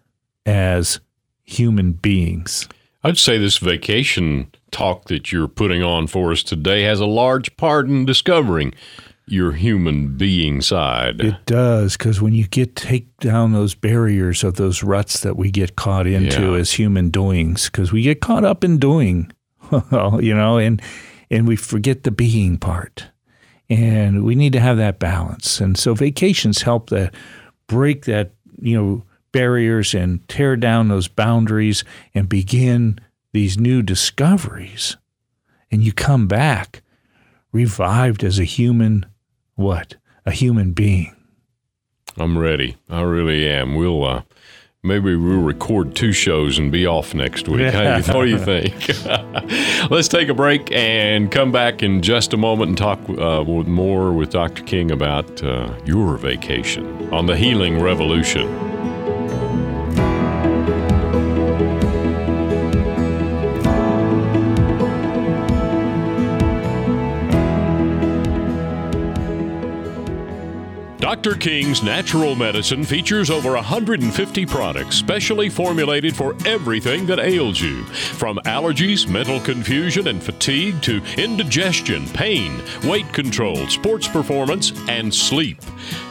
as 0.46 1.00
human 1.42 1.92
beings. 1.92 2.68
I'd 3.04 3.18
say 3.18 3.38
this 3.38 3.58
vacation 3.58 4.52
talk 4.70 5.06
that 5.06 5.32
you're 5.32 5.48
putting 5.48 5.82
on 5.82 6.06
for 6.06 6.32
us 6.32 6.42
today 6.42 6.82
has 6.82 7.00
a 7.00 7.06
large 7.06 7.56
part 7.56 7.88
in 7.88 8.04
discovering 8.04 8.74
your 9.32 9.52
human 9.52 10.16
being 10.16 10.60
side. 10.60 11.20
It 11.20 11.36
does 11.46 11.96
because 11.96 12.20
when 12.20 12.34
you 12.34 12.46
get 12.46 12.76
take 12.76 13.16
down 13.18 13.52
those 13.52 13.74
barriers 13.74 14.44
of 14.44 14.54
those 14.56 14.82
ruts 14.82 15.20
that 15.20 15.36
we 15.36 15.50
get 15.50 15.74
caught 15.74 16.06
into 16.06 16.52
Yeah. 16.52 16.58
as 16.58 16.72
human 16.72 17.08
doings, 17.10 17.66
because 17.70 17.92
we 17.92 18.02
get 18.02 18.20
caught 18.20 18.44
up 18.44 18.62
in 18.62 18.78
doing, 18.78 19.32
you 19.72 20.34
know, 20.34 20.58
and 20.58 20.80
and 21.30 21.48
we 21.48 21.56
forget 21.56 22.02
the 22.02 22.10
being 22.10 22.58
part, 22.58 23.06
and 23.70 24.22
we 24.22 24.34
need 24.34 24.52
to 24.52 24.60
have 24.60 24.76
that 24.76 24.98
balance. 24.98 25.60
And 25.60 25.78
so 25.78 25.94
vacations 25.94 26.62
help 26.62 26.90
that 26.90 27.14
break 27.66 28.04
that 28.04 28.32
you 28.60 28.76
know 28.80 29.02
barriers 29.32 29.94
and 29.94 30.28
tear 30.28 30.56
down 30.56 30.88
those 30.88 31.08
boundaries 31.08 31.84
and 32.14 32.28
begin 32.28 32.98
these 33.32 33.56
new 33.58 33.80
discoveries, 33.82 34.98
and 35.70 35.82
you 35.82 35.90
come 35.92 36.28
back 36.28 36.82
revived 37.50 38.24
as 38.24 38.38
a 38.38 38.44
human 38.44 39.04
what? 39.62 39.96
A 40.26 40.30
human 40.30 40.72
being. 40.72 41.16
I'm 42.16 42.36
ready. 42.36 42.76
I 42.88 43.00
really 43.02 43.48
am. 43.48 43.74
We'll 43.74 44.04
uh, 44.04 44.22
maybe 44.82 45.16
we'll 45.16 45.40
record 45.40 45.94
two 45.94 46.12
shows 46.12 46.58
and 46.58 46.70
be 46.70 46.86
off 46.86 47.14
next 47.14 47.48
week. 47.48 47.72
Hey, 47.72 48.02
what 48.06 48.24
do 48.24 48.28
you 48.28 48.38
think? 48.38 48.88
Let's 49.90 50.08
take 50.08 50.28
a 50.28 50.34
break 50.34 50.70
and 50.72 51.30
come 51.30 51.52
back 51.52 51.82
in 51.82 52.02
just 52.02 52.32
a 52.34 52.36
moment 52.36 52.68
and 52.68 52.78
talk 52.78 52.98
uh, 53.08 53.42
with 53.46 53.66
more 53.66 54.12
with 54.12 54.30
Dr. 54.30 54.62
King 54.64 54.90
about 54.90 55.42
uh, 55.42 55.74
your 55.84 56.16
vacation 56.18 57.12
on 57.12 57.26
the 57.26 57.36
Healing 57.36 57.80
Revolution. 57.80 58.71
Dr. 71.02 71.34
King's 71.34 71.82
Natural 71.82 72.36
Medicine 72.36 72.84
features 72.84 73.28
over 73.28 73.54
150 73.54 74.46
products 74.46 74.94
specially 74.94 75.48
formulated 75.48 76.14
for 76.14 76.36
everything 76.46 77.06
that 77.06 77.18
ails 77.18 77.60
you, 77.60 77.82
from 77.86 78.36
allergies, 78.44 79.08
mental 79.08 79.40
confusion, 79.40 80.06
and 80.06 80.22
fatigue 80.22 80.80
to 80.82 81.02
indigestion, 81.18 82.06
pain, 82.10 82.62
weight 82.84 83.12
control, 83.12 83.66
sports 83.66 84.06
performance, 84.06 84.72
and 84.88 85.12
sleep. 85.12 85.58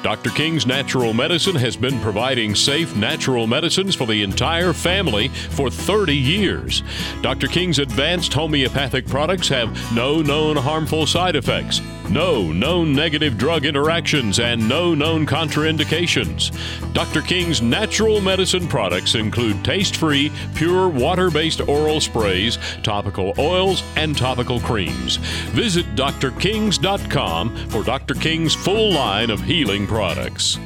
Dr. 0.04 0.30
King's 0.32 0.68
Natural 0.68 1.14
Medicine 1.14 1.56
has 1.56 1.78
been 1.78 1.98
providing 2.02 2.54
safe 2.54 2.94
natural 2.94 3.48
medicines 3.48 3.96
for 3.96 4.06
the 4.06 4.24
entire 4.24 4.74
family 4.74 5.30
for 5.30 5.70
30 5.70 6.14
years. 6.18 6.84
Dr. 7.22 7.48
King's 7.48 7.80
advanced 7.80 8.34
homeopathic 8.34 9.08
products 9.08 9.48
have 9.48 9.72
no 9.94 10.22
known 10.22 10.58
harmful 10.58 11.06
side 11.06 11.38
effects, 11.38 11.80
no 12.10 12.52
known 12.52 12.94
negative 12.94 13.38
drug 13.38 13.64
interactions, 13.64 14.40
and 14.40 14.68
no 14.68 14.81
known 14.90 15.26
contraindications. 15.26 16.52
Dr. 16.94 17.22
King's 17.22 17.62
natural 17.62 18.20
medicine 18.22 18.68
products 18.68 19.16
include 19.16 19.64
taste 19.64 19.96
free, 19.96 20.32
pure 20.56 20.90
water 20.90 21.30
based 21.30 21.62
oral 21.62 22.02
sprays, 22.02 22.58
topical 22.84 23.34
oils, 23.38 23.84
and 23.96 24.18
topical 24.18 24.60
creams. 24.60 25.18
Visit 25.54 25.86
drkings.com 25.96 27.56
for 27.70 27.84
Dr. 27.84 28.16
King's 28.16 28.56
full 28.56 28.92
line 28.92 29.30
of 29.30 29.42
healing 29.42 29.88
products. 29.88 30.60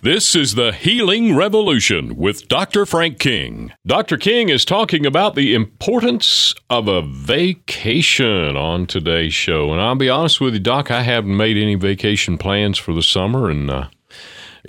This 0.00 0.36
is 0.36 0.54
the 0.54 0.70
Healing 0.70 1.34
Revolution 1.34 2.14
with 2.14 2.46
Dr. 2.46 2.86
Frank 2.86 3.18
King. 3.18 3.72
Dr. 3.84 4.16
King 4.16 4.48
is 4.48 4.64
talking 4.64 5.04
about 5.04 5.34
the 5.34 5.54
importance 5.54 6.54
of 6.70 6.86
a 6.86 7.02
vacation 7.02 8.56
on 8.56 8.86
today's 8.86 9.34
show. 9.34 9.72
And 9.72 9.80
I'll 9.80 9.96
be 9.96 10.08
honest 10.08 10.40
with 10.40 10.54
you, 10.54 10.60
Doc, 10.60 10.92
I 10.92 11.02
haven't 11.02 11.36
made 11.36 11.56
any 11.56 11.74
vacation 11.74 12.38
plans 12.38 12.78
for 12.78 12.94
the 12.94 13.02
summer, 13.02 13.50
and 13.50 13.68
uh, 13.68 13.88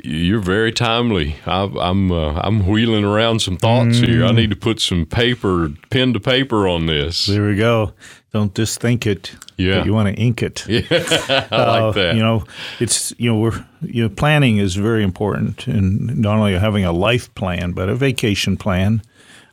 you're 0.03 0.39
very 0.39 0.71
timely. 0.71 1.35
I, 1.45 1.69
I'm 1.79 2.11
uh, 2.11 2.41
I'm 2.43 2.65
wheeling 2.65 3.05
around 3.05 3.43
some 3.43 3.57
thoughts 3.57 3.99
mm. 3.99 4.07
here. 4.07 4.25
I 4.25 4.31
need 4.31 4.49
to 4.49 4.55
put 4.55 4.81
some 4.81 5.05
paper, 5.05 5.69
pen 5.91 6.11
to 6.13 6.19
paper 6.19 6.67
on 6.67 6.87
this. 6.87 7.27
There 7.27 7.45
we 7.45 7.55
go. 7.55 7.93
Don't 8.31 8.53
just 8.53 8.79
think 8.79 9.07
it. 9.07 9.35
Yeah, 9.57 9.83
you 9.83 9.93
want 9.93 10.15
to 10.15 10.21
ink 10.21 10.43
it. 10.43 10.65
Yeah, 10.69 10.81
I 10.89 11.55
uh, 11.55 11.81
like 11.81 11.95
that. 11.95 12.15
You 12.15 12.21
know, 12.21 12.43
it's 12.79 13.13
you 13.17 13.31
know 13.31 13.39
we're 13.39 13.65
you 13.81 14.03
know 14.03 14.09
planning 14.09 14.57
is 14.57 14.75
very 14.75 15.03
important, 15.03 15.67
and 15.67 16.17
not 16.17 16.37
only 16.37 16.53
having 16.57 16.85
a 16.85 16.91
life 16.91 17.33
plan 17.35 17.71
but 17.71 17.89
a 17.89 17.95
vacation 17.95 18.57
plan. 18.57 19.01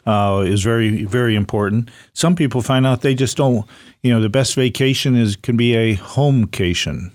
Uh, 0.06 0.44
is 0.46 0.62
very 0.62 1.04
very 1.04 1.34
important. 1.34 1.90
Some 2.12 2.36
people 2.36 2.62
find 2.62 2.86
out 2.86 3.00
they 3.00 3.14
just 3.14 3.36
don't. 3.36 3.66
You 4.02 4.12
know, 4.12 4.20
the 4.20 4.28
best 4.28 4.54
vacation 4.54 5.16
is 5.16 5.34
can 5.34 5.56
be 5.56 5.74
a 5.74 5.96
homecation. 5.96 7.10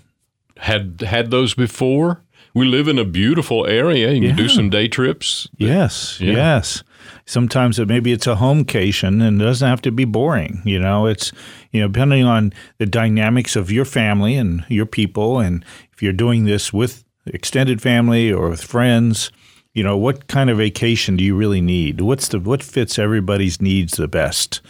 Had 0.58 1.00
had 1.00 1.30
those 1.30 1.54
before? 1.54 2.20
We 2.54 2.66
live 2.66 2.88
in 2.88 2.98
a 2.98 3.04
beautiful 3.04 3.66
area. 3.66 4.12
You 4.12 4.28
can 4.28 4.36
do 4.36 4.48
some 4.48 4.70
day 4.70 4.88
trips. 4.88 5.48
Yes, 5.56 6.20
yeah. 6.20 6.32
yes. 6.32 6.82
Sometimes 7.24 7.78
it, 7.78 7.88
maybe 7.88 8.12
it's 8.12 8.26
a 8.26 8.34
homecation 8.34 9.22
and 9.22 9.40
it 9.40 9.44
doesn't 9.44 9.68
have 9.68 9.82
to 9.82 9.90
be 9.90 10.04
boring. 10.04 10.60
You 10.64 10.78
know, 10.78 11.06
it's 11.06 11.32
you 11.70 11.80
know 11.80 11.88
depending 11.88 12.24
on 12.24 12.52
the 12.78 12.86
dynamics 12.86 13.56
of 13.56 13.70
your 13.70 13.84
family 13.84 14.36
and 14.36 14.64
your 14.68 14.86
people, 14.86 15.38
and 15.38 15.64
if 15.92 16.02
you're 16.02 16.12
doing 16.12 16.44
this 16.44 16.72
with 16.72 17.04
extended 17.26 17.80
family 17.80 18.32
or 18.32 18.50
with 18.50 18.62
friends, 18.62 19.30
you 19.72 19.82
know 19.82 19.96
what 19.96 20.26
kind 20.26 20.50
of 20.50 20.58
vacation 20.58 21.16
do 21.16 21.24
you 21.24 21.36
really 21.36 21.60
need? 21.60 22.00
What's 22.00 22.28
the 22.28 22.38
what 22.38 22.62
fits 22.62 22.98
everybody's 22.98 23.60
needs 23.60 23.96
the 23.96 24.08
best? 24.08 24.60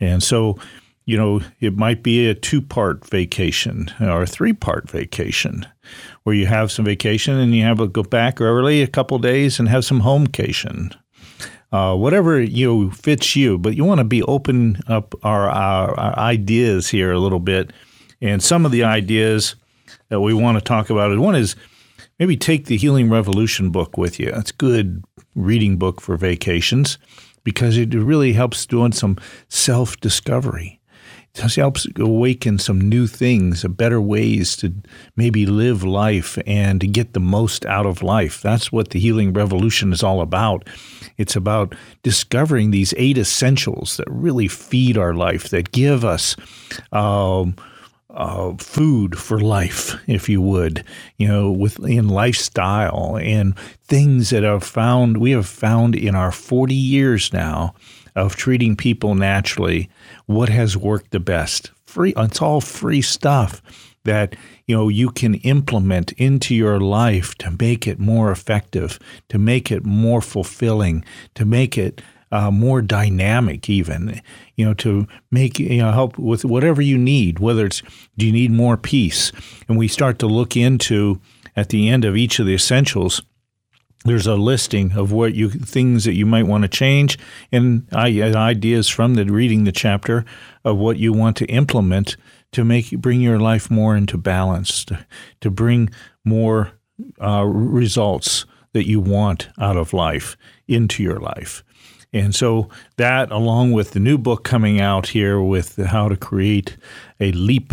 And 0.00 0.22
so 0.22 0.58
you 1.08 1.16
know, 1.16 1.40
it 1.58 1.74
might 1.74 2.02
be 2.02 2.28
a 2.28 2.34
two 2.34 2.60
part 2.60 3.02
vacation 3.06 3.90
or 3.98 4.20
a 4.20 4.26
three 4.26 4.52
part 4.52 4.90
vacation 4.90 5.66
where 6.24 6.34
you 6.34 6.44
have 6.44 6.70
some 6.70 6.84
vacation 6.84 7.38
and 7.38 7.54
you 7.54 7.62
have 7.62 7.78
to 7.78 7.88
go 7.88 8.02
back 8.02 8.42
early 8.42 8.82
a 8.82 8.86
couple 8.86 9.18
days 9.18 9.58
and 9.58 9.70
have 9.70 9.86
some 9.86 10.02
homecation. 10.02 10.94
Uh, 11.72 11.96
whatever 11.96 12.38
you 12.38 12.66
know, 12.66 12.90
fits 12.90 13.34
you, 13.34 13.56
but 13.56 13.74
you 13.74 13.86
want 13.86 14.00
to 14.00 14.04
be 14.04 14.22
open 14.24 14.78
up 14.86 15.14
our, 15.24 15.48
our, 15.48 15.98
our 15.98 16.18
ideas 16.18 16.88
here 16.90 17.10
a 17.10 17.18
little 17.18 17.40
bit. 17.40 17.72
And 18.20 18.42
some 18.42 18.66
of 18.66 18.70
the 18.70 18.84
ideas 18.84 19.54
that 20.10 20.20
we 20.20 20.34
want 20.34 20.58
to 20.58 20.62
talk 20.62 20.90
about 20.90 21.10
is 21.10 21.18
one 21.18 21.36
is 21.36 21.56
maybe 22.18 22.36
take 22.36 22.66
the 22.66 22.76
Healing 22.76 23.08
Revolution 23.08 23.70
book 23.70 23.96
with 23.96 24.20
you. 24.20 24.30
It's 24.36 24.50
a 24.50 24.56
good 24.56 25.02
reading 25.34 25.78
book 25.78 26.02
for 26.02 26.18
vacations 26.18 26.98
because 27.44 27.78
it 27.78 27.94
really 27.94 28.34
helps 28.34 28.66
doing 28.66 28.92
some 28.92 29.16
self 29.48 29.98
discovery 30.00 30.77
just 31.38 31.56
helps 31.56 31.86
awaken 31.96 32.58
some 32.58 32.80
new 32.80 33.06
things, 33.06 33.64
better 33.64 34.00
ways 34.00 34.56
to 34.56 34.72
maybe 35.16 35.46
live 35.46 35.84
life 35.84 36.38
and 36.46 36.80
to 36.80 36.86
get 36.86 37.12
the 37.12 37.20
most 37.20 37.64
out 37.66 37.86
of 37.86 38.02
life. 38.02 38.42
That's 38.42 38.72
what 38.72 38.90
the 38.90 38.98
healing 38.98 39.32
revolution 39.32 39.92
is 39.92 40.02
all 40.02 40.20
about. 40.20 40.68
It's 41.16 41.36
about 41.36 41.74
discovering 42.02 42.70
these 42.70 42.92
eight 42.96 43.18
essentials 43.18 43.96
that 43.96 44.08
really 44.10 44.48
feed 44.48 44.98
our 44.98 45.14
life, 45.14 45.48
that 45.50 45.72
give 45.72 46.04
us. 46.04 46.36
Um, 46.92 47.56
uh, 48.10 48.54
food 48.56 49.18
for 49.18 49.38
life, 49.38 49.94
if 50.08 50.30
you 50.30 50.40
would, 50.40 50.82
you 51.18 51.28
know, 51.28 51.52
within 51.52 52.08
lifestyle 52.08 53.18
and 53.18 53.56
things 53.84 54.30
that 54.30 54.44
are 54.44 54.60
found, 54.60 55.18
we 55.18 55.30
have 55.32 55.46
found 55.46 55.94
in 55.94 56.14
our 56.14 56.32
40 56.32 56.74
years 56.74 57.32
now 57.34 57.74
of 58.16 58.34
treating 58.34 58.76
people 58.76 59.14
naturally, 59.14 59.88
what 60.28 60.50
has 60.50 60.76
worked 60.76 61.10
the 61.10 61.20
best? 61.20 61.70
Free, 61.86 62.12
it's 62.14 62.42
all 62.42 62.60
free 62.60 63.00
stuff 63.00 63.62
that 64.04 64.36
you 64.66 64.76
know 64.76 64.88
you 64.88 65.08
can 65.08 65.34
implement 65.36 66.12
into 66.12 66.54
your 66.54 66.78
life 66.78 67.34
to 67.36 67.50
make 67.58 67.86
it 67.86 67.98
more 67.98 68.30
effective, 68.30 68.98
to 69.30 69.38
make 69.38 69.72
it 69.72 69.86
more 69.86 70.20
fulfilling, 70.20 71.02
to 71.34 71.46
make 71.46 71.78
it 71.78 72.02
uh, 72.30 72.50
more 72.50 72.82
dynamic, 72.82 73.70
even 73.70 74.20
you 74.54 74.66
know, 74.66 74.74
to 74.74 75.06
make 75.30 75.58
you 75.58 75.78
know 75.78 75.92
help 75.92 76.18
with 76.18 76.44
whatever 76.44 76.82
you 76.82 76.98
need. 76.98 77.38
Whether 77.38 77.64
it's 77.64 77.82
do 78.18 78.26
you 78.26 78.32
need 78.32 78.50
more 78.50 78.76
peace, 78.76 79.32
and 79.66 79.78
we 79.78 79.88
start 79.88 80.18
to 80.18 80.26
look 80.26 80.58
into 80.58 81.22
at 81.56 81.70
the 81.70 81.88
end 81.88 82.04
of 82.04 82.18
each 82.18 82.38
of 82.38 82.44
the 82.44 82.54
essentials 82.54 83.22
there's 84.04 84.26
a 84.26 84.36
listing 84.36 84.92
of 84.92 85.12
what 85.12 85.34
you 85.34 85.50
things 85.50 86.04
that 86.04 86.14
you 86.14 86.24
might 86.24 86.46
want 86.46 86.62
to 86.62 86.68
change 86.68 87.18
and 87.50 87.86
ideas 87.92 88.88
from 88.88 89.14
the 89.14 89.24
reading 89.26 89.64
the 89.64 89.72
chapter 89.72 90.24
of 90.64 90.76
what 90.76 90.98
you 90.98 91.12
want 91.12 91.36
to 91.36 91.46
implement 91.46 92.16
to 92.52 92.64
make 92.64 92.90
bring 93.00 93.20
your 93.20 93.38
life 93.38 93.70
more 93.70 93.96
into 93.96 94.16
balance 94.16 94.84
to, 94.84 95.04
to 95.40 95.50
bring 95.50 95.90
more 96.24 96.72
uh, 97.22 97.44
results 97.44 98.46
that 98.72 98.86
you 98.86 99.00
want 99.00 99.48
out 99.58 99.76
of 99.76 99.92
life 99.92 100.36
into 100.66 101.02
your 101.02 101.18
life. 101.18 101.64
And 102.12 102.34
so 102.34 102.68
that 102.96 103.30
along 103.30 103.72
with 103.72 103.90
the 103.90 104.00
new 104.00 104.16
book 104.16 104.44
coming 104.44 104.80
out 104.80 105.08
here 105.08 105.40
with 105.40 105.76
how 105.76 106.08
to 106.08 106.16
create 106.16 106.76
a 107.20 107.32
leap 107.32 107.72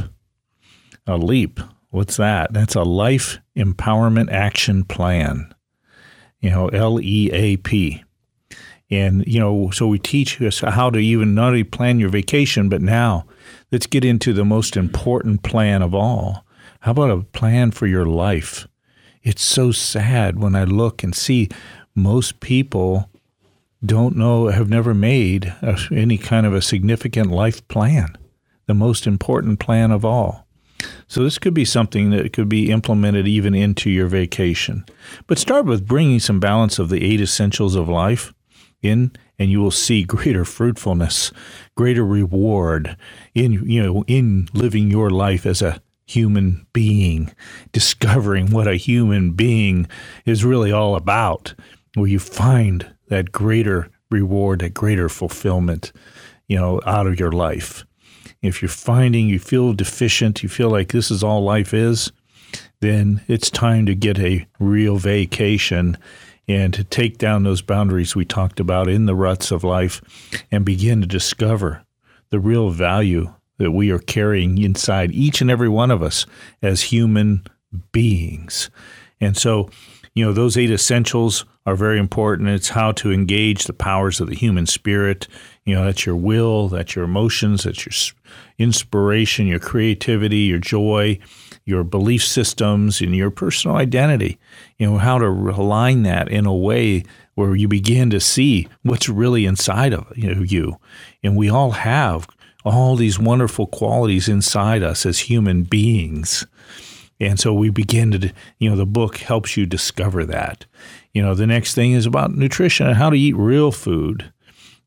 a 1.07 1.17
leap 1.17 1.59
what's 1.91 2.17
that? 2.17 2.51
That's 2.51 2.75
a 2.75 2.83
life 2.83 3.39
empowerment 3.55 4.31
action 4.31 4.83
plan 4.83 5.54
you 6.39 6.49
know, 6.49 6.67
L 6.69 6.99
E 7.01 7.29
A 7.31 7.57
P. 7.57 8.03
And, 8.91 9.25
you 9.25 9.39
know, 9.39 9.71
so 9.71 9.87
we 9.87 9.97
teach 9.97 10.39
us 10.41 10.59
how 10.59 10.91
to 10.91 10.99
even 10.99 11.33
not 11.33 11.47
only 11.47 11.63
plan 11.63 11.99
your 11.99 12.09
vacation, 12.09 12.69
but 12.69 12.83
now 12.83 13.25
let's 13.71 13.87
get 13.87 14.05
into 14.05 14.31
the 14.31 14.45
most 14.45 14.77
important 14.77 15.41
plan 15.41 15.81
of 15.81 15.95
all. 15.95 16.45
How 16.81 16.91
about 16.91 17.09
a 17.09 17.23
plan 17.23 17.71
for 17.71 17.87
your 17.87 18.05
life? 18.05 18.67
It's 19.23 19.43
so 19.43 19.71
sad 19.71 20.39
when 20.39 20.55
I 20.55 20.65
look 20.65 21.01
and 21.01 21.15
see 21.15 21.49
most 21.95 22.41
people 22.41 23.09
don't 23.83 24.15
know, 24.15 24.47
have 24.47 24.69
never 24.69 24.93
made 24.93 25.53
any 25.91 26.19
kind 26.19 26.45
of 26.45 26.53
a 26.53 26.61
significant 26.61 27.31
life 27.31 27.67
plan, 27.67 28.15
the 28.67 28.75
most 28.75 29.07
important 29.07 29.59
plan 29.59 29.89
of 29.89 30.05
all. 30.05 30.44
So 31.07 31.23
this 31.23 31.37
could 31.37 31.53
be 31.53 31.65
something 31.65 32.11
that 32.11 32.33
could 32.33 32.49
be 32.49 32.71
implemented 32.71 33.27
even 33.27 33.53
into 33.53 33.89
your 33.89 34.07
vacation. 34.07 34.85
But 35.27 35.37
start 35.37 35.65
with 35.65 35.87
bringing 35.87 36.19
some 36.19 36.39
balance 36.39 36.79
of 36.79 36.89
the 36.89 37.03
eight 37.03 37.21
essentials 37.21 37.75
of 37.75 37.89
life 37.89 38.33
in 38.81 39.11
and 39.37 39.51
you 39.51 39.59
will 39.59 39.71
see 39.71 40.03
greater 40.03 40.45
fruitfulness, 40.45 41.31
greater 41.75 42.05
reward 42.05 42.95
in 43.33 43.69
you 43.69 43.83
know 43.83 44.03
in 44.07 44.47
living 44.53 44.89
your 44.89 45.09
life 45.09 45.45
as 45.45 45.61
a 45.61 45.81
human 46.07 46.65
being, 46.71 47.33
discovering 47.71 48.51
what 48.51 48.67
a 48.67 48.75
human 48.75 49.31
being 49.31 49.87
is 50.25 50.45
really 50.45 50.71
all 50.71 50.95
about, 50.95 51.53
where 51.95 52.07
you 52.07 52.19
find 52.19 52.93
that 53.07 53.31
greater 53.31 53.89
reward, 54.11 54.59
that 54.59 54.73
greater 54.73 55.09
fulfillment, 55.09 55.91
you 56.47 56.57
know, 56.57 56.79
out 56.85 57.07
of 57.07 57.19
your 57.19 57.31
life. 57.31 57.85
If 58.41 58.61
you're 58.61 58.69
finding 58.69 59.27
you 59.27 59.39
feel 59.39 59.73
deficient, 59.73 60.43
you 60.43 60.49
feel 60.49 60.69
like 60.69 60.91
this 60.91 61.09
is 61.09 61.23
all 61.23 61.43
life 61.43 61.73
is, 61.73 62.11
then 62.79 63.21
it's 63.27 63.49
time 63.49 63.85
to 63.85 63.95
get 63.95 64.19
a 64.19 64.47
real 64.59 64.97
vacation 64.97 65.97
and 66.47 66.73
to 66.73 66.83
take 66.83 67.17
down 67.17 67.43
those 67.43 67.61
boundaries 67.61 68.15
we 68.15 68.25
talked 68.25 68.59
about 68.59 68.87
in 68.87 69.05
the 69.05 69.15
ruts 69.15 69.51
of 69.51 69.63
life 69.63 70.01
and 70.51 70.63
begin 70.63 71.01
to 71.01 71.07
discover 71.07 71.83
the 72.29 72.39
real 72.39 72.69
value 72.69 73.33
that 73.57 73.71
we 73.71 73.89
are 73.89 73.99
carrying 73.99 74.57
inside 74.57 75.11
each 75.11 75.41
and 75.41 75.49
every 75.49 75.69
one 75.69 75.89
of 75.89 76.03
us 76.03 76.25
as 76.61 76.83
human 76.83 77.43
beings. 77.91 78.69
And 79.21 79.35
so, 79.37 79.69
you 80.15 80.25
know, 80.25 80.31
those 80.31 80.57
eight 80.57 80.71
essentials 80.71 81.45
are 81.65 81.75
very 81.75 81.99
important. 81.99 82.49
It's 82.49 82.69
how 82.69 82.93
to 82.93 83.11
engage 83.11 83.65
the 83.65 83.73
powers 83.73 84.21
of 84.21 84.27
the 84.27 84.35
human 84.35 84.65
spirit. 84.65 85.27
You 85.65 85.75
know, 85.75 85.85
that's 85.85 86.05
your 86.05 86.15
will, 86.15 86.69
that's 86.69 86.95
your 86.95 87.03
emotions, 87.03 87.65
that's 87.65 87.85
your 87.85 88.15
inspiration, 88.57 89.45
your 89.45 89.59
creativity, 89.59 90.37
your 90.37 90.59
joy, 90.59 91.19
your 91.65 91.83
belief 91.83 92.23
systems, 92.23 93.01
and 93.01 93.13
your 93.13 93.29
personal 93.29 93.75
identity. 93.75 94.39
You 94.77 94.89
know, 94.89 94.97
how 94.99 95.17
to 95.17 95.25
align 95.25 96.03
that 96.03 96.29
in 96.29 96.45
a 96.45 96.55
way 96.55 97.03
where 97.33 97.53
you 97.53 97.67
begin 97.67 98.09
to 98.11 98.19
see 98.21 98.69
what's 98.83 99.09
really 99.09 99.45
inside 99.45 99.93
of 99.93 100.13
you. 100.15 100.77
And 101.23 101.35
we 101.35 101.49
all 101.49 101.71
have 101.71 102.25
all 102.63 102.95
these 102.95 103.19
wonderful 103.19 103.67
qualities 103.67 104.29
inside 104.29 104.81
us 104.81 105.05
as 105.05 105.19
human 105.19 105.63
beings. 105.63 106.47
And 107.19 107.39
so 107.39 107.53
we 107.53 107.69
begin 107.69 108.11
to, 108.11 108.33
you 108.59 108.69
know, 108.69 108.75
the 108.75 108.85
book 108.85 109.17
helps 109.17 109.55
you 109.55 109.65
discover 109.65 110.25
that. 110.25 110.65
You 111.13 111.21
know, 111.21 111.33
the 111.33 111.47
next 111.47 111.73
thing 111.73 111.93
is 111.93 112.05
about 112.05 112.35
nutrition 112.35 112.87
and 112.87 112.97
how 112.97 113.09
to 113.09 113.17
eat 113.17 113.35
real 113.35 113.71
food, 113.71 114.31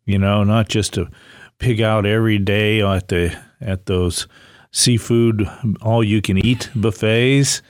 you 0.05 0.19
know, 0.19 0.45
not 0.45 0.69
just 0.69 0.95
to 0.95 1.09
pig 1.59 1.81
out 1.81 2.07
every 2.07 2.39
day 2.39 2.83
at 2.83 3.09
the 3.09 3.37
at 3.61 3.87
those 3.87 4.29
seafood 4.71 5.49
all 5.83 6.05
you 6.05 6.21
can 6.23 6.39
eat 6.45 6.71
buffets. 6.75 7.63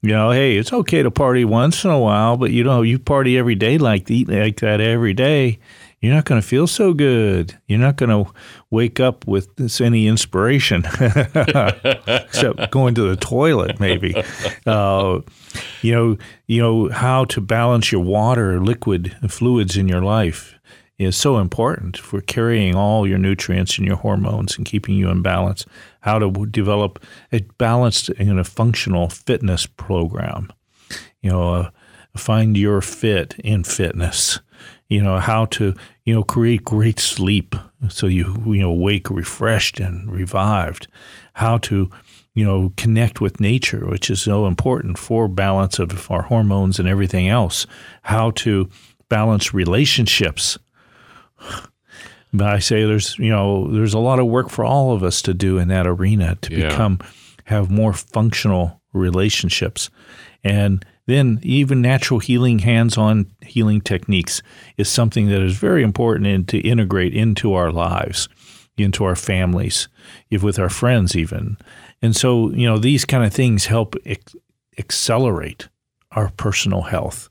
You 0.00 0.10
know, 0.10 0.30
hey, 0.30 0.58
it's 0.58 0.72
okay 0.72 1.02
to 1.02 1.10
party 1.10 1.46
once 1.46 1.82
in 1.82 1.90
a 1.90 1.98
while, 1.98 2.36
but 2.36 2.50
you 2.50 2.62
know, 2.62 2.82
you 2.82 2.98
party 2.98 3.38
every 3.38 3.54
day 3.54 3.78
like 3.78 4.10
eat 4.10 4.28
like 4.28 4.60
that 4.60 4.80
every 4.80 5.14
day, 5.14 5.58
you're 6.04 6.14
not 6.14 6.26
going 6.26 6.40
to 6.40 6.46
feel 6.46 6.66
so 6.66 6.92
good. 6.92 7.56
You're 7.66 7.78
not 7.78 7.96
going 7.96 8.10
to 8.10 8.30
wake 8.70 9.00
up 9.00 9.26
with 9.26 9.54
this, 9.56 9.80
any 9.80 10.06
inspiration, 10.06 10.84
except 11.00 12.70
going 12.70 12.94
to 12.96 13.08
the 13.08 13.16
toilet, 13.18 13.80
maybe. 13.80 14.14
Uh, 14.66 15.20
you 15.82 15.92
know, 15.92 16.16
you 16.46 16.60
know 16.60 16.88
how 16.88 17.26
to 17.26 17.40
balance 17.40 17.92
your 17.92 18.00
water, 18.00 18.60
liquid 18.60 19.14
fluids 19.28 19.76
in 19.76 19.88
your 19.88 20.00
life 20.00 20.54
is 20.98 21.16
so 21.16 21.38
important 21.38 21.98
for 21.98 22.20
carrying 22.20 22.74
all 22.74 23.06
your 23.06 23.18
nutrients 23.18 23.76
and 23.76 23.86
your 23.86 23.96
hormones 23.96 24.56
and 24.56 24.66
keeping 24.66 24.94
you 24.94 25.10
in 25.10 25.22
balance. 25.22 25.66
How 26.00 26.18
to 26.18 26.46
develop 26.46 27.04
a 27.30 27.40
balanced 27.58 28.08
and 28.10 28.38
a 28.38 28.44
functional 28.44 29.08
fitness 29.10 29.66
program. 29.66 30.52
You 31.20 31.30
know, 31.30 31.54
uh, 31.54 31.70
find 32.16 32.56
your 32.56 32.80
fit 32.80 33.34
in 33.38 33.64
fitness 33.64 34.40
you 34.88 35.02
know 35.02 35.18
how 35.18 35.46
to 35.46 35.74
you 36.04 36.14
know 36.14 36.22
create 36.22 36.64
great 36.64 36.98
sleep 36.98 37.54
so 37.88 38.06
you 38.06 38.42
you 38.46 38.60
know 38.60 38.72
wake 38.72 39.10
refreshed 39.10 39.80
and 39.80 40.10
revived. 40.10 40.88
How 41.34 41.58
to 41.58 41.90
you 42.34 42.44
know 42.44 42.72
connect 42.76 43.20
with 43.20 43.40
nature 43.40 43.86
which 43.86 44.10
is 44.10 44.20
so 44.20 44.46
important 44.46 44.98
for 44.98 45.28
balance 45.28 45.78
of 45.78 46.10
our 46.10 46.22
hormones 46.22 46.78
and 46.78 46.88
everything 46.88 47.28
else. 47.28 47.66
How 48.02 48.30
to 48.32 48.68
balance 49.08 49.54
relationships. 49.54 50.58
But 52.36 52.48
i 52.48 52.58
say 52.58 52.84
there's 52.84 53.16
you 53.16 53.30
know 53.30 53.70
there's 53.70 53.94
a 53.94 54.00
lot 54.00 54.18
of 54.18 54.26
work 54.26 54.50
for 54.50 54.64
all 54.64 54.90
of 54.90 55.04
us 55.04 55.22
to 55.22 55.32
do 55.32 55.56
in 55.56 55.68
that 55.68 55.86
arena 55.86 56.36
to 56.42 56.52
yeah. 56.52 56.68
become 56.68 56.98
have 57.44 57.70
more 57.70 57.92
functional 57.92 58.80
relationships. 58.92 59.90
And 60.42 60.84
then 61.06 61.38
even 61.42 61.82
natural 61.82 62.20
healing, 62.20 62.60
hands-on 62.60 63.30
healing 63.42 63.80
techniques 63.80 64.42
is 64.76 64.88
something 64.88 65.28
that 65.28 65.42
is 65.42 65.56
very 65.56 65.82
important 65.82 66.26
in, 66.26 66.44
to 66.46 66.58
integrate 66.58 67.14
into 67.14 67.52
our 67.52 67.70
lives, 67.70 68.28
into 68.78 69.04
our 69.04 69.16
families, 69.16 69.88
if 70.30 70.42
with 70.42 70.58
our 70.58 70.70
friends 70.70 71.14
even. 71.14 71.58
And 72.00 72.16
so, 72.16 72.50
you 72.50 72.66
know, 72.66 72.78
these 72.78 73.04
kind 73.04 73.24
of 73.24 73.32
things 73.32 73.66
help 73.66 73.96
ex- 74.06 74.34
accelerate 74.78 75.68
our 76.12 76.30
personal 76.30 76.82
health 76.82 77.28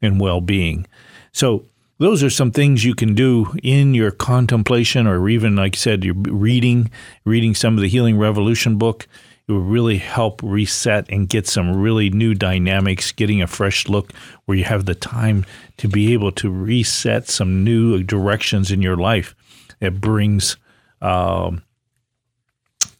and 0.00 0.20
well-being. 0.20 0.86
So, 1.32 1.66
those 1.98 2.22
are 2.22 2.30
some 2.30 2.50
things 2.50 2.84
you 2.84 2.94
can 2.94 3.14
do 3.14 3.54
in 3.62 3.94
your 3.94 4.10
contemplation 4.10 5.06
or 5.06 5.28
even 5.28 5.56
like 5.56 5.76
I 5.76 5.78
said 5.78 6.04
you're 6.04 6.14
reading 6.14 6.90
reading 7.24 7.54
some 7.54 7.74
of 7.74 7.80
the 7.80 7.88
healing 7.88 8.18
revolution 8.18 8.76
book 8.76 9.08
it 9.48 9.52
will 9.52 9.60
really 9.60 9.98
help 9.98 10.40
reset 10.42 11.08
and 11.08 11.28
get 11.28 11.46
some 11.46 11.76
really 11.76 12.10
new 12.10 12.34
dynamics, 12.34 13.12
getting 13.12 13.40
a 13.40 13.46
fresh 13.46 13.88
look 13.88 14.12
where 14.44 14.58
you 14.58 14.64
have 14.64 14.86
the 14.86 14.94
time 14.94 15.44
to 15.76 15.86
be 15.86 16.12
able 16.12 16.32
to 16.32 16.50
reset 16.50 17.28
some 17.28 17.62
new 17.62 18.02
directions 18.02 18.72
in 18.72 18.82
your 18.82 18.96
life. 18.96 19.36
It 19.80 20.00
brings, 20.00 20.56
um, 21.00 21.62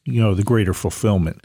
you 0.05 0.23
know, 0.23 0.35
the 0.35 0.45
greater 0.45 0.75
fulfillment. 0.75 1.45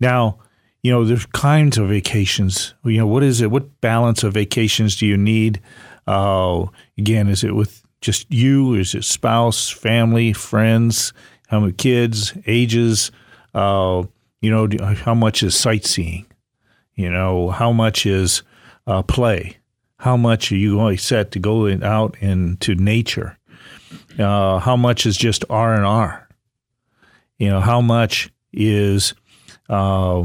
Now, 0.00 0.38
you 0.82 0.90
know, 0.90 1.04
there's 1.04 1.26
kinds 1.26 1.78
of 1.78 1.88
vacations. 1.88 2.74
You 2.84 2.98
know, 2.98 3.06
what 3.06 3.22
is 3.22 3.40
it? 3.40 3.50
What 3.52 3.80
balance 3.80 4.24
of 4.24 4.34
vacations 4.34 4.96
do 4.96 5.06
you 5.06 5.16
need? 5.16 5.60
Uh, 6.08 6.66
again, 6.98 7.28
is 7.28 7.44
it 7.44 7.54
with 7.54 7.84
just 8.00 8.28
you? 8.32 8.74
Is 8.74 8.96
it 8.96 9.04
spouse, 9.04 9.68
family, 9.68 10.32
friends? 10.32 11.12
How 11.46 11.60
many 11.60 11.72
kids, 11.74 12.32
ages? 12.46 13.12
Uh, 13.54 14.04
you 14.42 14.50
know, 14.50 14.68
how 14.94 15.14
much 15.14 15.42
is 15.42 15.54
sightseeing? 15.54 16.26
You 16.94 17.10
know, 17.10 17.48
how 17.48 17.72
much 17.72 18.04
is 18.04 18.42
uh, 18.86 19.02
play? 19.02 19.56
How 19.98 20.16
much 20.16 20.52
are 20.52 20.56
you 20.56 20.74
going 20.74 20.98
set 20.98 21.30
to 21.30 21.38
go 21.38 21.64
in, 21.64 21.82
out 21.82 22.16
into 22.20 22.74
nature? 22.74 23.38
Uh, 24.18 24.58
how 24.58 24.76
much 24.76 25.06
is 25.06 25.16
just 25.16 25.44
R 25.48 25.74
and 25.74 25.86
R? 25.86 26.28
You 27.38 27.48
know, 27.48 27.60
how 27.60 27.80
much 27.80 28.30
is 28.52 29.14
uh, 29.70 30.24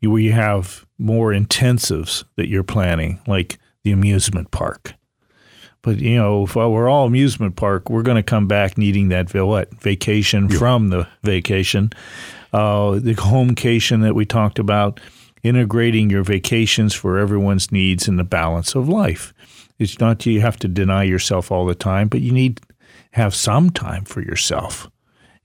where 0.00 0.20
you 0.20 0.32
have 0.32 0.84
more 0.98 1.30
intensives 1.30 2.24
that 2.36 2.48
you're 2.48 2.64
planning, 2.64 3.20
like 3.26 3.58
the 3.84 3.92
amusement 3.92 4.50
park. 4.50 4.94
But 5.82 5.98
you 5.98 6.16
know, 6.16 6.44
if 6.44 6.56
we're 6.56 6.88
all 6.88 7.06
amusement 7.06 7.56
park, 7.56 7.90
we're 7.90 8.02
going 8.02 8.16
to 8.16 8.22
come 8.22 8.46
back 8.46 8.76
needing 8.76 9.08
that 9.08 9.32
what 9.34 9.72
vacation 9.80 10.48
yeah. 10.48 10.58
from 10.58 10.88
the 10.88 11.08
vacation 11.22 11.92
uh, 12.52 12.92
the 12.92 13.14
homecation 13.14 14.02
that 14.02 14.14
we 14.14 14.24
talked 14.24 14.58
about, 14.58 15.00
integrating 15.42 16.10
your 16.10 16.22
vacations 16.22 16.94
for 16.94 17.18
everyone's 17.18 17.72
needs 17.72 18.08
in 18.08 18.16
the 18.16 18.24
balance 18.24 18.74
of 18.74 18.88
life. 18.88 19.32
It's 19.78 19.98
not 19.98 20.24
you 20.26 20.40
have 20.40 20.58
to 20.58 20.68
deny 20.68 21.02
yourself 21.04 21.50
all 21.50 21.66
the 21.66 21.74
time, 21.74 22.08
but 22.08 22.20
you 22.20 22.32
need 22.32 22.60
have 23.12 23.34
some 23.34 23.70
time 23.70 24.04
for 24.04 24.20
yourself 24.20 24.90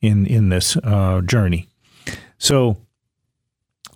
in 0.01 0.25
in 0.27 0.49
this 0.49 0.77
uh, 0.77 1.21
journey. 1.21 1.67
So 2.37 2.77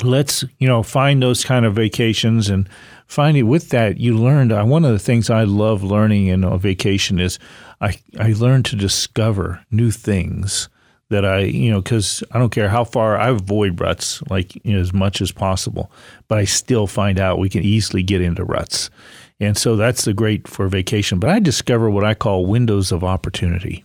let's 0.03 0.43
you 0.57 0.67
know 0.67 0.83
find 0.83 1.21
those 1.21 1.43
kind 1.43 1.65
of 1.65 1.75
vacations 1.75 2.49
and 2.49 2.67
finding 3.07 3.47
with 3.47 3.69
that 3.69 3.99
you 3.99 4.17
learned 4.17 4.51
uh, 4.51 4.63
one 4.63 4.83
of 4.85 4.91
the 4.91 4.99
things 4.99 5.29
i 5.29 5.43
love 5.43 5.83
learning 5.83 6.27
in 6.27 6.43
a 6.43 6.57
vacation 6.57 7.19
is 7.19 7.37
i, 7.81 7.95
I 8.19 8.33
learned 8.33 8.65
to 8.65 8.75
discover 8.75 9.63
new 9.69 9.91
things 9.91 10.69
that 11.11 11.25
I, 11.25 11.39
you 11.41 11.69
know, 11.69 11.81
because 11.81 12.23
I 12.31 12.39
don't 12.39 12.49
care 12.49 12.69
how 12.69 12.83
far 12.83 13.17
I 13.17 13.29
avoid 13.29 13.79
ruts 13.79 14.23
like 14.29 14.55
you 14.65 14.73
know, 14.73 14.79
as 14.79 14.93
much 14.93 15.21
as 15.21 15.31
possible, 15.31 15.91
but 16.27 16.37
I 16.37 16.45
still 16.45 16.87
find 16.87 17.19
out 17.19 17.37
we 17.37 17.49
can 17.49 17.63
easily 17.63 18.01
get 18.01 18.21
into 18.21 18.43
ruts. 18.43 18.89
And 19.39 19.57
so 19.57 19.75
that's 19.75 20.05
the 20.05 20.13
great 20.13 20.47
for 20.47 20.67
vacation. 20.67 21.19
But 21.19 21.29
I 21.29 21.39
discover 21.39 21.89
what 21.89 22.05
I 22.05 22.13
call 22.13 22.45
windows 22.45 22.91
of 22.91 23.03
opportunity. 23.03 23.83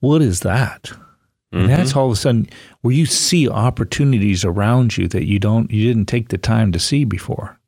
What 0.00 0.22
is 0.22 0.40
that? 0.40 0.84
Mm-hmm. 0.84 1.58
And 1.58 1.70
that's 1.70 1.94
all 1.94 2.06
of 2.06 2.12
a 2.12 2.16
sudden 2.16 2.48
where 2.80 2.94
you 2.94 3.06
see 3.06 3.48
opportunities 3.48 4.44
around 4.44 4.96
you 4.96 5.08
that 5.08 5.26
you 5.26 5.38
don't 5.38 5.70
you 5.70 5.86
didn't 5.86 6.06
take 6.06 6.28
the 6.28 6.38
time 6.38 6.72
to 6.72 6.78
see 6.78 7.04
before. 7.04 7.58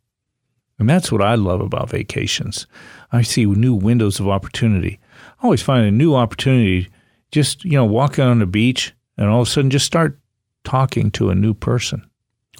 And 0.78 0.88
that's 0.88 1.10
what 1.10 1.22
I 1.22 1.34
love 1.34 1.60
about 1.60 1.90
vacations. 1.90 2.66
I 3.12 3.22
see 3.22 3.44
new 3.44 3.74
windows 3.74 4.20
of 4.20 4.28
opportunity. 4.28 5.00
I 5.40 5.44
always 5.44 5.62
find 5.62 5.86
a 5.86 5.90
new 5.90 6.14
opportunity 6.14 6.88
just 7.30 7.64
you 7.64 7.72
know 7.72 7.84
walking 7.84 8.24
on 8.24 8.38
the 8.38 8.46
beach 8.46 8.94
and 9.16 9.28
all 9.28 9.42
of 9.42 9.48
a 9.48 9.50
sudden 9.50 9.70
just 9.70 9.86
start 9.86 10.18
talking 10.64 11.10
to 11.12 11.30
a 11.30 11.34
new 11.34 11.54
person. 11.54 12.08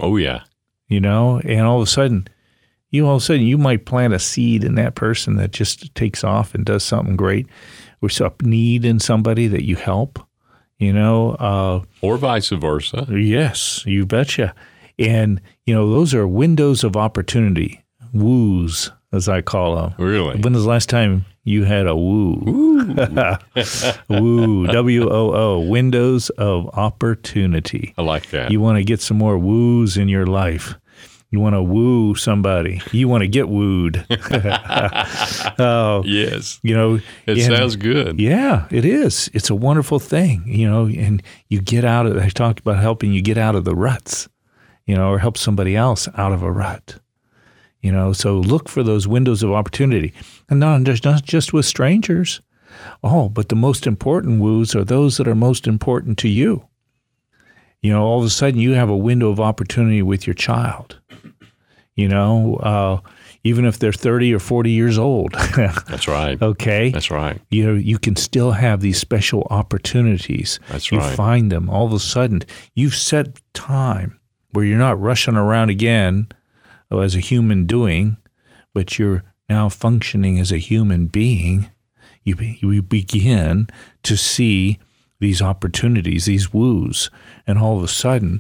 Oh 0.01 0.17
yeah, 0.17 0.43
you 0.89 1.01
know, 1.01 1.41
and 1.45 1.63
all 1.63 1.77
of 1.77 1.83
a 1.83 1.91
sudden, 1.91 2.29
you 2.91 3.07
all 3.07 3.17
of 3.17 3.23
a 3.23 3.25
sudden 3.25 3.43
you 3.43 3.59
might 3.59 3.87
plant 3.87 4.15
a 4.15 4.19
seed 4.19 4.65
in 4.65 4.75
that 4.77 4.95
person 4.95 5.37
that 5.37 5.53
just 5.53 5.95
takes 5.95 6.25
off 6.25 6.55
and 6.55 6.65
does 6.65 6.85
something 6.85 7.17
great, 7.17 7.47
or 8.03 8.09
some 8.09 8.33
need 8.43 8.85
in 8.85 9.01
somebody 9.01 9.47
that 9.47 9.65
you 9.65 9.77
help. 9.77 10.19
You 10.79 10.93
know, 10.93 11.33
uh, 11.33 11.83
or 12.03 12.17
vice 12.19 12.51
versa. 12.51 13.07
Yes, 13.11 13.85
you 13.85 14.07
betcha. 14.07 14.55
And 14.99 15.41
you 15.67 15.75
know, 15.75 15.91
those 15.91 16.15
are 16.15 16.27
windows 16.27 16.85
of 16.85 16.97
opportunity, 16.97 17.85
woos, 18.13 18.93
as 19.13 19.29
I 19.29 19.43
call 19.43 19.77
them. 19.77 19.95
Really? 19.99 20.39
When 20.39 20.53
was 20.53 20.63
the 20.63 20.69
last 20.69 20.89
time 20.89 21.25
you 21.49 21.65
had 21.65 21.87
a 21.87 21.97
woo? 21.97 22.37
woo, 24.09 24.67
W 24.67 25.11
O 25.11 25.33
O, 25.33 25.61
windows 25.61 26.31
of 26.31 26.69
opportunity. 26.75 27.95
I 27.97 28.03
like 28.03 28.31
that. 28.31 28.51
You 28.51 28.61
want 28.61 28.77
to 28.79 28.85
get 28.85 29.01
some 29.01 29.17
more 29.17 29.39
woos 29.39 29.97
in 29.97 30.09
your 30.09 30.27
life. 30.27 30.75
You 31.31 31.41
want 31.41 31.55
to 31.55 31.63
woo 31.63 32.15
somebody. 32.15 32.81
You 32.91 33.07
want 33.09 33.23
to 33.23 33.29
get 33.29 33.49
wooed. 33.49 34.07
oh, 35.59 36.03
yes. 36.05 36.59
You 36.63 36.75
know, 36.75 36.95
it 37.27 37.39
and, 37.39 37.41
sounds 37.43 37.77
good. 37.77 38.19
Yeah, 38.19 38.67
it 38.71 38.87
is. 38.87 39.31
It's 39.35 39.51
a 39.51 39.55
wonderful 39.55 39.99
thing, 39.99 40.45
you 40.47 40.69
know, 40.69 40.87
and 40.87 41.23
you 41.49 41.61
get 41.61 41.85
out 41.85 42.07
of, 42.07 42.17
I 42.17 42.31
talked 42.31 42.61
about 42.61 42.79
helping 42.79 43.13
you 43.13 43.21
get 43.21 43.37
out 43.37 43.55
of 43.57 43.65
the 43.65 43.75
ruts, 43.75 44.29
you 44.87 44.95
know, 44.95 45.11
or 45.11 45.19
help 45.19 45.37
somebody 45.37 45.77
else 45.77 46.09
out 46.17 46.33
of 46.33 46.43
a 46.43 46.51
rut. 46.51 46.99
You 47.81 47.93
know, 47.93 48.13
so 48.13 48.39
look 48.39 48.69
for 48.69 48.83
those 48.83 49.07
windows 49.07 49.43
of 49.43 49.53
opportunity. 49.53 50.13
And 50.49 50.61
not 50.61 50.83
just, 50.83 51.05
not 51.05 51.23
just 51.23 51.53
with 51.53 51.65
strangers. 51.65 52.41
Oh, 53.03 53.29
but 53.29 53.49
the 53.49 53.57
most 53.57 53.87
important 53.87 54.41
woos 54.41 54.75
are 54.75 54.85
those 54.85 55.17
that 55.17 55.29
are 55.29 55.35
most 55.35 55.67
important 55.67 56.19
to 56.19 56.29
you. 56.29 56.67
You 57.83 57.93
know, 57.93 58.03
all 58.03 58.19
of 58.19 58.25
a 58.25 58.31
sudden 58.31 58.61
you 58.61 58.73
have 58.73 58.89
a 58.89 58.97
window 58.97 59.31
of 59.31 59.39
opportunity 59.39 60.03
with 60.03 60.27
your 60.27 60.35
child. 60.35 61.01
You 61.95 62.09
know, 62.09 62.57
uh, 62.57 63.01
even 63.45 63.65
if 63.65 63.79
they're 63.79 63.93
30 63.93 64.35
or 64.35 64.39
40 64.39 64.71
years 64.71 64.99
old. 64.99 65.33
That's 65.57 66.09
right. 66.09 66.41
Okay. 66.41 66.91
That's 66.91 67.11
right. 67.11 67.41
You 67.51 67.67
know, 67.67 67.75
you 67.75 67.99
can 67.99 68.17
still 68.17 68.53
have 68.53 68.81
these 68.81 68.99
special 68.99 69.47
opportunities. 69.51 70.59
That's 70.69 70.91
you 70.91 70.99
right. 70.99 71.17
find 71.17 71.51
them 71.51 71.71
all 71.71 71.87
of 71.87 71.93
a 71.93 71.99
sudden. 71.99 72.43
You've 72.75 72.95
set 72.95 73.41
time 73.55 74.19
where 74.51 74.65
you're 74.65 74.79
not 74.79 75.01
rushing 75.01 75.37
around 75.37 75.71
again 75.71 76.29
as 76.91 77.15
a 77.15 77.21
human 77.21 77.67
doing, 77.67 78.17
but 78.75 78.99
you're 78.99 79.23
now 79.49 79.69
functioning 79.69 80.39
as 80.39 80.53
a 80.53 80.59
human 80.59 81.07
being. 81.07 81.71
You, 82.25 82.37
you 82.39 82.83
begin 82.83 83.69
to 84.03 84.17
see 84.17 84.79
these 85.21 85.41
opportunities, 85.43 86.27
these 86.27 86.53
woos, 86.53 87.11
and 87.47 87.59
all 87.59 87.79
of 87.79 87.85
a 87.85 87.89
sudden 87.89 88.39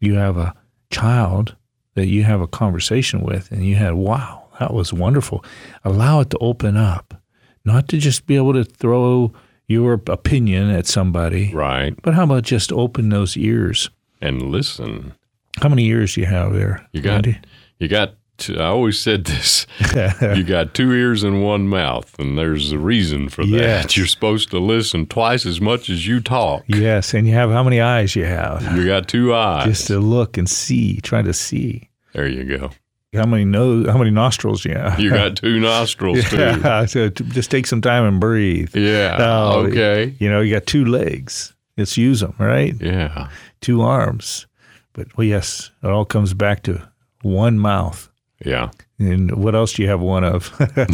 you 0.00 0.14
have 0.14 0.36
a 0.36 0.54
child 0.90 1.54
that 1.94 2.06
you 2.06 2.24
have 2.24 2.40
a 2.40 2.46
conversation 2.46 3.20
with, 3.22 3.50
and 3.50 3.66
you 3.66 3.76
had, 3.76 3.94
wow, 3.94 4.44
that 4.60 4.72
was 4.72 4.92
wonderful. 4.92 5.44
Allow 5.84 6.20
it 6.20 6.30
to 6.30 6.38
open 6.38 6.76
up, 6.76 7.20
not 7.64 7.88
to 7.88 7.98
just 7.98 8.26
be 8.26 8.36
able 8.36 8.52
to 8.54 8.64
throw 8.64 9.32
your 9.66 10.00
opinion 10.06 10.70
at 10.70 10.86
somebody, 10.86 11.52
Right. 11.52 11.94
but 12.02 12.14
how 12.14 12.24
about 12.24 12.44
just 12.44 12.72
open 12.72 13.10
those 13.10 13.36
ears? 13.36 13.90
And 14.22 14.42
listen. 14.50 15.12
How 15.60 15.68
many 15.68 15.84
ears 15.86 16.14
do 16.14 16.20
you 16.22 16.26
have 16.26 16.52
there? 16.54 16.86
You 16.92 17.00
got 17.02 17.12
Randy? 17.26 17.38
You 17.78 17.88
got 17.88 18.14
I 18.48 18.66
always 18.66 18.98
said 19.00 19.24
this. 19.24 19.66
you 20.22 20.44
got 20.44 20.72
two 20.72 20.92
ears 20.92 21.24
and 21.24 21.42
one 21.42 21.66
mouth, 21.66 22.16
and 22.20 22.38
there's 22.38 22.70
a 22.70 22.78
reason 22.78 23.28
for 23.28 23.44
that. 23.44 23.50
Yes. 23.50 23.96
You're 23.96 24.06
supposed 24.06 24.50
to 24.50 24.60
listen 24.60 25.06
twice 25.06 25.44
as 25.44 25.60
much 25.60 25.90
as 25.90 26.06
you 26.06 26.20
talk. 26.20 26.62
Yes, 26.68 27.14
and 27.14 27.26
you 27.26 27.34
have 27.34 27.50
how 27.50 27.64
many 27.64 27.80
eyes 27.80 28.14
you 28.14 28.24
have? 28.24 28.62
You 28.76 28.86
got 28.86 29.08
two 29.08 29.34
eyes. 29.34 29.66
Just 29.66 29.86
to 29.88 29.98
look 29.98 30.38
and 30.38 30.48
see, 30.48 31.00
try 31.00 31.20
to 31.22 31.32
see. 31.32 31.90
there 32.12 32.28
you 32.28 32.44
go. 32.58 32.70
How 33.14 33.26
many 33.26 33.44
nose? 33.44 33.88
How 33.88 33.98
many 33.98 34.10
nostrils 34.10 34.64
you 34.64 34.74
have? 34.74 35.00
You 35.00 35.10
got 35.10 35.36
two 35.38 35.58
nostrils 35.58 36.22
too. 36.28 36.36
yeah, 36.36 36.84
so 36.84 37.08
just 37.08 37.50
take 37.50 37.66
some 37.66 37.80
time 37.80 38.04
and 38.04 38.20
breathe. 38.20 38.76
Yeah. 38.76 39.16
Okay. 39.56 40.14
You 40.18 40.30
know, 40.30 40.40
you 40.40 40.54
got 40.54 40.66
two 40.66 40.84
legs. 40.84 41.54
Let's 41.76 41.96
use 41.96 42.20
them, 42.20 42.34
right? 42.38 42.74
Yeah. 42.80 43.30
Two 43.60 43.82
arms. 43.82 44.46
But 44.92 45.16
well, 45.16 45.26
yes, 45.26 45.70
it 45.82 45.88
all 45.88 46.04
comes 46.04 46.34
back 46.34 46.62
to 46.64 46.87
one 47.22 47.58
mouth. 47.58 48.08
Yeah. 48.44 48.70
And 48.98 49.32
what 49.32 49.54
else 49.54 49.72
do 49.72 49.82
you 49.82 49.88
have 49.88 50.00
one 50.00 50.24
of? 50.24 50.52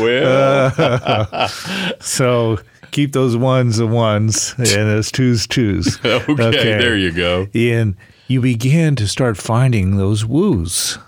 well, 0.00 1.48
so 2.00 2.58
keep 2.90 3.12
those 3.12 3.36
ones 3.36 3.76
the 3.76 3.86
ones 3.86 4.54
and 4.58 4.66
those 4.66 5.10
twos 5.10 5.46
twos. 5.46 5.98
okay, 6.04 6.78
there 6.78 6.96
you 6.96 7.12
go. 7.12 7.48
And 7.54 7.96
you 8.28 8.40
begin 8.40 8.96
to 8.96 9.06
start 9.08 9.36
finding 9.36 9.96
those 9.96 10.24
woos, 10.24 10.98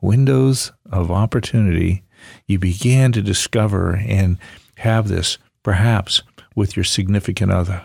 windows 0.00 0.72
of 0.90 1.10
opportunity. 1.10 2.02
You 2.46 2.58
begin 2.58 3.12
to 3.12 3.22
discover 3.22 3.96
and 3.96 4.38
have 4.76 5.08
this 5.08 5.38
perhaps 5.62 6.22
with 6.54 6.76
your 6.76 6.84
significant 6.84 7.52
other, 7.52 7.84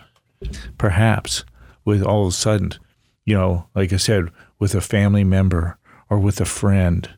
perhaps 0.77 1.43
with 1.83 2.03
all 2.03 2.23
of 2.23 2.29
a 2.29 2.35
sudden, 2.35 2.73
you 3.25 3.35
know, 3.35 3.67
like 3.75 3.93
I 3.93 3.97
said, 3.97 4.29
with 4.61 4.75
a 4.75 4.79
family 4.79 5.23
member 5.23 5.79
or 6.07 6.19
with 6.19 6.39
a 6.39 6.45
friend 6.45 7.09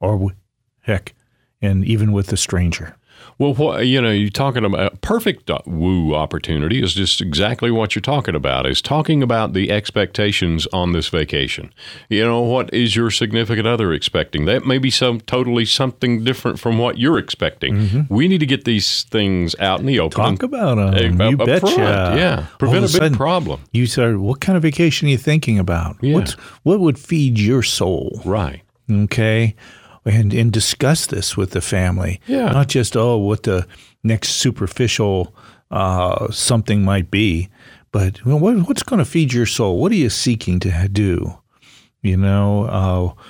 or 0.00 0.32
heck, 0.80 1.14
and 1.62 1.84
even 1.84 2.10
with 2.12 2.32
a 2.32 2.36
stranger. 2.36 2.96
Well, 3.38 3.54
what, 3.54 3.86
you 3.86 4.00
know, 4.00 4.10
you're 4.10 4.30
talking 4.30 4.64
about 4.64 5.00
perfect 5.00 5.50
woo 5.66 6.14
opportunity 6.14 6.82
is 6.82 6.94
just 6.94 7.20
exactly 7.20 7.70
what 7.70 7.94
you're 7.94 8.00
talking 8.00 8.34
about. 8.34 8.66
Is 8.66 8.80
talking 8.80 9.22
about 9.22 9.52
the 9.52 9.70
expectations 9.70 10.66
on 10.72 10.92
this 10.92 11.08
vacation. 11.08 11.72
You 12.08 12.24
know, 12.24 12.40
what 12.40 12.72
is 12.72 12.94
your 12.94 13.10
significant 13.10 13.66
other 13.66 13.92
expecting? 13.92 14.44
That 14.44 14.66
may 14.66 14.78
be 14.78 14.90
some 14.90 15.20
totally 15.20 15.64
something 15.64 16.24
different 16.24 16.58
from 16.60 16.78
what 16.78 16.98
you're 16.98 17.18
expecting. 17.18 18.06
We 18.08 18.28
need 18.28 18.38
to 18.38 18.46
get 18.46 18.64
these 18.64 19.04
things 19.04 19.54
out 19.58 19.80
in 19.80 19.86
the 19.86 19.98
open. 20.00 20.36
Talk 20.36 20.42
about 20.42 20.76
them. 20.76 21.18
Uh, 21.18 21.28
you 21.28 21.36
up 21.38 21.46
betcha. 21.46 21.66
front, 21.66 22.18
yeah. 22.18 22.46
Prevent 22.58 22.84
a 22.84 22.88
big 22.88 22.90
sudden, 22.90 23.16
problem. 23.16 23.60
You 23.72 23.86
said, 23.86 24.18
"What 24.18 24.40
kind 24.40 24.56
of 24.56 24.62
vacation 24.62 25.08
are 25.08 25.10
you 25.10 25.18
thinking 25.18 25.58
about? 25.58 25.96
Yeah. 26.00 26.14
What's 26.14 26.32
what 26.62 26.80
would 26.80 26.98
feed 26.98 27.38
your 27.38 27.62
soul?" 27.62 28.20
Right. 28.24 28.62
Okay, 28.90 29.54
and 30.04 30.32
and 30.32 30.52
discuss 30.52 31.06
this 31.06 31.36
with 31.36 31.50
the 31.50 31.60
family. 31.60 32.20
Yeah. 32.26 32.50
not 32.50 32.68
just 32.68 32.96
oh, 32.96 33.16
what 33.18 33.44
the 33.44 33.66
next 34.02 34.30
superficial 34.30 35.34
uh, 35.70 36.30
something 36.30 36.82
might 36.82 37.10
be, 37.10 37.48
but 37.92 38.24
well, 38.24 38.38
what, 38.38 38.56
what's 38.68 38.82
going 38.82 38.98
to 38.98 39.04
feed 39.04 39.32
your 39.32 39.46
soul? 39.46 39.78
What 39.78 39.92
are 39.92 39.96
you 39.96 40.10
seeking 40.10 40.60
to 40.60 40.88
do? 40.88 41.38
You 42.02 42.16
know, 42.16 42.64
uh, 42.64 43.22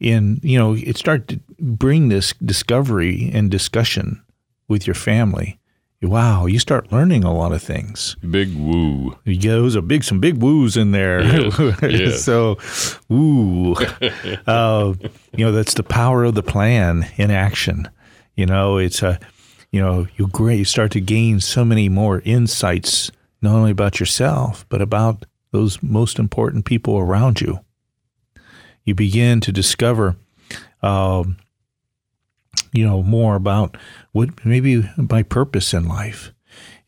in 0.00 0.40
you 0.42 0.58
know, 0.58 0.74
it 0.74 0.96
start 0.96 1.28
to 1.28 1.40
bring 1.58 2.08
this 2.08 2.34
discovery 2.44 3.30
and 3.32 3.50
discussion 3.50 4.22
with 4.68 4.86
your 4.86 4.94
family. 4.94 5.57
Wow, 6.00 6.46
you 6.46 6.60
start 6.60 6.92
learning 6.92 7.24
a 7.24 7.34
lot 7.34 7.50
of 7.52 7.60
things. 7.60 8.16
Big 8.30 8.54
woo. 8.54 9.18
Yeah, 9.24 9.54
there 9.54 9.62
was 9.62 9.74
a 9.74 9.82
big, 9.82 10.04
some 10.04 10.20
big 10.20 10.36
woos 10.40 10.76
in 10.76 10.92
there. 10.92 11.22
Yes, 11.58 11.80
yes. 11.82 12.24
so, 12.24 12.56
ooh, 13.12 13.74
uh, 14.46 14.94
you 15.36 15.44
know, 15.44 15.52
that's 15.52 15.74
the 15.74 15.82
power 15.82 16.22
of 16.24 16.34
the 16.34 16.42
plan 16.42 17.08
in 17.16 17.30
action. 17.32 17.88
You 18.36 18.46
know, 18.46 18.78
it's 18.78 19.02
a, 19.02 19.18
you 19.72 19.80
know, 19.80 20.06
you 20.16 20.28
great. 20.28 20.58
You 20.58 20.64
start 20.64 20.92
to 20.92 21.00
gain 21.00 21.40
so 21.40 21.64
many 21.64 21.88
more 21.88 22.22
insights, 22.24 23.10
not 23.42 23.56
only 23.56 23.72
about 23.72 23.98
yourself, 23.98 24.64
but 24.68 24.80
about 24.80 25.26
those 25.50 25.82
most 25.82 26.20
important 26.20 26.64
people 26.64 26.96
around 26.98 27.40
you. 27.40 27.58
You 28.84 28.94
begin 28.94 29.40
to 29.40 29.52
discover, 29.52 30.16
um, 30.80 31.38
you 32.72 32.84
know, 32.84 33.02
more 33.02 33.36
about 33.36 33.76
what 34.12 34.44
maybe 34.44 34.88
my 34.96 35.22
purpose 35.22 35.74
in 35.74 35.88
life. 35.88 36.32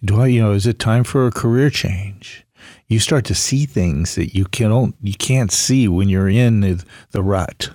Do 0.02 0.20
I, 0.20 0.28
you 0.28 0.40
know, 0.40 0.52
is 0.52 0.66
it 0.66 0.78
time 0.78 1.04
for 1.04 1.26
a 1.26 1.32
career 1.32 1.70
change? 1.70 2.44
You 2.88 2.98
start 2.98 3.24
to 3.26 3.34
see 3.34 3.66
things 3.66 4.14
that 4.14 4.34
you 4.34 4.44
can't 4.46 4.94
you 5.02 5.14
can't 5.14 5.52
see 5.52 5.88
when 5.88 6.08
you're 6.08 6.28
in 6.28 6.60
the, 6.60 6.84
the 7.10 7.22
rut, 7.22 7.70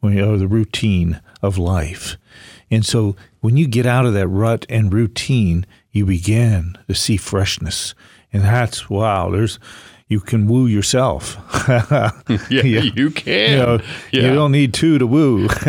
when 0.00 0.12
you 0.12 0.20
know 0.20 0.38
the 0.38 0.48
routine 0.48 1.20
of 1.42 1.58
life. 1.58 2.16
And 2.70 2.84
so 2.84 3.16
when 3.40 3.56
you 3.56 3.66
get 3.66 3.86
out 3.86 4.06
of 4.06 4.14
that 4.14 4.28
rut 4.28 4.66
and 4.68 4.92
routine, 4.92 5.66
you 5.92 6.06
begin 6.06 6.76
to 6.88 6.94
see 6.94 7.16
freshness. 7.16 7.94
And 8.32 8.42
that's 8.42 8.90
wow, 8.90 9.30
there's 9.30 9.58
you 10.08 10.20
can 10.20 10.46
woo 10.46 10.66
yourself. 10.66 11.36
Yeah, 12.50 12.62
you 12.62 13.10
can. 13.10 13.50
You 13.50 13.56
know, 13.56 13.80
yeah, 14.12 14.22
you 14.22 14.34
don't 14.34 14.52
need 14.52 14.74
two 14.74 14.98
to 14.98 15.06
woo. 15.06 15.48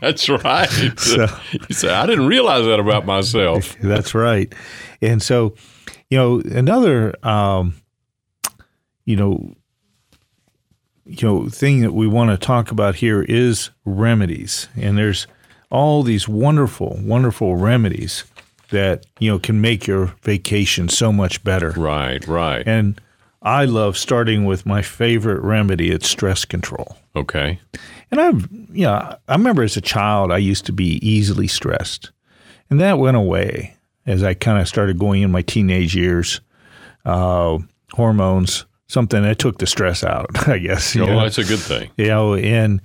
that's 0.00 0.28
right. 0.28 0.68
you 0.82 1.74
say, 1.74 1.88
I 1.88 2.06
didn't 2.06 2.26
realize 2.26 2.64
that 2.64 2.80
about 2.80 3.06
myself. 3.06 3.76
That's 3.80 4.14
right. 4.14 4.52
And 5.00 5.22
so, 5.22 5.54
you 6.08 6.18
know, 6.18 6.40
another, 6.40 7.14
um, 7.24 7.74
you 9.04 9.16
know, 9.16 9.54
you 11.04 11.28
know, 11.28 11.48
thing 11.48 11.80
that 11.82 11.92
we 11.92 12.06
want 12.06 12.30
to 12.30 12.36
talk 12.36 12.70
about 12.70 12.96
here 12.96 13.22
is 13.22 13.70
remedies, 13.84 14.68
and 14.76 14.98
there's 14.98 15.26
all 15.70 16.02
these 16.02 16.28
wonderful, 16.28 16.98
wonderful 17.02 17.56
remedies 17.56 18.24
that 18.70 19.06
you 19.18 19.30
know 19.30 19.38
can 19.38 19.60
make 19.60 19.86
your 19.86 20.06
vacation 20.22 20.88
so 20.88 21.12
much 21.12 21.42
better. 21.44 21.70
Right, 21.70 22.26
right. 22.26 22.66
And 22.66 23.00
I 23.42 23.64
love 23.64 23.96
starting 23.96 24.44
with 24.44 24.66
my 24.66 24.82
favorite 24.82 25.40
remedy. 25.42 25.90
It's 25.90 26.08
stress 26.08 26.44
control. 26.44 26.96
okay. 27.16 27.58
And 28.12 28.20
I've, 28.20 28.48
you 28.72 28.82
know, 28.86 29.16
I 29.28 29.32
remember 29.36 29.62
as 29.62 29.76
a 29.76 29.80
child, 29.80 30.32
I 30.32 30.38
used 30.38 30.66
to 30.66 30.72
be 30.72 30.98
easily 31.06 31.46
stressed, 31.46 32.10
and 32.68 32.80
that 32.80 32.98
went 32.98 33.16
away. 33.16 33.76
as 34.04 34.24
I 34.24 34.34
kind 34.34 34.58
of 34.60 34.66
started 34.66 34.98
going 34.98 35.22
in 35.22 35.30
my 35.30 35.42
teenage 35.42 35.94
years. 35.94 36.40
Uh, 37.04 37.58
hormones, 37.92 38.66
something 38.88 39.22
that 39.22 39.38
took 39.38 39.58
the 39.58 39.66
stress 39.66 40.02
out, 40.04 40.26
I 40.48 40.58
guess. 40.58 40.94
Oh, 40.96 41.06
know? 41.06 41.20
that's 41.20 41.38
a 41.38 41.44
good 41.44 41.60
thing. 41.60 41.90
you 41.96 42.08
know, 42.08 42.34
and 42.34 42.80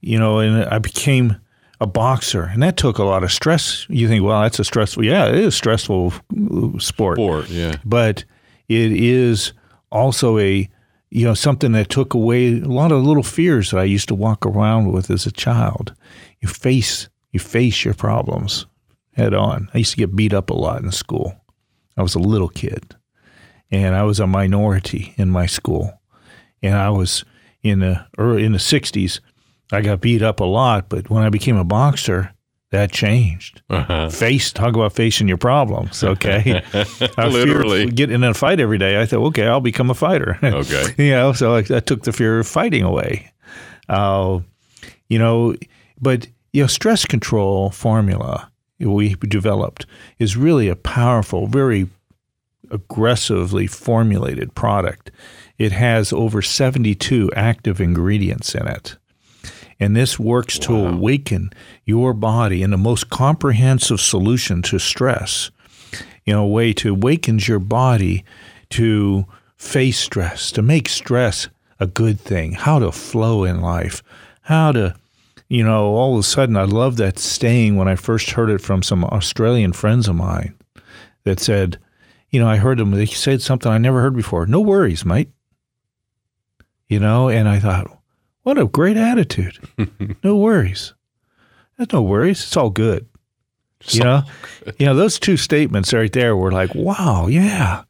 you 0.00 0.18
know, 0.18 0.38
and 0.40 0.64
I 0.64 0.78
became 0.80 1.36
a 1.80 1.86
boxer, 1.86 2.42
and 2.42 2.62
that 2.62 2.76
took 2.76 2.98
a 2.98 3.04
lot 3.04 3.22
of 3.24 3.30
stress. 3.32 3.86
You 3.88 4.08
think, 4.08 4.24
well, 4.24 4.42
that's 4.42 4.58
a 4.58 4.64
stressful. 4.64 5.04
Yeah, 5.04 5.26
it 5.28 5.36
is 5.36 5.46
a 5.46 5.52
stressful 5.52 6.12
uh, 6.12 6.78
sport, 6.78 7.16
Sport, 7.16 7.48
yeah. 7.48 7.76
but 7.84 8.24
it 8.68 8.92
is 8.92 9.52
also 9.90 10.38
a 10.38 10.68
you 11.10 11.24
know 11.24 11.34
something 11.34 11.72
that 11.72 11.88
took 11.88 12.14
away 12.14 12.60
a 12.60 12.66
lot 12.66 12.92
of 12.92 13.02
little 13.02 13.22
fears 13.22 13.70
that 13.70 13.80
I 13.80 13.84
used 13.84 14.08
to 14.08 14.14
walk 14.14 14.44
around 14.44 14.92
with 14.92 15.10
as 15.10 15.26
a 15.26 15.32
child. 15.32 15.94
You 16.40 16.48
face 16.48 17.08
you 17.32 17.40
face 17.40 17.84
your 17.84 17.94
problems 17.94 18.66
head 19.12 19.34
on. 19.34 19.68
I 19.74 19.78
used 19.78 19.92
to 19.92 19.96
get 19.96 20.14
beat 20.14 20.32
up 20.32 20.50
a 20.50 20.54
lot 20.54 20.82
in 20.82 20.92
school. 20.92 21.34
I 21.96 22.02
was 22.02 22.14
a 22.14 22.20
little 22.20 22.48
kid, 22.48 22.94
and 23.70 23.94
I 23.94 24.04
was 24.04 24.20
a 24.20 24.26
minority 24.26 25.14
in 25.16 25.30
my 25.30 25.46
school, 25.46 26.00
and 26.62 26.76
I 26.76 26.90
was 26.90 27.24
in 27.62 27.80
the 27.80 28.06
early 28.16 28.44
in 28.44 28.52
the 28.52 28.58
'60s. 28.58 29.20
I 29.72 29.82
got 29.82 30.00
beat 30.00 30.22
up 30.22 30.40
a 30.40 30.44
lot, 30.44 30.88
but 30.88 31.10
when 31.10 31.22
I 31.22 31.28
became 31.28 31.56
a 31.56 31.64
boxer, 31.64 32.32
that 32.70 32.92
changed. 32.92 33.62
Uh-huh. 33.70 34.10
Face, 34.10 34.52
talk 34.52 34.74
about 34.74 34.92
facing 34.92 35.28
your 35.28 35.38
problems. 35.38 36.04
Okay, 36.04 36.62
I 37.16 37.28
Literally. 37.28 37.90
getting 37.90 38.16
in 38.16 38.24
a 38.24 38.34
fight 38.34 38.60
every 38.60 38.78
day. 38.78 39.00
I 39.00 39.06
thought, 39.06 39.24
okay, 39.28 39.46
I'll 39.46 39.60
become 39.60 39.90
a 39.90 39.94
fighter. 39.94 40.38
Okay. 40.48 40.94
you 41.06 41.10
know, 41.12 41.32
so 41.32 41.54
I, 41.54 41.58
I 41.58 41.80
took 41.80 42.02
the 42.02 42.12
fear 42.12 42.40
of 42.40 42.46
fighting 42.46 42.82
away. 42.82 43.30
Uh, 43.88 44.40
you 45.08 45.18
know, 45.18 45.54
but 46.00 46.26
you 46.52 46.62
know, 46.62 46.66
stress 46.66 47.04
control 47.04 47.70
formula 47.70 48.50
we 48.80 49.14
developed 49.14 49.86
is 50.18 50.36
really 50.36 50.68
a 50.68 50.76
powerful, 50.76 51.46
very 51.46 51.88
aggressively 52.70 53.66
formulated 53.66 54.54
product. 54.54 55.10
It 55.58 55.72
has 55.72 56.12
over 56.12 56.42
72 56.42 57.30
active 57.34 57.80
ingredients 57.80 58.54
in 58.54 58.66
it. 58.68 58.96
And 59.80 59.94
this 59.94 60.18
works 60.18 60.58
to 60.60 60.74
awaken 60.74 61.50
your 61.84 62.12
body 62.12 62.62
in 62.62 62.70
the 62.70 62.76
most 62.76 63.10
comprehensive 63.10 64.00
solution 64.00 64.60
to 64.62 64.78
stress. 64.78 65.50
in 66.28 66.36
a 66.36 66.46
way 66.46 66.74
to 66.74 66.90
awakens 66.90 67.48
your 67.48 67.58
body 67.58 68.22
to 68.68 69.24
face 69.56 69.98
stress, 69.98 70.52
to 70.52 70.60
make 70.60 70.86
stress 70.88 71.48
a 71.80 71.86
good 71.86 72.20
thing, 72.20 72.52
how 72.52 72.78
to 72.78 72.92
flow 72.92 73.44
in 73.44 73.62
life, 73.62 74.02
how 74.42 74.70
to, 74.72 74.94
you 75.48 75.64
know, 75.64 75.86
all 75.94 76.12
of 76.14 76.20
a 76.20 76.22
sudden, 76.22 76.56
I 76.56 76.64
love 76.64 76.96
that 76.98 77.18
saying 77.18 77.76
when 77.76 77.88
I 77.88 77.96
first 77.96 78.30
heard 78.32 78.50
it 78.50 78.60
from 78.60 78.82
some 78.82 79.04
Australian 79.04 79.72
friends 79.72 80.06
of 80.06 80.16
mine 80.16 80.54
that 81.24 81.40
said, 81.40 81.78
you 82.28 82.38
know, 82.40 82.48
I 82.48 82.56
heard 82.56 82.78
them, 82.78 82.90
they 82.90 83.06
said 83.06 83.40
something 83.40 83.72
I 83.72 83.78
never 83.78 84.02
heard 84.02 84.14
before. 84.14 84.46
No 84.46 84.60
worries, 84.60 85.06
mate. 85.06 85.30
You 86.88 87.00
know, 87.00 87.30
and 87.30 87.48
I 87.48 87.58
thought, 87.58 87.97
what 88.48 88.56
a 88.56 88.64
great 88.64 88.96
attitude. 88.96 89.58
no 90.24 90.34
worries. 90.34 90.94
There's 91.76 91.92
no 91.92 92.00
worries. 92.00 92.42
It's 92.42 92.56
all 92.56 92.70
good. 92.70 93.06
You 93.88 94.04
know, 94.04 94.22
you 94.78 94.86
know, 94.86 94.94
those 94.94 95.18
two 95.18 95.36
statements 95.36 95.92
right 95.92 96.10
there 96.10 96.34
were 96.34 96.50
like, 96.50 96.74
wow, 96.74 97.26
yeah. 97.26 97.82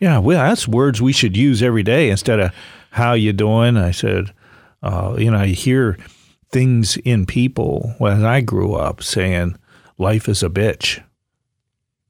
Yeah, 0.00 0.16
well, 0.16 0.38
that's 0.38 0.66
words 0.66 1.02
we 1.02 1.12
should 1.12 1.36
use 1.36 1.62
every 1.62 1.82
day 1.82 2.08
instead 2.08 2.40
of 2.40 2.54
how 2.90 3.12
you 3.12 3.34
doing. 3.34 3.76
I 3.76 3.90
said, 3.90 4.32
uh, 4.82 5.14
you 5.18 5.30
know, 5.30 5.40
I 5.40 5.48
hear 5.48 5.98
things 6.50 6.96
in 7.04 7.26
people 7.26 7.94
when 7.98 8.24
I 8.24 8.40
grew 8.40 8.76
up 8.76 9.02
saying 9.02 9.58
life 9.98 10.26
is 10.26 10.42
a 10.42 10.48
bitch. 10.48 11.04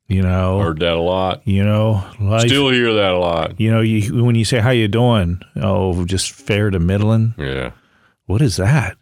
You 0.06 0.22
know, 0.22 0.60
Heard 0.60 0.78
that 0.78 0.92
a 0.94 1.00
lot. 1.00 1.42
you 1.48 1.64
know, 1.64 2.08
life. 2.20 2.46
Still 2.46 2.70
hear 2.70 2.94
that 2.94 3.10
a 3.10 3.18
lot. 3.18 3.58
you 3.60 3.72
know, 3.72 3.80
you, 3.80 4.22
when 4.24 4.36
you 4.36 4.44
say 4.44 4.60
how 4.60 4.70
you 4.70 4.86
doing, 4.86 5.40
oh, 5.56 6.04
just 6.04 6.30
fair 6.30 6.70
to 6.70 6.78
middling. 6.78 7.34
Yeah. 7.36 7.72
What 8.28 8.42
is 8.42 8.56
that? 8.58 8.96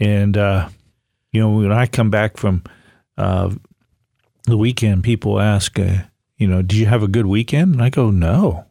And 0.00 0.36
uh, 0.36 0.70
you 1.30 1.40
know, 1.40 1.50
when 1.50 1.70
I 1.72 1.86
come 1.86 2.08
back 2.10 2.36
from 2.38 2.64
uh, 3.18 3.54
the 4.44 4.56
weekend, 4.56 5.04
people 5.04 5.38
ask, 5.40 5.78
uh, 5.78 6.04
you 6.38 6.46
know, 6.48 6.62
did 6.62 6.78
you 6.78 6.86
have 6.86 7.02
a 7.02 7.08
good 7.08 7.26
weekend? 7.26 7.74
And 7.74 7.82
I 7.82 7.90
go, 7.90 8.10
no. 8.10 8.64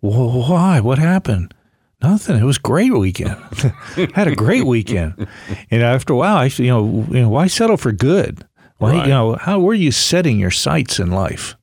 Well, 0.00 0.42
why? 0.50 0.80
What 0.80 0.98
happened? 0.98 1.54
Nothing. 2.02 2.36
It 2.36 2.44
was 2.44 2.56
a 2.58 2.60
great 2.60 2.92
weekend. 2.92 3.36
Had 4.14 4.26
a 4.28 4.34
great 4.34 4.66
weekend. 4.66 5.28
And 5.70 5.82
after 5.82 6.12
a 6.12 6.16
while, 6.16 6.36
I 6.36 6.46
you 6.46 6.66
know, 6.66 7.06
you 7.10 7.20
know, 7.22 7.28
why 7.28 7.46
settle 7.46 7.76
for 7.76 7.92
good? 7.92 8.44
Why 8.78 8.92
Right. 8.92 9.04
you 9.04 9.10
know, 9.10 9.36
how 9.36 9.60
where 9.60 9.72
are 9.72 9.74
you 9.74 9.92
setting 9.92 10.38
your 10.40 10.50
sights 10.50 10.98
in 10.98 11.10
life? 11.10 11.56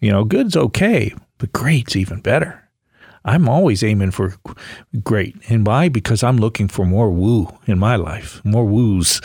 You 0.00 0.12
know, 0.12 0.24
good's 0.24 0.56
okay, 0.56 1.14
but 1.38 1.52
great's 1.52 1.96
even 1.96 2.20
better. 2.20 2.65
I'm 3.26 3.48
always 3.48 3.82
aiming 3.82 4.12
for 4.12 4.36
great. 5.02 5.34
And 5.48 5.66
why? 5.66 5.88
Because 5.88 6.22
I'm 6.22 6.38
looking 6.38 6.68
for 6.68 6.86
more 6.86 7.10
woo 7.10 7.48
in 7.66 7.76
my 7.76 7.96
life, 7.96 8.40
more 8.44 8.64
woos. 8.64 9.20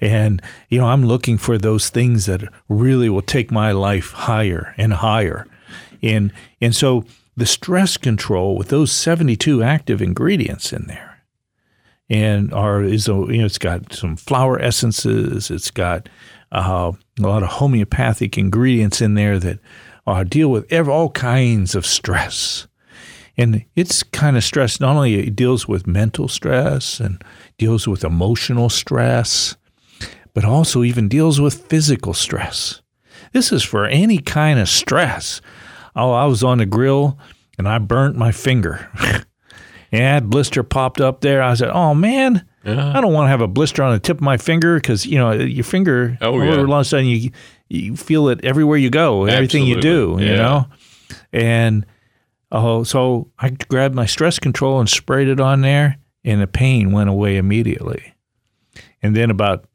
And, 0.00 0.40
you 0.70 0.78
know, 0.78 0.86
I'm 0.86 1.04
looking 1.04 1.36
for 1.36 1.58
those 1.58 1.90
things 1.90 2.24
that 2.26 2.42
really 2.70 3.10
will 3.10 3.22
take 3.22 3.52
my 3.52 3.70
life 3.70 4.12
higher 4.12 4.74
and 4.78 4.94
higher. 4.94 5.46
And, 6.02 6.32
and 6.62 6.74
so 6.74 7.04
the 7.36 7.44
stress 7.44 7.98
control 7.98 8.56
with 8.56 8.68
those 8.68 8.90
72 8.90 9.62
active 9.62 10.00
ingredients 10.00 10.72
in 10.72 10.86
there 10.86 11.22
and 12.08 12.52
are 12.52 12.82
is 12.82 13.08
a, 13.08 13.12
you 13.12 13.38
know 13.38 13.46
it's 13.46 13.58
got 13.58 13.92
some 13.92 14.16
flower 14.16 14.60
essences 14.60 15.50
it's 15.50 15.70
got 15.70 16.08
uh, 16.50 16.92
a 17.18 17.22
lot 17.22 17.42
of 17.42 17.48
homeopathic 17.48 18.36
ingredients 18.36 19.00
in 19.00 19.14
there 19.14 19.38
that 19.38 19.58
uh, 20.06 20.24
deal 20.24 20.50
with 20.50 20.70
ev- 20.70 20.88
all 20.88 21.08
kinds 21.10 21.74
of 21.74 21.86
stress 21.86 22.66
and 23.36 23.64
it's 23.76 24.02
kind 24.02 24.36
of 24.36 24.44
stress 24.44 24.80
not 24.80 24.94
only 24.96 25.14
it 25.14 25.34
deals 25.36 25.66
with 25.66 25.86
mental 25.86 26.28
stress 26.28 27.00
and 27.00 27.22
deals 27.58 27.88
with 27.88 28.04
emotional 28.04 28.68
stress 28.68 29.56
but 30.34 30.44
also 30.44 30.82
even 30.82 31.08
deals 31.08 31.40
with 31.40 31.66
physical 31.66 32.14
stress 32.14 32.80
this 33.32 33.52
is 33.52 33.62
for 33.62 33.86
any 33.86 34.18
kind 34.18 34.58
of 34.58 34.68
stress 34.68 35.40
oh 35.96 36.12
i 36.12 36.24
was 36.26 36.42
on 36.44 36.58
the 36.58 36.66
grill 36.66 37.18
and 37.58 37.68
i 37.68 37.78
burnt 37.78 38.16
my 38.16 38.32
finger 38.32 38.88
and 39.92 40.24
that 40.24 40.30
blister 40.30 40.62
popped 40.62 41.00
up 41.00 41.20
there 41.20 41.42
i 41.42 41.54
said 41.54 41.70
oh 41.70 41.94
man 41.94 42.46
Yeah. 42.64 42.96
I 42.96 43.00
don't 43.00 43.12
want 43.12 43.26
to 43.26 43.30
have 43.30 43.40
a 43.40 43.48
blister 43.48 43.82
on 43.82 43.92
the 43.92 43.98
tip 43.98 44.18
of 44.18 44.22
my 44.22 44.36
finger 44.36 44.76
because 44.76 45.04
you 45.04 45.18
know 45.18 45.32
your 45.32 45.64
finger. 45.64 46.16
Oh, 46.20 46.40
yeah. 46.40 46.58
all 46.58 46.72
of 46.74 46.80
a 46.80 46.84
sudden 46.84 47.06
you 47.06 47.32
you 47.68 47.96
feel 47.96 48.28
it 48.28 48.44
everywhere 48.44 48.78
you 48.78 48.88
go, 48.88 49.24
everything 49.24 49.64
you 49.66 49.80
do. 49.80 50.12
Absolutely. 50.12 50.28
You 50.30 50.36
know, 50.36 50.66
and 51.32 51.86
oh, 52.52 52.84
so 52.84 53.30
I 53.38 53.50
grabbed 53.50 53.94
my 53.94 54.06
stress 54.06 54.38
control 54.38 54.78
and 54.78 54.88
sprayed 54.88 55.28
it 55.28 55.40
on 55.40 55.62
there, 55.62 55.98
and 56.24 56.40
the 56.40 56.46
pain 56.46 56.92
went 56.92 57.10
away 57.10 57.36
immediately. 57.36 58.14
And 59.02 59.16
then 59.16 59.30
about 59.30 59.66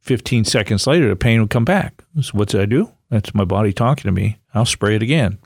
15 0.00 0.44
seconds 0.44 0.86
later, 0.86 1.08
the 1.08 1.16
pain 1.16 1.40
would 1.40 1.50
come 1.50 1.64
back. 1.64 2.02
So 2.20 2.32
what 2.32 2.48
did 2.48 2.60
I 2.60 2.66
do? 2.66 2.90
That's 3.10 3.34
my 3.34 3.44
body 3.44 3.72
talking 3.72 4.04
to 4.04 4.12
me. 4.12 4.38
I'll 4.54 4.64
spray 4.64 4.96
it 4.96 5.02
again 5.02 5.38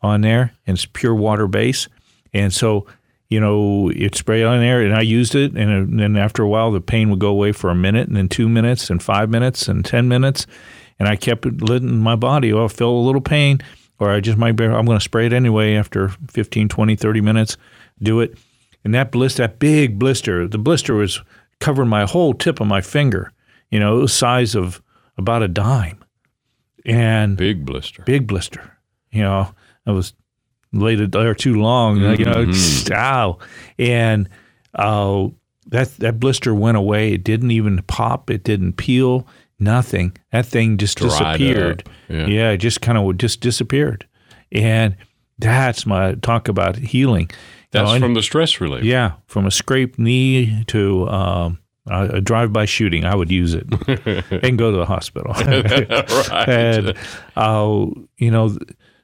on 0.00 0.20
there, 0.20 0.54
and 0.66 0.76
it's 0.76 0.86
pure 0.86 1.14
water 1.14 1.48
base. 1.48 1.88
And 2.32 2.52
so, 2.52 2.86
you 3.28 3.40
know, 3.40 3.90
it 3.90 4.14
sprayed 4.14 4.44
on 4.44 4.60
there, 4.60 4.82
and 4.82 4.94
I 4.94 5.00
used 5.00 5.34
it, 5.34 5.56
and 5.56 5.98
then 5.98 6.16
after 6.16 6.42
a 6.42 6.48
while, 6.48 6.70
the 6.70 6.80
pain 6.80 7.10
would 7.10 7.18
go 7.18 7.28
away 7.28 7.52
for 7.52 7.70
a 7.70 7.74
minute, 7.74 8.08
and 8.08 8.16
then 8.16 8.28
two 8.28 8.48
minutes, 8.48 8.90
and 8.90 9.02
five 9.02 9.28
minutes, 9.28 9.68
and 9.68 9.84
ten 9.84 10.06
minutes, 10.06 10.46
and 10.98 11.08
I 11.08 11.16
kept 11.16 11.44
letting 11.62 11.98
my 11.98 12.14
body. 12.14 12.52
I 12.52 12.68
feel 12.68 12.90
a 12.90 13.06
little 13.06 13.20
pain, 13.20 13.60
or 14.02 14.10
I 14.10 14.20
just 14.20 14.36
might 14.38 14.52
be. 14.56 14.64
I'm 14.64 14.84
going 14.84 14.98
to 14.98 15.04
spray 15.04 15.26
it 15.26 15.32
anyway 15.32 15.74
after 15.76 16.08
15, 16.30 16.68
20, 16.68 16.96
30 16.96 17.20
minutes. 17.20 17.56
Do 18.02 18.20
it, 18.20 18.36
and 18.84 18.94
that 18.94 19.12
blister, 19.12 19.42
that 19.44 19.58
big 19.58 19.98
blister, 19.98 20.48
the 20.48 20.58
blister 20.58 20.94
was 20.94 21.20
covering 21.60 21.88
my 21.88 22.04
whole 22.04 22.34
tip 22.34 22.60
of 22.60 22.66
my 22.66 22.80
finger. 22.80 23.32
You 23.70 23.78
know, 23.80 23.98
it 23.98 24.00
was 24.02 24.12
size 24.12 24.54
of 24.54 24.82
about 25.16 25.42
a 25.42 25.48
dime, 25.48 26.02
and 26.84 27.36
Big 27.36 27.64
blister. 27.64 28.02
big 28.04 28.26
blister. 28.26 28.76
You 29.12 29.22
know, 29.22 29.54
I 29.86 29.92
was 29.92 30.14
laid 30.72 31.00
it 31.00 31.12
there 31.12 31.34
too 31.34 31.60
long. 31.60 31.98
You 31.98 32.24
know, 32.24 32.44
just, 32.46 32.90
ow, 32.90 33.38
and 33.78 34.28
uh, 34.74 35.28
that 35.68 35.96
that 35.98 36.18
blister 36.18 36.54
went 36.54 36.76
away. 36.76 37.12
It 37.12 37.24
didn't 37.24 37.50
even 37.52 37.82
pop. 37.82 38.30
It 38.30 38.42
didn't 38.42 38.74
peel. 38.74 39.26
Nothing. 39.60 40.16
That 40.32 40.44
thing 40.46 40.76
just 40.76 40.98
Dried 40.98 41.38
disappeared. 41.38 41.82
up. 41.86 41.92
Yeah. 42.12 42.26
yeah, 42.26 42.50
it 42.50 42.58
just 42.58 42.80
kind 42.80 42.98
of 42.98 43.16
just 43.16 43.40
disappeared. 43.40 44.06
And 44.52 44.96
that's 45.38 45.86
my 45.86 46.14
talk 46.16 46.48
about 46.48 46.76
healing. 46.76 47.30
You 47.30 47.36
That's 47.80 47.92
know, 47.92 47.98
from 48.00 48.14
the 48.14 48.22
stress 48.22 48.60
relief. 48.60 48.84
yeah, 48.84 49.12
from 49.26 49.46
a 49.46 49.50
scraped 49.50 49.98
knee 49.98 50.62
to 50.66 51.08
um, 51.08 51.58
a, 51.88 52.16
a 52.16 52.20
drive-by 52.20 52.66
shooting, 52.66 53.04
I 53.06 53.14
would 53.14 53.30
use 53.30 53.54
it 53.54 53.64
and 54.44 54.58
go 54.58 54.70
to 54.70 54.76
the 54.76 54.84
hospital. 54.84 55.32
right. 55.34 56.48
and 56.48 56.94
uh, 57.34 57.86
you 58.18 58.30
know, 58.30 58.56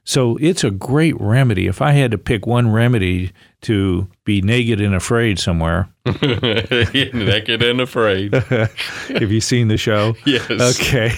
So 0.09 0.37
it's 0.41 0.63
a 0.63 0.71
great 0.71 1.13
remedy. 1.21 1.67
If 1.67 1.83
I 1.83 1.91
had 1.91 2.09
to 2.09 2.17
pick 2.17 2.47
one 2.47 2.71
remedy 2.71 3.31
to 3.61 4.07
be 4.25 4.41
naked 4.41 4.81
and 4.81 4.95
afraid 4.95 5.37
somewhere, 5.37 5.87
naked 6.23 7.61
and 7.61 7.79
afraid. 7.79 8.33
have 8.33 9.31
you 9.31 9.39
seen 9.39 9.67
the 9.67 9.77
show? 9.77 10.15
Yes. 10.25 10.79
Okay. 10.79 11.11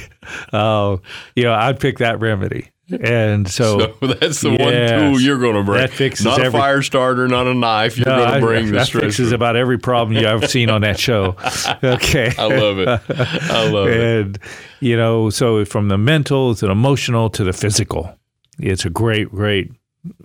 Uh, 0.52 0.98
you 1.38 1.44
know, 1.44 1.54
I'd 1.54 1.80
pick 1.80 2.00
that 2.00 2.20
remedy. 2.20 2.70
And 3.02 3.50
so, 3.50 3.96
So 4.02 4.08
that's 4.08 4.42
the 4.42 4.50
Yes. 4.52 4.92
one 4.92 5.00
tool 5.14 5.22
you're 5.22 5.40
going 5.40 5.56
to 5.56 5.64
bring. 5.64 5.80
That 5.80 5.92
fixes 5.92 6.26
not 6.26 6.42
every- 6.42 6.60
a 6.60 6.62
fire 6.62 6.82
starter, 6.82 7.30
not 7.30 7.48
a 7.48 7.54
knife. 7.54 7.98
You're 7.98 8.08
No, 8.08 8.18
going 8.26 8.34
to 8.42 8.46
bring 8.46 8.66
the 8.66 8.72
that 8.74 8.90
fixes 8.90 9.32
about 9.32 9.56
every 9.56 9.78
problem 9.78 10.18
you 10.18 10.28
have 10.28 10.50
seen 10.50 10.70
on 10.70 10.82
that 10.82 11.00
show. 11.00 11.38
Okay. 11.82 12.34
I 12.38 12.46
love 12.48 12.80
it. 12.80 12.90
I 12.90 13.70
love 13.70 13.88
it. 13.88 14.02
and 14.26 14.40
you 14.82 14.98
know, 14.98 15.30
so 15.30 15.64
from 15.64 15.88
the 15.88 15.98
mental 15.98 16.54
to 16.56 16.66
the 16.66 16.72
emotional 16.74 17.30
to 17.30 17.46
the 17.46 17.54
physical, 17.54 18.18
it's 18.62 18.86
a 18.86 18.90
great, 18.90 19.30
great 19.30 19.72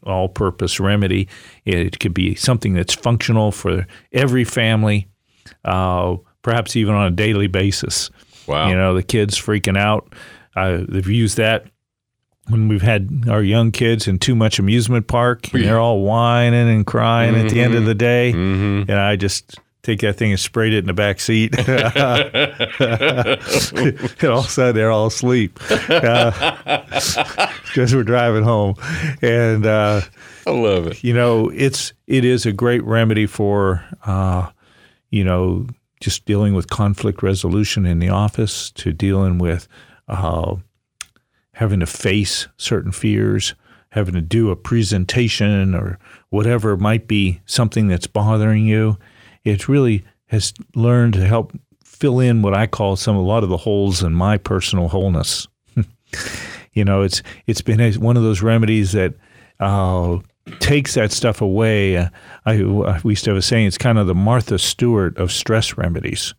all-purpose 0.05 0.81
remedy. 0.81 1.29
It 1.65 1.99
could 2.01 2.15
be 2.15 2.35
something 2.35 2.75
that's 2.75 2.95
functional 2.95 3.53
for 3.53 3.87
every 4.13 4.45
family, 4.45 5.09
uh, 5.65 6.17
perhaps 6.43 6.77
even 6.77 6.95
on 6.95 7.07
a 7.07 7.11
daily 7.11 7.47
basis. 7.47 8.11
Wow. 8.47 8.69
You 8.69 8.77
know, 8.77 8.95
the 8.95 9.03
kids 9.03 9.39
freaking 9.39 9.77
out. 9.77 10.13
Uh, 10.55 10.85
they've 10.89 11.07
used 11.07 11.37
that 11.37 11.67
when 12.49 12.69
we've 12.69 12.83
had 12.83 13.25
our 13.29 13.43
young 13.43 13.73
kids 13.73 14.07
in 14.07 14.19
too 14.19 14.37
much 14.37 14.59
amusement 14.59 15.09
park, 15.09 15.53
and 15.53 15.65
they're 15.65 15.81
all 15.81 16.03
whining 16.03 16.69
and 16.69 16.87
crying 16.87 17.35
at 17.35 17.51
the 17.51 17.61
end 17.61 17.75
of 17.75 17.85
the 17.85 17.95
day, 17.95 18.31
and 18.31 18.93
I 18.93 19.17
just 19.17 19.59
take 19.87 20.01
that 20.01 20.17
thing 20.17 20.33
and 20.33 20.41
sprayed 20.41 20.73
it 20.73 20.79
in 20.79 20.87
the 20.87 20.93
back 20.93 21.21
seat. 21.21 21.55
and 21.59 21.69
all 24.31 24.41
of 24.41 24.47
a 24.47 24.49
sudden, 24.49 24.75
they're 24.75 24.91
all 24.91 25.07
asleep 25.07 25.55
because 25.59 27.95
we're 27.95 28.05
driving 28.05 28.43
home, 28.43 28.75
and. 29.23 29.65
Uh, 29.65 30.01
I 30.47 30.53
love 30.53 30.87
it. 30.87 31.03
you 31.03 31.13
know 31.13 31.51
it's 31.51 31.93
it 32.07 32.25
is 32.25 32.47
a 32.47 32.53
great 32.53 32.85
remedy 32.85 33.27
for 33.27 33.85
uh, 34.05 34.49
you 35.11 35.25
know 35.25 35.67
just 36.01 36.25
dealing 36.25 36.55
with 36.55 36.71
conflict 36.71 37.23
resolution 37.23 37.85
in 37.85 37.99
the 37.99 38.11
office 38.11 38.71
to 38.73 38.93
dealing 38.93 39.39
with 39.39 39.67
uh, 40.07 40.55
having 41.55 41.81
to 41.81 41.87
face 41.87 42.47
certain 42.59 42.93
fears 42.93 43.55
having 43.91 44.15
to 44.15 44.21
do 44.21 44.51
a 44.51 44.57
presentation 44.57 45.75
or 45.75 45.99
whatever 46.29 46.77
might 46.77 47.09
be 47.09 47.41
something 47.47 47.89
that's 47.89 48.07
bothering 48.07 48.67
you 48.67 48.97
it 49.47 49.69
really 49.69 50.05
has 50.27 50.53
learned 50.75 51.15
to 51.15 51.27
help 51.27 51.53
fill 51.85 52.21
in 52.21 52.43
what 52.43 52.55
i 52.55 52.67
call 52.67 52.97
some 52.97 53.17
a 53.17 53.23
lot 53.23 53.43
of 53.43 53.49
the 53.49 53.57
holes 53.57 54.03
in 54.03 54.13
my 54.13 54.37
personal 54.37 54.89
wholeness 54.89 55.49
you 56.73 56.85
know 56.85 57.03
it's 57.03 57.23
it's 57.47 57.63
been 57.63 57.81
a, 57.81 57.93
one 57.95 58.17
of 58.17 58.23
those 58.23 58.43
remedies 58.43 58.93
that 58.93 59.15
uh, 59.61 60.19
takes 60.61 60.95
that 60.95 61.13
stuff 61.13 61.41
away. 61.41 61.97
Uh, 61.97 62.09
I, 62.45 62.63
we 63.03 63.13
used 63.13 63.25
to 63.25 63.31
have 63.31 63.39
a 63.39 63.43
saying, 63.43 63.67
it's 63.67 63.79
kind 63.79 63.99
of 63.99 64.07
the 64.07 64.15
Martha 64.15 64.59
Stewart 64.59 65.17
of 65.19 65.33
stress 65.33 65.77
remedies. 65.77 66.35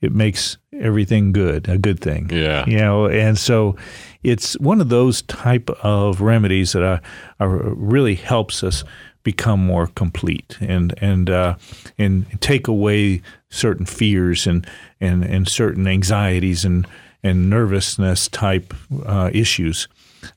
It 0.00 0.12
makes 0.12 0.58
everything 0.72 1.32
good, 1.32 1.68
a 1.68 1.78
good 1.78 2.00
thing. 2.00 2.30
Yeah. 2.32 2.64
You 2.66 2.78
know, 2.78 3.06
and 3.06 3.38
so 3.38 3.76
it's 4.22 4.58
one 4.58 4.80
of 4.80 4.88
those 4.88 5.22
type 5.22 5.70
of 5.82 6.20
remedies 6.20 6.72
that 6.72 6.82
uh, 6.82 6.98
are, 7.38 7.74
really 7.74 8.16
helps 8.16 8.64
us 8.64 8.82
become 9.22 9.64
more 9.64 9.88
complete 9.88 10.56
and 10.60 10.94
and 11.02 11.30
uh, 11.30 11.56
and 11.98 12.26
take 12.40 12.68
away 12.68 13.22
certain 13.50 13.86
fears 13.86 14.46
and 14.46 14.66
and, 15.00 15.24
and 15.24 15.48
certain 15.48 15.86
anxieties 15.86 16.64
and 16.64 16.86
and 17.22 17.50
nervousness 17.50 18.28
type 18.28 18.74
uh, 19.04 19.30
issues. 19.32 19.88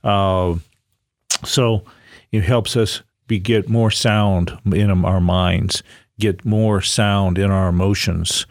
Uh, 0.04 0.56
so 1.46 1.84
it 2.32 2.44
helps 2.44 2.76
us 2.76 3.02
be 3.28 3.40
get 3.40 3.70
more 3.70 3.92
sound 3.92 4.58
in 4.74 4.90
our 5.06 5.22
minds, 5.22 5.84
get 6.20 6.44
more 6.44 6.82
sound 6.82 7.38
in 7.38 7.50
our 7.50 7.70
emotions. 7.70 8.46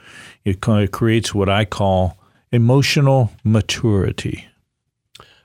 It 0.45 0.61
kind 0.61 0.85
of 0.85 0.91
creates 0.91 1.35
what 1.35 1.49
I 1.49 1.65
call 1.65 2.19
emotional 2.53 3.31
maturity. 3.45 4.47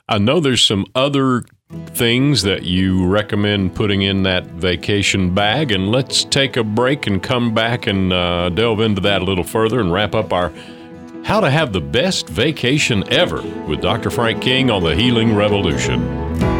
I 0.07 0.19
know 0.19 0.39
there's 0.39 0.63
some 0.63 0.85
other 0.93 1.43
things 1.69 2.43
that 2.43 2.63
you 2.63 3.07
recommend 3.07 3.73
putting 3.73 4.01
in 4.01 4.23
that 4.23 4.45
vacation 4.45 5.33
bag, 5.33 5.71
and 5.71 5.91
let's 5.91 6.23
take 6.25 6.57
a 6.57 6.63
break 6.63 7.07
and 7.07 7.23
come 7.23 7.53
back 7.53 7.87
and 7.87 8.13
uh, 8.13 8.49
delve 8.49 8.81
into 8.81 9.01
that 9.01 9.21
a 9.21 9.25
little 9.25 9.43
further 9.43 9.79
and 9.79 9.91
wrap 9.91 10.13
up 10.13 10.31
our 10.31 10.51
How 11.23 11.39
to 11.39 11.49
Have 11.49 11.73
the 11.73 11.81
Best 11.81 12.27
Vacation 12.27 13.03
Ever 13.11 13.41
with 13.67 13.81
Dr. 13.81 14.09
Frank 14.09 14.41
King 14.41 14.69
on 14.69 14.83
the 14.83 14.95
Healing 14.95 15.35
Revolution. 15.35 16.54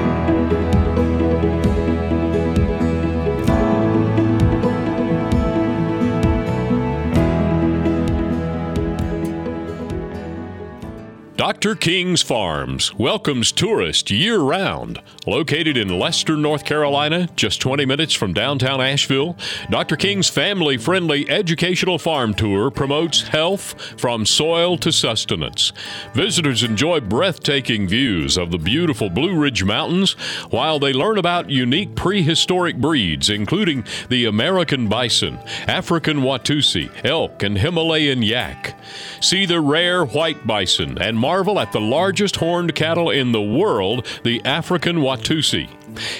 Dr. 11.38 11.76
King's 11.76 12.22
Farms 12.22 12.96
welcomes 12.96 13.52
tourists 13.52 14.10
year 14.10 14.40
round. 14.40 15.02
Located 15.28 15.76
in 15.76 16.00
Leicester, 16.00 16.38
North 16.38 16.64
Carolina, 16.64 17.28
just 17.36 17.60
20 17.60 17.86
minutes 17.86 18.14
from 18.14 18.32
downtown 18.32 18.80
Asheville, 18.80 19.36
Dr. 19.70 19.98
King's 19.98 20.30
family 20.30 20.78
friendly 20.78 21.30
educational 21.30 22.00
farm 22.00 22.34
tour 22.34 22.72
promotes 22.72 23.24
health 23.24 24.00
from 24.00 24.26
soil 24.26 24.78
to 24.78 24.94
sustenance. 24.94 25.74
Visitors 26.14 26.64
enjoy 26.64 27.02
breathtaking 27.02 27.86
views 27.86 28.38
of 28.38 28.50
the 28.50 28.58
beautiful 28.58 29.10
Blue 29.10 29.38
Ridge 29.38 29.66
Mountains 29.66 30.14
while 30.52 30.80
they 30.80 30.94
learn 30.94 31.18
about 31.18 31.50
unique 31.50 31.96
prehistoric 31.96 32.78
breeds, 32.78 33.30
including 33.30 33.84
the 34.08 34.24
American 34.24 34.88
bison, 34.88 35.38
African 35.68 36.20
Watusi, 36.20 36.90
elk, 37.04 37.44
and 37.44 37.58
Himalayan 37.58 38.22
yak. 38.22 38.80
See 39.20 39.46
the 39.46 39.60
rare 39.60 40.06
white 40.06 40.48
bison 40.48 40.98
and 41.02 41.25
marvel 41.26 41.60
at 41.60 41.72
the 41.72 41.82
largest 41.82 42.36
horned 42.36 42.76
cattle 42.76 43.10
in 43.10 43.32
the 43.32 43.42
world, 43.42 44.06
the 44.24 44.40
African 44.46 44.98
Watusi. 44.98 45.68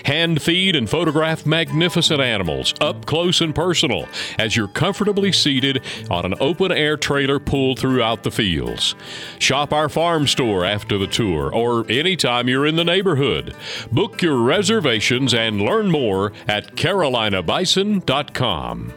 Hand 0.04 0.42
feed 0.42 0.76
and 0.76 0.90
photograph 0.90 1.46
magnificent 1.46 2.20
animals 2.20 2.74
up 2.82 3.06
close 3.06 3.40
and 3.40 3.54
personal 3.54 4.08
as 4.40 4.56
you're 4.56 4.68
comfortably 4.68 5.32
seated 5.32 5.84
on 6.10 6.26
an 6.26 6.34
open 6.40 6.72
air 6.72 6.98
trailer 6.98 7.38
pulled 7.38 7.78
throughout 7.78 8.24
the 8.24 8.32
fields. 8.32 8.96
Shop 9.38 9.72
our 9.72 9.90
farm 9.90 10.26
store 10.26 10.66
after 10.66 10.98
the 10.98 11.06
tour 11.06 11.54
or 11.54 11.86
anytime 11.88 12.50
you're 12.50 12.66
in 12.66 12.76
the 12.76 12.84
neighborhood. 12.84 13.56
Book 13.92 14.24
your 14.24 14.42
reservations 14.42 15.36
and 15.36 15.62
learn 15.62 15.92
more 15.92 16.34
at 16.48 16.76
carolinabison.com. 16.76 18.92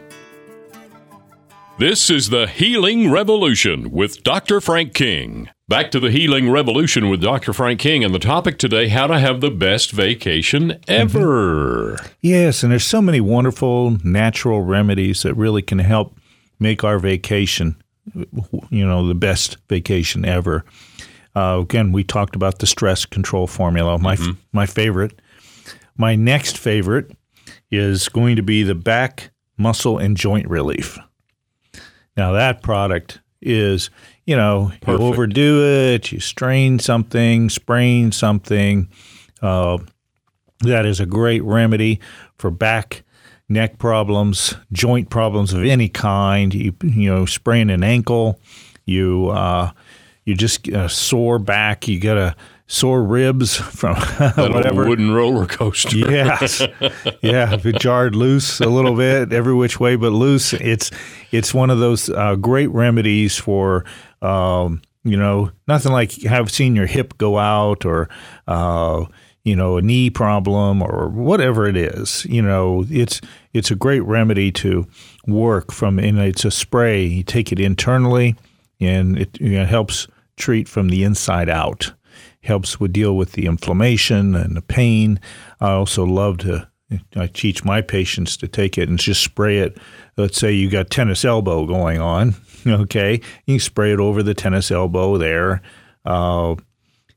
This 1.79 2.09
is 2.09 2.31
the 2.31 2.47
Healing 2.47 3.13
Revolution 3.13 3.91
with 3.91 4.25
Dr. 4.25 4.63
Frank 4.63 4.95
King. 4.95 5.51
Back 5.69 5.91
to 5.91 6.01
the 6.01 6.11
Healing 6.11 6.51
Revolution 6.51 7.11
with 7.11 7.21
Dr. 7.21 7.53
Frank 7.53 7.79
King, 7.79 8.03
and 8.03 8.15
the 8.15 8.19
topic 8.19 8.57
today 8.57 8.89
how 8.89 9.07
to 9.07 9.19
have 9.19 9.43
the 9.43 9.51
best 9.51 9.91
vacation 9.91 10.81
ever. 10.89 11.99
Yes, 12.23 12.63
and 12.63 12.73
there's 12.73 12.87
so 12.87 13.03
many 13.03 13.21
wonderful 13.21 13.99
natural 14.03 14.63
remedies 14.63 15.25
that 15.25 15.35
really 15.35 15.61
can 15.61 15.79
help 15.79 16.17
make 16.59 16.85
our 16.85 16.99
vacation, 16.99 17.77
you 18.71 18.87
know, 18.87 19.07
the 19.07 19.15
best 19.15 19.59
vacation 19.69 20.25
ever. 20.25 20.65
Uh, 21.37 21.59
again, 21.61 21.93
we 21.93 22.03
talked 22.03 22.35
about 22.35 22.61
the 22.61 22.67
stress 22.67 23.05
control 23.05 23.47
formula, 23.47 23.99
my 23.99 24.17
my 24.53 24.65
favorite. 24.65 25.21
My 25.99 26.15
next 26.15 26.57
favorite 26.57 27.13
is 27.71 28.09
going 28.09 28.37
to 28.37 28.43
be 28.43 28.63
the 28.63 28.75
back 28.75 29.33
muscle 29.59 29.99
and 29.99 30.17
joint 30.17 30.49
relief. 30.49 30.99
Now 32.17 32.33
that 32.33 32.63
product 32.63 33.21
is, 33.43 33.91
you 34.29 34.37
know, 34.37 34.71
Perfect. 34.83 34.89
you 34.89 35.07
overdo 35.07 35.65
it, 35.65 36.13
you 36.13 36.21
strain 36.21 36.79
something, 36.79 37.49
sprain 37.49 38.13
something. 38.13 38.87
Uh, 39.41 39.79
that 40.61 40.85
is 40.85 41.01
a 41.01 41.07
great 41.07 41.43
remedy 41.45 41.99
for 42.37 42.51
back, 42.51 43.05
neck 43.49 43.79
problems, 43.79 44.55
joint 44.71 45.09
problems 45.09 45.55
of 45.55 45.65
any 45.65 45.89
kind. 45.89 46.53
You, 46.53 46.75
you 46.83 47.09
know, 47.11 47.25
sprain 47.25 47.71
an 47.71 47.83
ankle, 47.83 48.39
you 48.85 49.31
uh, 49.31 49.71
you 50.27 50.35
just 50.35 50.69
a 50.69 50.91
sore 50.91 51.39
back, 51.39 51.89
you 51.89 51.99
get 51.99 52.19
a 52.19 52.37
sore 52.67 53.03
ribs 53.03 53.57
from 53.57 53.97
whatever. 54.37 54.87
wooden 54.87 55.11
roller 55.11 55.47
coaster. 55.47 55.97
Yes, 55.97 56.61
yeah, 57.23 57.55
if 57.55 57.65
it 57.65 57.81
jarred 57.81 58.15
loose 58.15 58.61
a 58.61 58.69
little 58.69 58.95
bit, 58.95 59.33
every 59.33 59.55
which 59.55 59.81
way 59.81 59.97
but 59.97 60.13
loose. 60.13 60.53
It's 60.53 60.91
it's 61.31 61.55
one 61.55 61.71
of 61.71 61.79
those 61.79 62.11
uh, 62.11 62.37
great 62.37 62.69
remedies 62.69 63.39
for 63.39 63.87
um, 64.23 64.83
you 65.05 65.17
know 65.17 65.51
nothing 65.67 65.93
like 65.93 66.23
have 66.23 66.51
seen 66.51 66.77
your 66.77 66.87
hip 66.87 67.17
go 67.19 67.39
out 67.39 67.85
or 67.85 68.09
uh, 68.47 69.05
you 69.45 69.57
know 69.57 69.77
a 69.77 69.83
knee 69.83 70.11
problem 70.11 70.83
or 70.83 71.09
whatever 71.09 71.67
it 71.67 71.77
is. 71.77 72.25
You 72.27 72.43
know 72.43 72.85
it's 72.89 73.21
it's 73.53 73.71
a 73.71 73.77
great 73.77 74.01
remedy 74.01 74.53
to 74.53 74.87
work 75.27 75.73
from, 75.73 75.99
and 75.99 76.19
it's 76.19 76.45
a 76.45 76.51
spray. 76.51 77.05
You 77.05 77.23
take 77.23 77.53
it 77.53 77.61
internally, 77.61 78.37
and 78.81 79.19
it 79.19 79.41
you 79.41 79.59
know, 79.59 79.65
helps 79.65 80.07
treat 80.37 80.69
from 80.69 80.89
the 80.89 81.05
inside 81.05 81.49
out 81.49 81.93
helps 82.43 82.81
with 82.81 82.93
deal 82.93 83.17
with 83.17 83.33
the 83.33 83.47
inflammation 83.47 84.35
and 84.35 84.57
the 84.57 84.63
pain. 84.63 85.21
I 85.61 85.73
also 85.73 86.05
love 86.05 86.39
to 86.39 86.69
I 87.15 87.27
teach 87.27 87.65
my 87.65 87.83
patients 87.83 88.37
to 88.39 88.49
take 88.49 88.79
it 88.79 88.89
and 88.89 88.99
just 88.99 89.23
spray 89.23 89.59
it. 89.59 89.77
Let's 90.17 90.39
say 90.39 90.53
you 90.53 90.71
got 90.71 90.89
tennis 90.89 91.23
elbow 91.23 91.67
going 91.67 92.01
on, 92.01 92.35
okay? 92.67 93.21
You 93.47 93.61
spray 93.61 93.93
it 93.93 94.01
over 94.01 94.23
the 94.23 94.35
tennis 94.35 94.71
elbow 94.71 95.19
there 95.19 95.63
uh, 96.05 96.57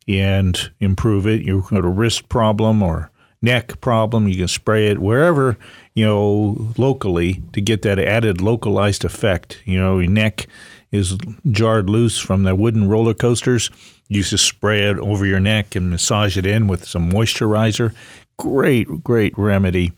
and 0.08 0.72
improve 0.80 1.28
it. 1.28 1.42
You've 1.42 1.70
got 1.70 1.86
a 1.86 1.89
wrist 1.89 2.30
problem 2.30 2.82
or 2.84 3.12
neck 3.42 3.82
problem, 3.82 4.28
you 4.28 4.38
can 4.38 4.48
spray 4.48 4.88
it 4.88 5.00
wherever, 5.00 5.58
you 5.96 6.06
know, 6.06 6.74
locally 6.78 7.42
to 7.54 7.62
get 7.62 7.82
that 7.82 8.00
added 8.00 8.42
localized 8.42 9.04
effect. 9.04 9.62
You 9.66 9.80
know, 9.80 10.00
your 10.00 10.12
neck 10.12 10.48
is 10.92 11.18
jarred 11.50 11.89
loose 11.89 12.20
from 12.20 12.44
the 12.44 12.56
wooden 12.56 12.88
roller 12.88 13.14
coasters. 13.14 13.70
You 14.08 14.24
just 14.24 14.46
spray 14.46 14.89
it 14.89 14.98
over 15.00 15.26
your 15.26 15.39
neck 15.39 15.76
and 15.76 15.89
massage 15.89 16.38
it 16.38 16.46
in 16.46 16.68
with 16.68 16.86
some 16.86 17.12
moisturizer. 17.12 17.94
Great, 18.38 19.04
great 19.04 19.38
remedy. 19.38 19.94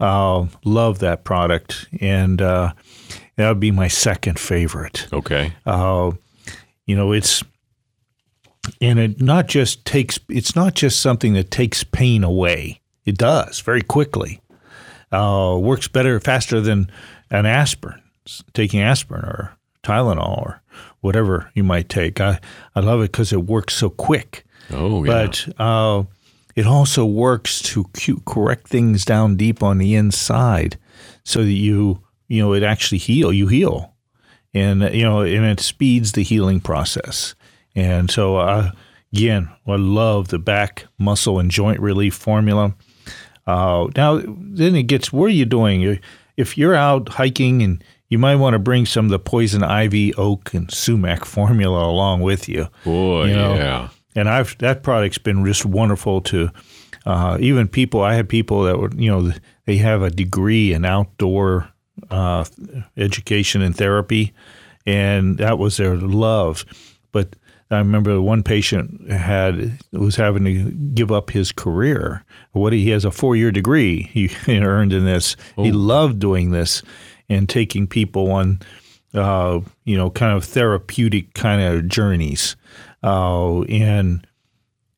Uh, 0.00 0.46
love 0.64 0.98
that 0.98 1.24
product, 1.24 1.86
and 2.00 2.42
uh, 2.42 2.72
that 3.36 3.48
would 3.48 3.60
be 3.60 3.70
my 3.70 3.88
second 3.88 4.38
favorite. 4.38 5.06
Okay. 5.12 5.52
Uh, 5.66 6.12
you 6.86 6.96
know, 6.96 7.12
it's 7.12 7.42
and 8.80 8.98
it 8.98 9.20
not 9.20 9.46
just 9.46 9.84
takes. 9.84 10.18
It's 10.28 10.56
not 10.56 10.74
just 10.74 11.00
something 11.00 11.34
that 11.34 11.50
takes 11.50 11.84
pain 11.84 12.24
away. 12.24 12.80
It 13.04 13.18
does 13.18 13.60
very 13.60 13.82
quickly. 13.82 14.40
Uh, 15.12 15.58
works 15.60 15.88
better, 15.88 16.18
faster 16.20 16.60
than 16.60 16.90
an 17.30 17.46
aspirin. 17.46 18.00
Taking 18.54 18.80
aspirin 18.80 19.24
or 19.24 19.56
Tylenol 19.82 20.38
or 20.38 20.62
whatever 21.00 21.50
you 21.54 21.62
might 21.62 21.88
take. 21.88 22.20
I, 22.20 22.40
I 22.74 22.80
love 22.80 23.00
it 23.00 23.12
because 23.12 23.32
it 23.32 23.44
works 23.44 23.74
so 23.74 23.90
quick. 23.90 24.44
Oh, 24.72 25.04
yeah. 25.04 25.26
But 25.26 25.48
uh, 25.60 26.04
it 26.56 26.66
also 26.66 27.04
works 27.04 27.60
to 27.60 27.84
correct 28.24 28.68
things 28.68 29.04
down 29.04 29.36
deep 29.36 29.62
on 29.62 29.78
the 29.78 29.94
inside 29.94 30.78
so 31.22 31.44
that 31.44 31.52
you, 31.52 32.00
you 32.28 32.42
know, 32.42 32.52
it 32.52 32.62
actually 32.62 32.98
heal. 32.98 33.32
You 33.32 33.48
heal. 33.48 33.92
And, 34.52 34.82
you 34.94 35.02
know, 35.02 35.22
and 35.22 35.44
it 35.44 35.60
speeds 35.60 36.12
the 36.12 36.22
healing 36.22 36.60
process. 36.60 37.34
And 37.74 38.10
so, 38.10 38.36
uh, 38.36 38.70
again, 39.12 39.50
I 39.66 39.76
love 39.76 40.28
the 40.28 40.38
back 40.38 40.86
muscle 40.98 41.38
and 41.38 41.50
joint 41.50 41.80
relief 41.80 42.14
formula. 42.14 42.74
Uh, 43.46 43.88
now, 43.96 44.22
then 44.24 44.76
it 44.76 44.84
gets, 44.84 45.12
what 45.12 45.26
are 45.26 45.30
you 45.30 45.44
doing? 45.44 45.98
If 46.36 46.56
you're 46.56 46.74
out 46.74 47.08
hiking 47.10 47.62
and 47.62 47.82
you 48.08 48.18
might 48.18 48.36
want 48.36 48.54
to 48.54 48.60
bring 48.60 48.86
some 48.86 49.06
of 49.06 49.10
the 49.10 49.18
poison 49.18 49.64
ivy, 49.64 50.14
oak, 50.14 50.54
and 50.54 50.70
sumac 50.70 51.24
formula 51.24 51.84
along 51.84 52.20
with 52.20 52.48
you. 52.48 52.68
Boy, 52.84 53.26
you 53.26 53.34
know? 53.34 53.54
yeah. 53.54 53.88
And 54.14 54.28
I've 54.28 54.56
that 54.58 54.84
product's 54.84 55.18
been 55.18 55.44
just 55.44 55.66
wonderful 55.66 56.20
to 56.20 56.50
uh, 57.04 57.36
even 57.40 57.66
people. 57.66 58.02
I 58.02 58.14
have 58.14 58.28
people 58.28 58.62
that 58.62 58.78
were 58.78 58.90
you 58.94 59.10
know 59.10 59.32
they 59.66 59.78
have 59.78 60.02
a 60.02 60.10
degree 60.10 60.72
in 60.72 60.84
outdoor 60.84 61.68
uh, 62.10 62.44
education 62.96 63.62
and 63.62 63.76
therapy, 63.76 64.32
and 64.86 65.38
that 65.38 65.58
was 65.58 65.76
their 65.76 65.96
love. 65.96 66.64
But 67.12 67.36
I 67.70 67.78
remember 67.78 68.20
one 68.20 68.42
patient 68.42 69.10
had 69.10 69.78
was 69.92 70.16
having 70.16 70.44
to 70.44 70.70
give 70.94 71.10
up 71.10 71.30
his 71.30 71.52
career. 71.52 72.24
What 72.52 72.72
he, 72.72 72.84
he 72.84 72.90
has 72.90 73.04
a 73.04 73.10
four 73.10 73.36
year 73.36 73.50
degree 73.50 74.02
he 74.12 74.30
earned 74.48 74.92
in 74.92 75.04
this. 75.04 75.36
He 75.56 75.70
oh. 75.70 75.76
loved 75.76 76.18
doing 76.18 76.50
this 76.50 76.82
and 77.28 77.48
taking 77.48 77.86
people 77.86 78.30
on, 78.30 78.60
uh, 79.14 79.60
you 79.84 79.96
know, 79.96 80.10
kind 80.10 80.36
of 80.36 80.44
therapeutic 80.44 81.34
kind 81.34 81.62
of 81.62 81.88
journeys. 81.88 82.56
Uh, 83.02 83.62
and 83.62 84.26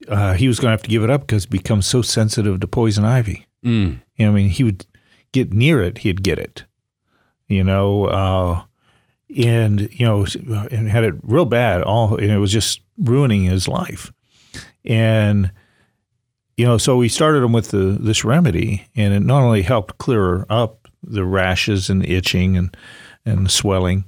uh, 0.09 0.35
he 0.35 0.49
was 0.49 0.59
going 0.59 0.69
to 0.69 0.73
have 0.73 0.83
to 0.83 0.91
give 0.91 1.05
it 1.05 1.11
up 1.11 1.23
because 1.23 1.45
it 1.45 1.51
becomes 1.51 1.87
so 1.87 2.03
sensitive 2.03 2.61
to 2.61 2.67
poison 2.67 3.05
ivy. 3.05 3.47
Mm. 3.65 4.01
I 4.19 4.31
mean, 4.31 4.49
he 4.49 4.65
would 4.65 4.87
get 5.33 5.53
near 5.53 5.83
it, 5.83 5.99
he'd 5.99 6.23
get 6.23 6.39
it, 6.39 6.65
you 7.49 7.65
know, 7.65 8.05
uh, 8.07 8.63
and 9.37 9.89
you 9.93 10.07
know, 10.07 10.27
and 10.71 10.89
had 10.89 11.05
it 11.05 11.15
real 11.23 11.45
bad. 11.45 11.83
All 11.83 12.17
and 12.17 12.31
it 12.31 12.39
was 12.39 12.53
just 12.53 12.81
ruining 12.99 13.45
his 13.45 13.69
life. 13.69 14.13
And 14.85 15.51
you 16.57 16.65
know, 16.65 16.79
so 16.79 16.97
we 16.97 17.09
started 17.09 17.43
him 17.43 17.53
with 17.53 17.69
the, 17.69 17.99
this 18.01 18.25
remedy, 18.25 18.87
and 18.97 19.13
it 19.13 19.21
not 19.21 19.43
only 19.43 19.63
helped 19.63 19.99
clear 19.99 20.47
up 20.49 20.89
the 21.03 21.25
rashes 21.25 21.91
and 21.91 22.05
itching 22.05 22.57
and, 22.57 22.75
and 23.25 23.51
swelling. 23.51 24.05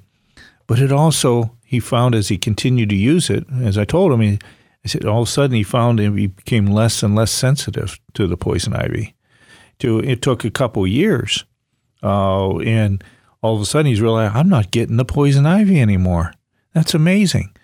But 0.67 0.79
it 0.79 0.91
also, 0.91 1.57
he 1.65 1.79
found 1.79 2.15
as 2.15 2.29
he 2.29 2.39
continued 2.39 2.89
to 2.89 2.97
use 2.97 3.29
it, 3.29 3.45
as 3.61 3.77
I 3.77 3.85
told 3.85 4.13
him, 4.13 4.21
he, 4.21 4.39
I 4.85 4.89
said, 4.89 5.05
all 5.05 5.23
of 5.23 5.29
a 5.29 5.31
sudden 5.31 5.57
he 5.57 5.63
found 5.63 5.99
he 5.99 6.27
became 6.27 6.67
less 6.67 7.03
and 7.03 7.15
less 7.15 7.31
sensitive 7.31 8.01
to 8.15 8.27
the 8.27 8.37
poison 8.37 8.75
ivy. 8.75 9.15
To, 9.81 10.01
it 10.01 10.23
took 10.23 10.45
a 10.45 10.51
couple 10.51 10.87
years. 10.87 11.45
Uh, 12.03 12.59
and 12.59 13.05
all 13.43 13.55
of 13.55 13.63
a 13.63 13.67
sudden 13.67 13.87
he's 13.87 14.01
realized, 14.01 14.35
I'm 14.35 14.49
not 14.49 14.71
getting 14.71 14.97
the 14.97 15.05
poison 15.05 15.47
ivy 15.47 15.81
anymore. 15.81 16.33
That's 16.75 16.95
amazing. 16.95 17.55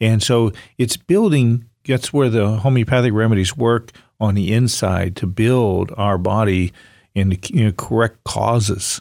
And 0.00 0.22
so 0.22 0.52
it's 0.78 0.96
building, 0.96 1.68
that's 1.86 2.12
where 2.12 2.28
the 2.28 2.58
homeopathic 2.58 3.12
remedies 3.12 3.56
work 3.56 3.92
on 4.20 4.34
the 4.34 4.52
inside 4.52 5.16
to 5.16 5.26
build 5.26 5.92
our 5.96 6.18
body 6.18 6.72
in 7.14 7.38
you 7.48 7.66
know, 7.66 7.72
correct 7.72 8.24
causes. 8.24 9.00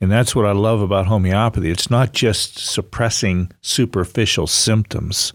And 0.00 0.10
that's 0.10 0.34
what 0.34 0.46
I 0.46 0.52
love 0.52 0.80
about 0.80 1.06
homeopathy. 1.06 1.70
It's 1.70 1.90
not 1.90 2.12
just 2.12 2.58
suppressing 2.58 3.52
superficial 3.60 4.46
symptoms 4.46 5.32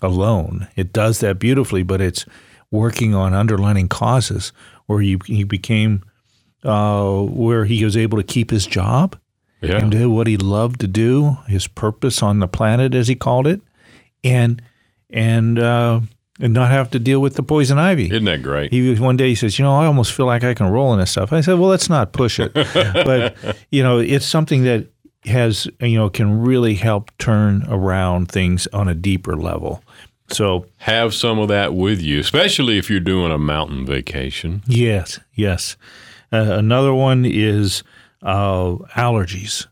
alone. 0.00 0.68
It 0.74 0.92
does 0.92 1.20
that 1.20 1.38
beautifully, 1.38 1.82
but 1.82 2.00
it's 2.00 2.24
working 2.70 3.14
on 3.14 3.34
underlying 3.34 3.88
causes 3.88 4.52
where 4.86 5.00
he, 5.00 5.18
he 5.26 5.44
became, 5.44 6.02
uh, 6.64 7.20
where 7.20 7.66
he 7.66 7.84
was 7.84 7.96
able 7.96 8.16
to 8.18 8.24
keep 8.24 8.50
his 8.50 8.66
job 8.66 9.16
yeah. 9.68 9.78
and 9.78 9.90
do 9.90 10.10
what 10.10 10.26
he 10.26 10.36
loved 10.36 10.80
to 10.80 10.86
do, 10.86 11.38
his 11.46 11.66
purpose 11.66 12.22
on 12.22 12.38
the 12.38 12.48
planet, 12.48 12.94
as 12.94 13.08
he 13.08 13.14
called 13.14 13.46
it. 13.46 13.60
And, 14.24 14.60
and, 15.10 15.58
uh, 15.58 16.00
and 16.40 16.52
not 16.52 16.70
have 16.70 16.90
to 16.90 16.98
deal 16.98 17.20
with 17.20 17.34
the 17.34 17.42
poison 17.42 17.78
ivy. 17.78 18.06
Isn't 18.10 18.24
that 18.24 18.42
great? 18.42 18.72
He 18.72 18.94
one 18.96 19.16
day 19.16 19.28
he 19.28 19.34
says, 19.34 19.58
"You 19.58 19.64
know, 19.64 19.74
I 19.74 19.86
almost 19.86 20.12
feel 20.12 20.26
like 20.26 20.44
I 20.44 20.54
can 20.54 20.66
roll 20.66 20.92
in 20.92 20.98
this 20.98 21.10
stuff." 21.10 21.32
I 21.32 21.40
said, 21.40 21.58
"Well, 21.58 21.70
let's 21.70 21.88
not 21.88 22.12
push 22.12 22.38
it." 22.38 22.52
but 22.54 23.36
you 23.70 23.82
know, 23.82 23.98
it's 23.98 24.26
something 24.26 24.64
that 24.64 24.86
has 25.24 25.66
you 25.80 25.96
know 25.96 26.10
can 26.10 26.42
really 26.42 26.74
help 26.74 27.10
turn 27.18 27.64
around 27.68 28.30
things 28.30 28.66
on 28.68 28.88
a 28.88 28.94
deeper 28.94 29.36
level. 29.36 29.82
So 30.28 30.66
have 30.78 31.14
some 31.14 31.38
of 31.38 31.48
that 31.48 31.74
with 31.74 32.00
you, 32.00 32.18
especially 32.18 32.78
if 32.78 32.90
you're 32.90 33.00
doing 33.00 33.30
a 33.30 33.38
mountain 33.38 33.86
vacation. 33.86 34.62
Yes, 34.66 35.20
yes. 35.34 35.76
Uh, 36.32 36.38
another 36.38 36.92
one 36.92 37.24
is 37.24 37.84
uh, 38.26 38.76
allergies. 38.96 39.66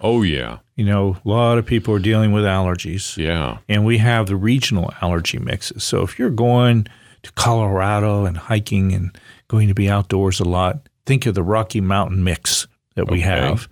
Oh 0.00 0.22
yeah. 0.22 0.58
You 0.74 0.84
know, 0.84 1.16
a 1.24 1.28
lot 1.28 1.56
of 1.56 1.64
people 1.64 1.94
are 1.94 2.00
dealing 2.00 2.32
with 2.32 2.44
allergies. 2.44 3.16
Yeah. 3.16 3.58
And 3.68 3.86
we 3.86 3.98
have 3.98 4.26
the 4.26 4.36
regional 4.36 4.92
allergy 5.00 5.38
mixes. 5.38 5.84
So 5.84 6.02
if 6.02 6.18
you're 6.18 6.30
going 6.30 6.88
to 7.22 7.32
Colorado 7.32 8.26
and 8.26 8.36
hiking 8.36 8.92
and 8.92 9.16
going 9.48 9.68
to 9.68 9.74
be 9.74 9.88
outdoors 9.88 10.40
a 10.40 10.44
lot, 10.44 10.88
think 11.06 11.24
of 11.24 11.34
the 11.34 11.44
Rocky 11.44 11.80
Mountain 11.80 12.24
mix 12.24 12.66
that 12.96 13.08
we 13.08 13.20
okay. 13.20 13.28
have. 13.28 13.68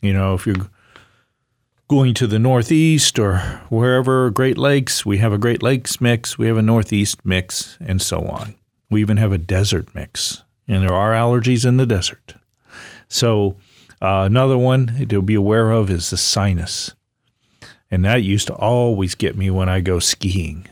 You 0.00 0.14
know, 0.14 0.34
if 0.34 0.46
you're 0.46 0.70
going 1.88 2.14
to 2.14 2.26
the 2.26 2.38
Northeast 2.38 3.18
or 3.18 3.38
wherever, 3.68 4.30
Great 4.30 4.58
Lakes, 4.58 5.04
we 5.04 5.18
have 5.18 5.32
a 5.32 5.38
Great 5.38 5.62
Lakes 5.62 6.00
mix, 6.00 6.38
we 6.38 6.46
have 6.46 6.56
a 6.56 6.62
Northeast 6.62 7.24
mix, 7.24 7.76
and 7.80 8.00
so 8.00 8.22
on. 8.22 8.54
We 8.90 9.02
even 9.02 9.18
have 9.18 9.32
a 9.32 9.38
desert 9.38 9.94
mix, 9.94 10.42
and 10.66 10.82
there 10.82 10.94
are 10.94 11.12
allergies 11.12 11.66
in 11.66 11.76
the 11.76 11.86
desert. 11.86 12.34
So 13.08 13.56
uh, 14.00 14.24
another 14.26 14.58
one 14.58 15.06
to 15.08 15.22
be 15.22 15.34
aware 15.34 15.70
of 15.70 15.90
is 15.90 16.10
the 16.10 16.16
sinus. 16.16 16.94
And 17.90 18.04
that 18.04 18.22
used 18.22 18.48
to 18.48 18.54
always 18.54 19.14
get 19.14 19.36
me 19.36 19.50
when 19.50 19.68
I 19.68 19.80
go 19.80 19.98
skiing. 19.98 20.66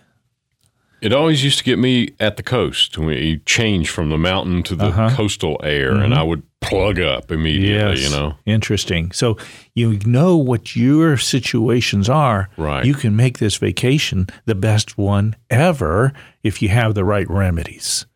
It 1.01 1.13
always 1.13 1.45
used 1.45 1.59
to 1.59 1.65
get 1.65 1.79
me 1.79 2.15
at 2.19 2.39
the 2.39 2.43
coast 2.43 2.97
when 2.97 3.11
you 3.11 3.37
change 3.45 3.91
from 3.91 4.09
the 4.09 4.17
mountain 4.17 4.63
to 4.65 4.75
the 4.75 4.87
uh-huh. 4.87 5.11
coastal 5.15 5.61
air, 5.63 5.93
mm-hmm. 5.93 6.03
and 6.03 6.15
I 6.15 6.23
would 6.23 6.43
plug 6.61 6.99
up 6.99 7.31
immediately. 7.31 8.01
Yes. 8.01 8.11
You 8.11 8.17
know, 8.17 8.35
interesting. 8.47 9.13
So 9.13 9.37
you 9.75 9.99
know 10.07 10.37
what 10.39 10.75
your 10.75 11.19
situations 11.19 12.09
are. 12.09 12.49
Right. 12.57 12.87
You 12.87 12.95
can 12.95 13.15
make 13.15 13.39
this 13.39 13.57
vacation 13.57 14.29
the 14.47 14.55
best 14.55 14.97
one 14.97 15.37
ever 15.51 16.15
if 16.43 16.63
you 16.63 16.71
have 16.71 16.95
the 16.95 17.05
right 17.05 17.29
remedies. 17.29 18.07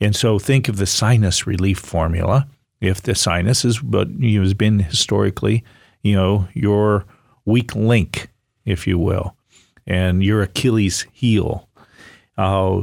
And 0.00 0.16
so 0.16 0.38
think 0.38 0.66
of 0.68 0.78
the 0.78 0.86
sinus 0.86 1.46
relief 1.46 1.78
formula 1.78 2.48
if 2.80 3.02
the 3.02 3.14
sinus 3.14 3.64
is 3.64 3.82
what 3.82 4.08
you 4.18 4.38
know, 4.38 4.44
has 4.44 4.54
been 4.54 4.78
historically, 4.78 5.64
you 6.02 6.14
know, 6.14 6.48
your 6.54 7.04
weak 7.44 7.74
link, 7.74 8.28
if 8.64 8.86
you 8.86 8.98
will, 8.98 9.36
and 9.86 10.22
your 10.22 10.42
Achilles 10.42 11.06
heel. 11.12 11.68
Uh, 12.38 12.82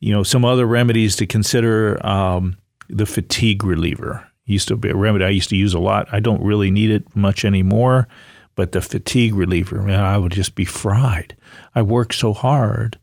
you 0.00 0.12
know, 0.12 0.22
some 0.22 0.44
other 0.44 0.66
remedies 0.66 1.16
to 1.16 1.26
consider 1.26 2.04
um, 2.06 2.56
the 2.88 3.06
fatigue 3.06 3.64
reliever. 3.64 4.26
Used 4.44 4.68
to 4.68 4.76
be 4.76 4.88
a 4.88 4.96
remedy 4.96 5.24
I 5.24 5.28
used 5.28 5.50
to 5.50 5.56
use 5.56 5.74
a 5.74 5.78
lot. 5.78 6.08
I 6.10 6.20
don't 6.20 6.42
really 6.42 6.70
need 6.70 6.90
it 6.90 7.14
much 7.14 7.44
anymore, 7.44 8.08
but 8.54 8.72
the 8.72 8.80
fatigue 8.80 9.34
reliever, 9.34 9.82
man, 9.82 10.00
I 10.00 10.16
would 10.16 10.32
just 10.32 10.54
be 10.54 10.64
fried. 10.64 11.36
I 11.74 11.82
work 11.82 12.12
so 12.12 12.32
hard 12.32 12.98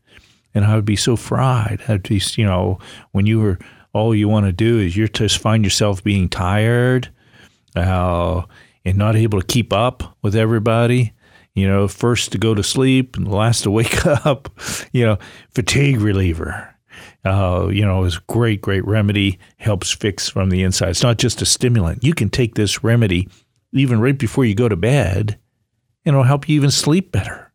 and 0.54 0.64
I 0.64 0.74
would 0.74 0.84
be 0.84 0.96
so 0.96 1.16
fried. 1.16 1.82
I'd 1.86 2.02
be, 2.02 2.20
you 2.36 2.44
know, 2.44 2.78
when 3.12 3.26
you 3.26 3.38
were 3.40 3.58
all 3.96 4.14
you 4.14 4.28
want 4.28 4.46
to 4.46 4.52
do 4.52 4.78
is 4.78 4.96
you 4.96 5.08
just 5.08 5.38
find 5.38 5.64
yourself 5.64 6.04
being 6.04 6.28
tired, 6.28 7.08
uh, 7.74 8.42
and 8.84 8.96
not 8.96 9.16
able 9.16 9.40
to 9.40 9.46
keep 9.46 9.72
up 9.72 10.16
with 10.22 10.36
everybody. 10.36 11.12
You 11.54 11.66
know, 11.66 11.88
first 11.88 12.32
to 12.32 12.38
go 12.38 12.54
to 12.54 12.62
sleep 12.62 13.16
and 13.16 13.26
last 13.26 13.62
to 13.62 13.70
wake 13.78 14.06
up. 14.06 14.50
You 14.92 15.06
know, 15.06 15.18
fatigue 15.54 16.00
reliever. 16.00 16.74
Uh, 17.24 17.68
you 17.72 17.84
know, 17.84 18.04
is 18.04 18.18
great, 18.18 18.60
great 18.60 18.84
remedy. 18.86 19.38
Helps 19.56 19.90
fix 19.90 20.28
from 20.28 20.50
the 20.50 20.62
inside. 20.62 20.90
It's 20.90 21.02
not 21.02 21.18
just 21.18 21.42
a 21.42 21.46
stimulant. 21.46 22.04
You 22.04 22.14
can 22.14 22.28
take 22.28 22.54
this 22.54 22.84
remedy 22.84 23.28
even 23.72 24.00
right 24.00 24.16
before 24.16 24.44
you 24.44 24.54
go 24.54 24.68
to 24.68 24.76
bed, 24.76 25.38
and 26.04 26.14
it'll 26.14 26.22
help 26.22 26.48
you 26.48 26.56
even 26.56 26.70
sleep 26.70 27.10
better. 27.10 27.52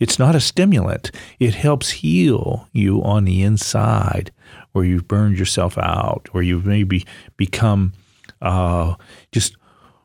It's 0.00 0.18
not 0.18 0.34
a 0.34 0.40
stimulant. 0.40 1.10
It 1.38 1.54
helps 1.54 1.90
heal 1.90 2.68
you 2.72 3.02
on 3.02 3.24
the 3.24 3.42
inside 3.42 4.32
where 4.76 4.84
you've 4.84 5.08
burned 5.08 5.38
yourself 5.38 5.78
out, 5.78 6.28
or 6.34 6.42
you've 6.42 6.66
maybe 6.66 7.04
become 7.38 7.94
uh, 8.42 8.94
just 9.32 9.56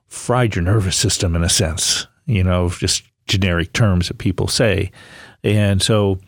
fried 0.08 0.56
your 0.56 0.64
nervous 0.64 0.96
system 0.96 1.36
in 1.36 1.44
a 1.44 1.50
sense, 1.50 2.08
you 2.26 2.44
know, 2.44 2.70
just 2.70 3.04
generic 3.28 3.74
terms 3.74 4.08
that 4.08 4.18
people 4.18 4.48
say. 4.48 4.92
And 5.44 5.82
so 5.82 6.20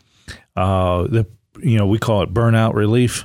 uh, 0.56 1.04
the 1.04 1.26
you 1.62 1.78
know 1.78 1.86
we 1.86 1.98
call 1.98 2.22
it 2.22 2.34
burnout 2.34 2.74
relief, 2.74 3.24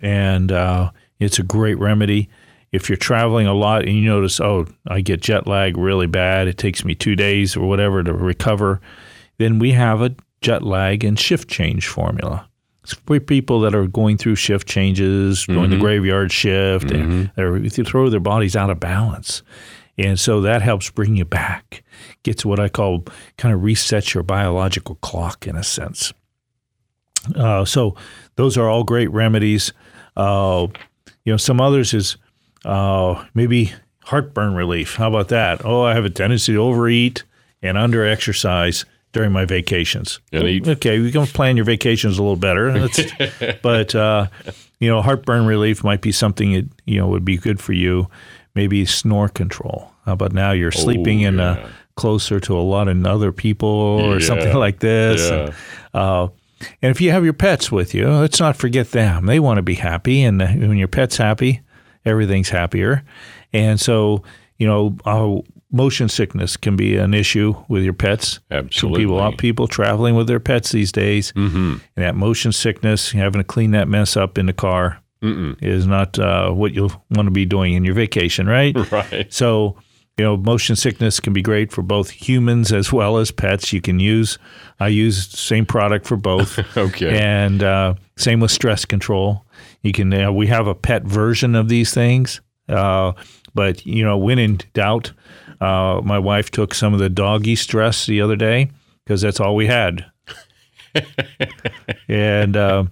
and 0.00 0.50
uh, 0.50 0.90
it's 1.20 1.38
a 1.38 1.42
great 1.42 1.78
remedy. 1.78 2.30
If 2.72 2.88
you're 2.88 2.96
traveling 2.96 3.46
a 3.46 3.54
lot 3.54 3.82
and 3.82 3.94
you 3.94 4.08
notice, 4.08 4.40
oh, 4.40 4.66
I 4.88 5.02
get 5.02 5.20
jet 5.20 5.46
lag 5.46 5.76
really 5.76 6.08
bad, 6.08 6.48
it 6.48 6.58
takes 6.58 6.84
me 6.84 6.94
two 6.94 7.14
days 7.14 7.54
or 7.54 7.68
whatever 7.68 8.02
to 8.02 8.12
recover, 8.12 8.80
then 9.38 9.60
we 9.60 9.72
have 9.72 10.00
a 10.00 10.16
jet 10.40 10.62
lag 10.62 11.04
and 11.04 11.18
shift 11.18 11.48
change 11.48 11.86
formula. 11.86 12.48
For 13.06 13.18
people 13.18 13.60
that 13.60 13.74
are 13.74 13.86
going 13.86 14.18
through 14.18 14.36
shift 14.36 14.68
changes, 14.68 15.46
going 15.46 15.70
the 15.70 15.78
graveyard 15.78 16.30
shift, 16.30 16.90
and 16.90 17.30
they're, 17.34 17.58
they 17.58 17.68
throw 17.82 18.10
their 18.10 18.20
bodies 18.20 18.56
out 18.56 18.68
of 18.68 18.78
balance. 18.78 19.42
And 19.96 20.18
so 20.18 20.40
that 20.42 20.60
helps 20.60 20.90
bring 20.90 21.16
you 21.16 21.24
back, 21.24 21.82
gets 22.24 22.44
what 22.44 22.60
I 22.60 22.68
call 22.68 23.04
kind 23.38 23.54
of 23.54 23.60
resets 23.60 24.12
your 24.12 24.22
biological 24.22 24.96
clock 24.96 25.46
in 25.46 25.56
a 25.56 25.62
sense. 25.62 26.12
Uh, 27.34 27.64
so 27.64 27.96
those 28.36 28.58
are 28.58 28.68
all 28.68 28.84
great 28.84 29.10
remedies. 29.12 29.72
Uh, 30.16 30.66
you 31.24 31.32
know, 31.32 31.36
some 31.38 31.60
others 31.60 31.94
is 31.94 32.16
uh, 32.64 33.24
maybe 33.34 33.72
heartburn 34.02 34.54
relief. 34.54 34.96
How 34.96 35.08
about 35.08 35.28
that? 35.28 35.64
Oh, 35.64 35.82
I 35.82 35.94
have 35.94 36.04
a 36.04 36.10
tendency 36.10 36.52
to 36.52 36.58
overeat 36.58 37.24
and 37.62 37.78
under 37.78 38.04
exercise 38.04 38.84
during 39.14 39.32
my 39.32 39.46
vacations. 39.46 40.20
Okay, 40.68 40.98
you 40.98 41.10
can 41.10 41.26
plan 41.26 41.56
your 41.56 41.64
vacations 41.64 42.18
a 42.18 42.22
little 42.22 42.36
better. 42.36 42.88
But 43.62 43.94
uh, 43.94 44.26
you 44.80 44.90
know, 44.90 45.00
heartburn 45.00 45.46
relief 45.46 45.82
might 45.82 46.02
be 46.02 46.12
something 46.12 46.52
that 46.52 46.68
you 46.84 46.98
know 46.98 47.08
would 47.08 47.24
be 47.24 47.38
good 47.38 47.60
for 47.60 47.72
you. 47.72 48.08
Maybe 48.54 48.84
snore 48.84 49.28
control. 49.28 49.90
How 50.04 50.12
about 50.12 50.32
now 50.32 50.52
you're 50.52 50.70
sleeping 50.70 51.22
in 51.22 51.38
yeah. 51.38 51.50
uh, 51.50 51.68
closer 51.96 52.40
to 52.40 52.56
a 52.56 52.60
lot 52.60 52.88
of 52.88 53.06
other 53.06 53.32
people 53.32 53.68
or 53.68 54.20
something 54.20 54.54
like 54.54 54.80
this. 54.80 55.30
Yeah. 55.30 55.36
And, 55.36 55.54
uh, 55.94 56.28
and 56.82 56.90
if 56.90 57.00
you 57.00 57.10
have 57.10 57.24
your 57.24 57.32
pets 57.32 57.70
with 57.72 57.94
you, 57.94 58.08
let's 58.08 58.40
not 58.40 58.56
forget 58.56 58.90
them. 58.90 59.26
They 59.26 59.40
want 59.40 59.58
to 59.58 59.62
be 59.62 59.74
happy, 59.74 60.22
and 60.22 60.40
uh, 60.40 60.46
when 60.46 60.76
your 60.76 60.88
pet's 60.88 61.16
happy, 61.16 61.60
everything's 62.04 62.48
happier. 62.48 63.02
And 63.52 63.80
so, 63.80 64.22
you 64.58 64.66
know, 64.66 65.44
motion 65.74 66.08
sickness 66.08 66.56
can 66.56 66.76
be 66.76 66.96
an 66.96 67.12
issue 67.12 67.54
with 67.68 67.82
your 67.82 67.92
pets. 67.92 68.40
Absolutely. 68.50 69.02
people, 69.02 69.16
a 69.16 69.18
lot 69.18 69.32
of 69.34 69.38
people 69.38 69.66
traveling 69.66 70.14
with 70.14 70.26
their 70.26 70.40
pets 70.40 70.72
these 70.72 70.92
days, 70.92 71.32
mm-hmm. 71.32 71.76
and 71.96 72.04
that 72.04 72.14
motion 72.14 72.52
sickness, 72.52 73.10
having 73.10 73.40
to 73.40 73.44
clean 73.44 73.72
that 73.72 73.88
mess 73.88 74.16
up 74.16 74.38
in 74.38 74.46
the 74.46 74.52
car, 74.52 75.02
is 75.24 75.86
not 75.86 76.18
uh, 76.18 76.50
what 76.50 76.74
you'll 76.74 76.92
want 77.10 77.26
to 77.26 77.30
be 77.30 77.46
doing 77.46 77.74
in 77.74 77.84
your 77.84 77.94
vacation, 77.94 78.46
right? 78.46 78.76
Right. 78.94 79.32
So, 79.32 79.76
you 80.18 80.24
know, 80.24 80.36
motion 80.36 80.76
sickness 80.76 81.18
can 81.18 81.32
be 81.32 81.42
great 81.42 81.72
for 81.72 81.82
both 81.82 82.10
humans 82.10 82.72
as 82.72 82.92
well 82.92 83.16
as 83.16 83.30
pets. 83.32 83.72
You 83.72 83.80
can 83.80 83.98
use, 83.98 84.38
I 84.78 84.88
use 84.88 85.28
the 85.28 85.36
same 85.36 85.66
product 85.66 86.06
for 86.06 86.16
both. 86.16 86.58
Okay. 86.76 87.18
And 87.18 87.62
uh, 87.62 87.94
same 88.16 88.40
with 88.40 88.50
stress 88.50 88.84
control. 88.84 89.44
You 89.82 89.92
can, 89.92 90.12
uh, 90.12 90.30
we 90.30 90.46
have 90.48 90.66
a 90.66 90.74
pet 90.74 91.04
version 91.04 91.54
of 91.54 91.68
these 91.68 91.92
things. 91.92 92.40
Uh, 92.68 93.12
but, 93.54 93.84
you 93.84 94.04
know, 94.04 94.18
when 94.18 94.38
in 94.38 94.60
doubt, 94.74 95.12
uh, 95.64 96.00
my 96.02 96.18
wife 96.18 96.50
took 96.50 96.74
some 96.74 96.92
of 96.94 97.00
the 97.00 97.08
doggy 97.08 97.56
stress 97.56 98.06
the 98.06 98.20
other 98.20 98.36
day 98.36 98.70
because 99.04 99.20
that's 99.22 99.40
all 99.40 99.56
we 99.56 99.66
had. 99.66 100.04
and, 102.08 102.56
uh, 102.56 102.84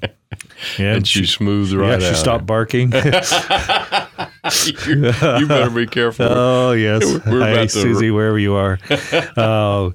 yeah, 0.78 0.94
And 0.96 1.06
she 1.06 1.26
smoothed 1.26 1.72
right 1.72 2.00
yeah, 2.00 2.10
she 2.10 2.14
stopped 2.16 2.46
barking. 2.46 2.92
you, 2.92 3.00
you 5.38 5.46
better 5.46 5.70
be 5.70 5.86
careful. 5.86 6.26
Oh 6.30 6.72
yes, 6.72 7.04
We're 7.26 7.40
Hi, 7.40 7.50
about 7.50 7.62
to- 7.62 7.68
Susie, 7.68 8.10
wherever 8.10 8.38
you 8.38 8.54
are. 8.54 8.78
oh, 9.36 9.92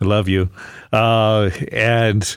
I 0.00 0.04
love 0.04 0.28
you. 0.28 0.48
Uh, 0.92 1.50
and 1.72 2.36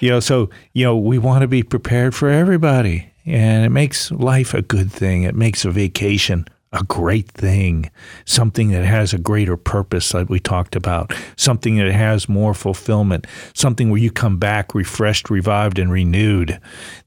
you 0.00 0.10
know, 0.10 0.20
so 0.20 0.50
you 0.72 0.84
know, 0.84 0.96
we 0.96 1.18
want 1.18 1.42
to 1.42 1.48
be 1.48 1.62
prepared 1.62 2.14
for 2.14 2.30
everybody, 2.30 3.10
and 3.26 3.64
it 3.64 3.70
makes 3.70 4.10
life 4.10 4.54
a 4.54 4.62
good 4.62 4.90
thing. 4.90 5.22
It 5.24 5.34
makes 5.34 5.64
a 5.64 5.70
vacation 5.70 6.46
a 6.72 6.82
great 6.84 7.28
thing, 7.28 7.90
something 8.24 8.70
that 8.70 8.84
has 8.84 9.12
a 9.12 9.18
greater 9.18 9.56
purpose, 9.56 10.14
like 10.14 10.28
we 10.28 10.40
talked 10.40 10.74
about, 10.74 11.12
something 11.36 11.76
that 11.76 11.92
has 11.92 12.28
more 12.28 12.54
fulfillment, 12.54 13.26
something 13.54 13.90
where 13.90 14.00
you 14.00 14.10
come 14.10 14.38
back 14.38 14.74
refreshed, 14.74 15.28
revived, 15.28 15.78
and 15.78 15.92
renewed. 15.92 16.58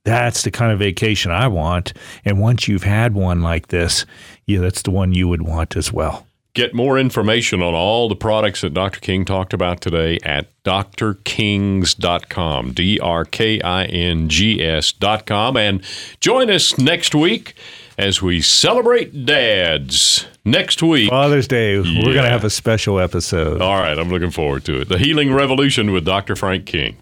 That's 0.03 0.43
the 0.43 0.51
kind 0.51 0.72
of 0.72 0.80
vacation 0.80 1.32
I 1.32 1.47
want. 1.47 1.93
And 2.24 2.39
once 2.39 2.68
you've 2.68 2.84
had 2.84 3.16
one 3.16 3.41
like 3.41 3.70
this, 3.70 4.05
yeah, 4.45 4.59
that's 4.59 4.84
the 4.84 4.91
one 4.91 5.13
you 5.13 5.28
would 5.28 5.41
want 5.41 5.76
as 5.76 5.91
well. 5.91 6.28
Get 6.53 6.74
more 6.74 6.97
information 6.97 7.61
on 7.61 7.74
all 7.74 8.07
the 8.07 8.16
products 8.16 8.61
that 8.61 8.74
Dr. 8.74 9.01
King 9.01 9.26
talked 9.26 9.53
about 9.53 9.82
today 9.82 10.20
at 10.24 10.47
drkings.com, 10.63 12.72
D 12.72 12.97
R 12.99 13.26
K 13.26 13.61
I 13.61 13.84
N 13.84 14.30
G 14.30 14.63
S.com. 14.63 15.57
And 15.57 15.84
join 16.22 16.49
us 16.49 16.78
next 16.78 17.13
week 17.13 17.55
as 17.97 18.21
we 18.21 18.41
celebrate 18.41 19.25
dads. 19.25 20.27
Next 20.43 20.83
week. 20.83 21.09
Father's 21.09 21.47
Day, 21.47 21.79
we're 21.79 22.13
going 22.13 22.23
to 22.23 22.29
have 22.29 22.43
a 22.43 22.49
special 22.49 22.99
episode. 22.99 23.61
All 23.61 23.79
right, 23.79 23.97
I'm 23.97 24.09
looking 24.09 24.31
forward 24.31 24.63
to 24.65 24.81
it. 24.81 24.89
The 24.89 24.99
Healing 24.99 25.33
Revolution 25.33 25.91
with 25.91 26.05
Dr. 26.05 26.35
Frank 26.35 26.65
King. 26.65 26.97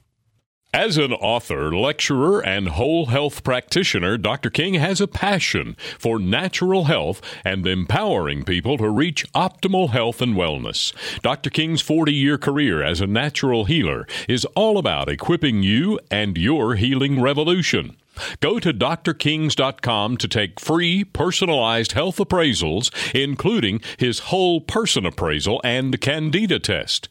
As 0.75 0.97
an 0.97 1.13
author, 1.13 1.75
lecturer, 1.75 2.43
and 2.43 2.69
whole 2.69 3.05
health 3.05 3.43
practitioner, 3.43 4.17
Dr. 4.17 4.49
King 4.49 4.73
has 4.73 4.99
a 4.99 5.07
passion 5.07 5.75
for 5.99 6.17
natural 6.17 6.85
health 6.85 7.21
and 7.45 7.67
empowering 7.67 8.43
people 8.43 8.79
to 8.79 8.89
reach 8.89 9.31
optimal 9.33 9.91
health 9.91 10.19
and 10.19 10.35
wellness. 10.35 10.91
Dr. 11.21 11.51
King's 11.51 11.81
40 11.81 12.11
year 12.11 12.39
career 12.39 12.81
as 12.81 13.01
a 13.01 13.05
natural 13.05 13.65
healer 13.65 14.07
is 14.27 14.45
all 14.55 14.79
about 14.79 15.09
equipping 15.09 15.61
you 15.61 15.99
and 16.09 16.39
your 16.39 16.73
healing 16.73 17.21
revolution. 17.21 17.95
Go 18.39 18.59
to 18.59 18.74
drkings.com 18.74 20.18
to 20.18 20.28
take 20.28 20.59
free 20.59 21.03
personalized 21.03 21.93
health 21.93 22.18
appraisals, 22.18 22.91
including 23.14 23.82
his 23.97 24.20
whole 24.20 24.61
person 24.61 25.05
appraisal 25.05 25.61
and 25.64 25.99
candida 25.99 26.59
test. 26.59 27.09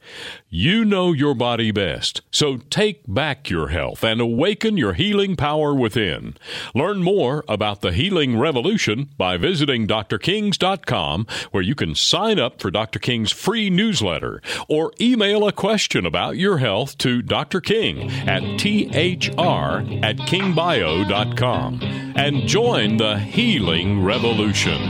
You 0.55 0.84
know 0.84 1.14
your 1.14 1.34
body 1.34 1.70
best, 1.70 2.20
so 2.30 2.59
take 2.68 3.05
back 3.09 3.48
your 3.48 3.68
health 3.68 4.05
and 4.05 4.20
awaken 4.20 4.76
your 4.76 4.92
healing 4.92 5.34
power 5.34 5.72
within. 5.72 6.36
Learn 6.74 7.03
more 7.03 7.42
about 7.48 7.80
the 7.80 7.90
healing 7.90 8.38
revolution 8.38 9.09
by 9.16 9.38
visiting 9.38 9.86
drkings.com, 9.86 11.26
where 11.53 11.62
you 11.62 11.74
can 11.74 11.94
sign 11.94 12.38
up 12.38 12.61
for 12.61 12.70
Dr. 12.70 12.98
King's 12.98 13.32
free 13.32 13.70
newsletter 13.70 14.42
or 14.68 14.92
email 15.00 15.48
a 15.48 15.53
question 15.53 16.05
about 16.05 16.36
your 16.36 16.59
health 16.59 16.98
to 16.98 17.22
Dr. 17.22 17.62
King 17.62 18.11
at 18.28 18.42
thr 18.61 19.80
at 20.05 20.18
kingbio.com 20.18 21.80
and 22.14 22.46
join 22.46 22.98
the 22.98 23.18
healing 23.18 24.05
revolution. 24.05 24.82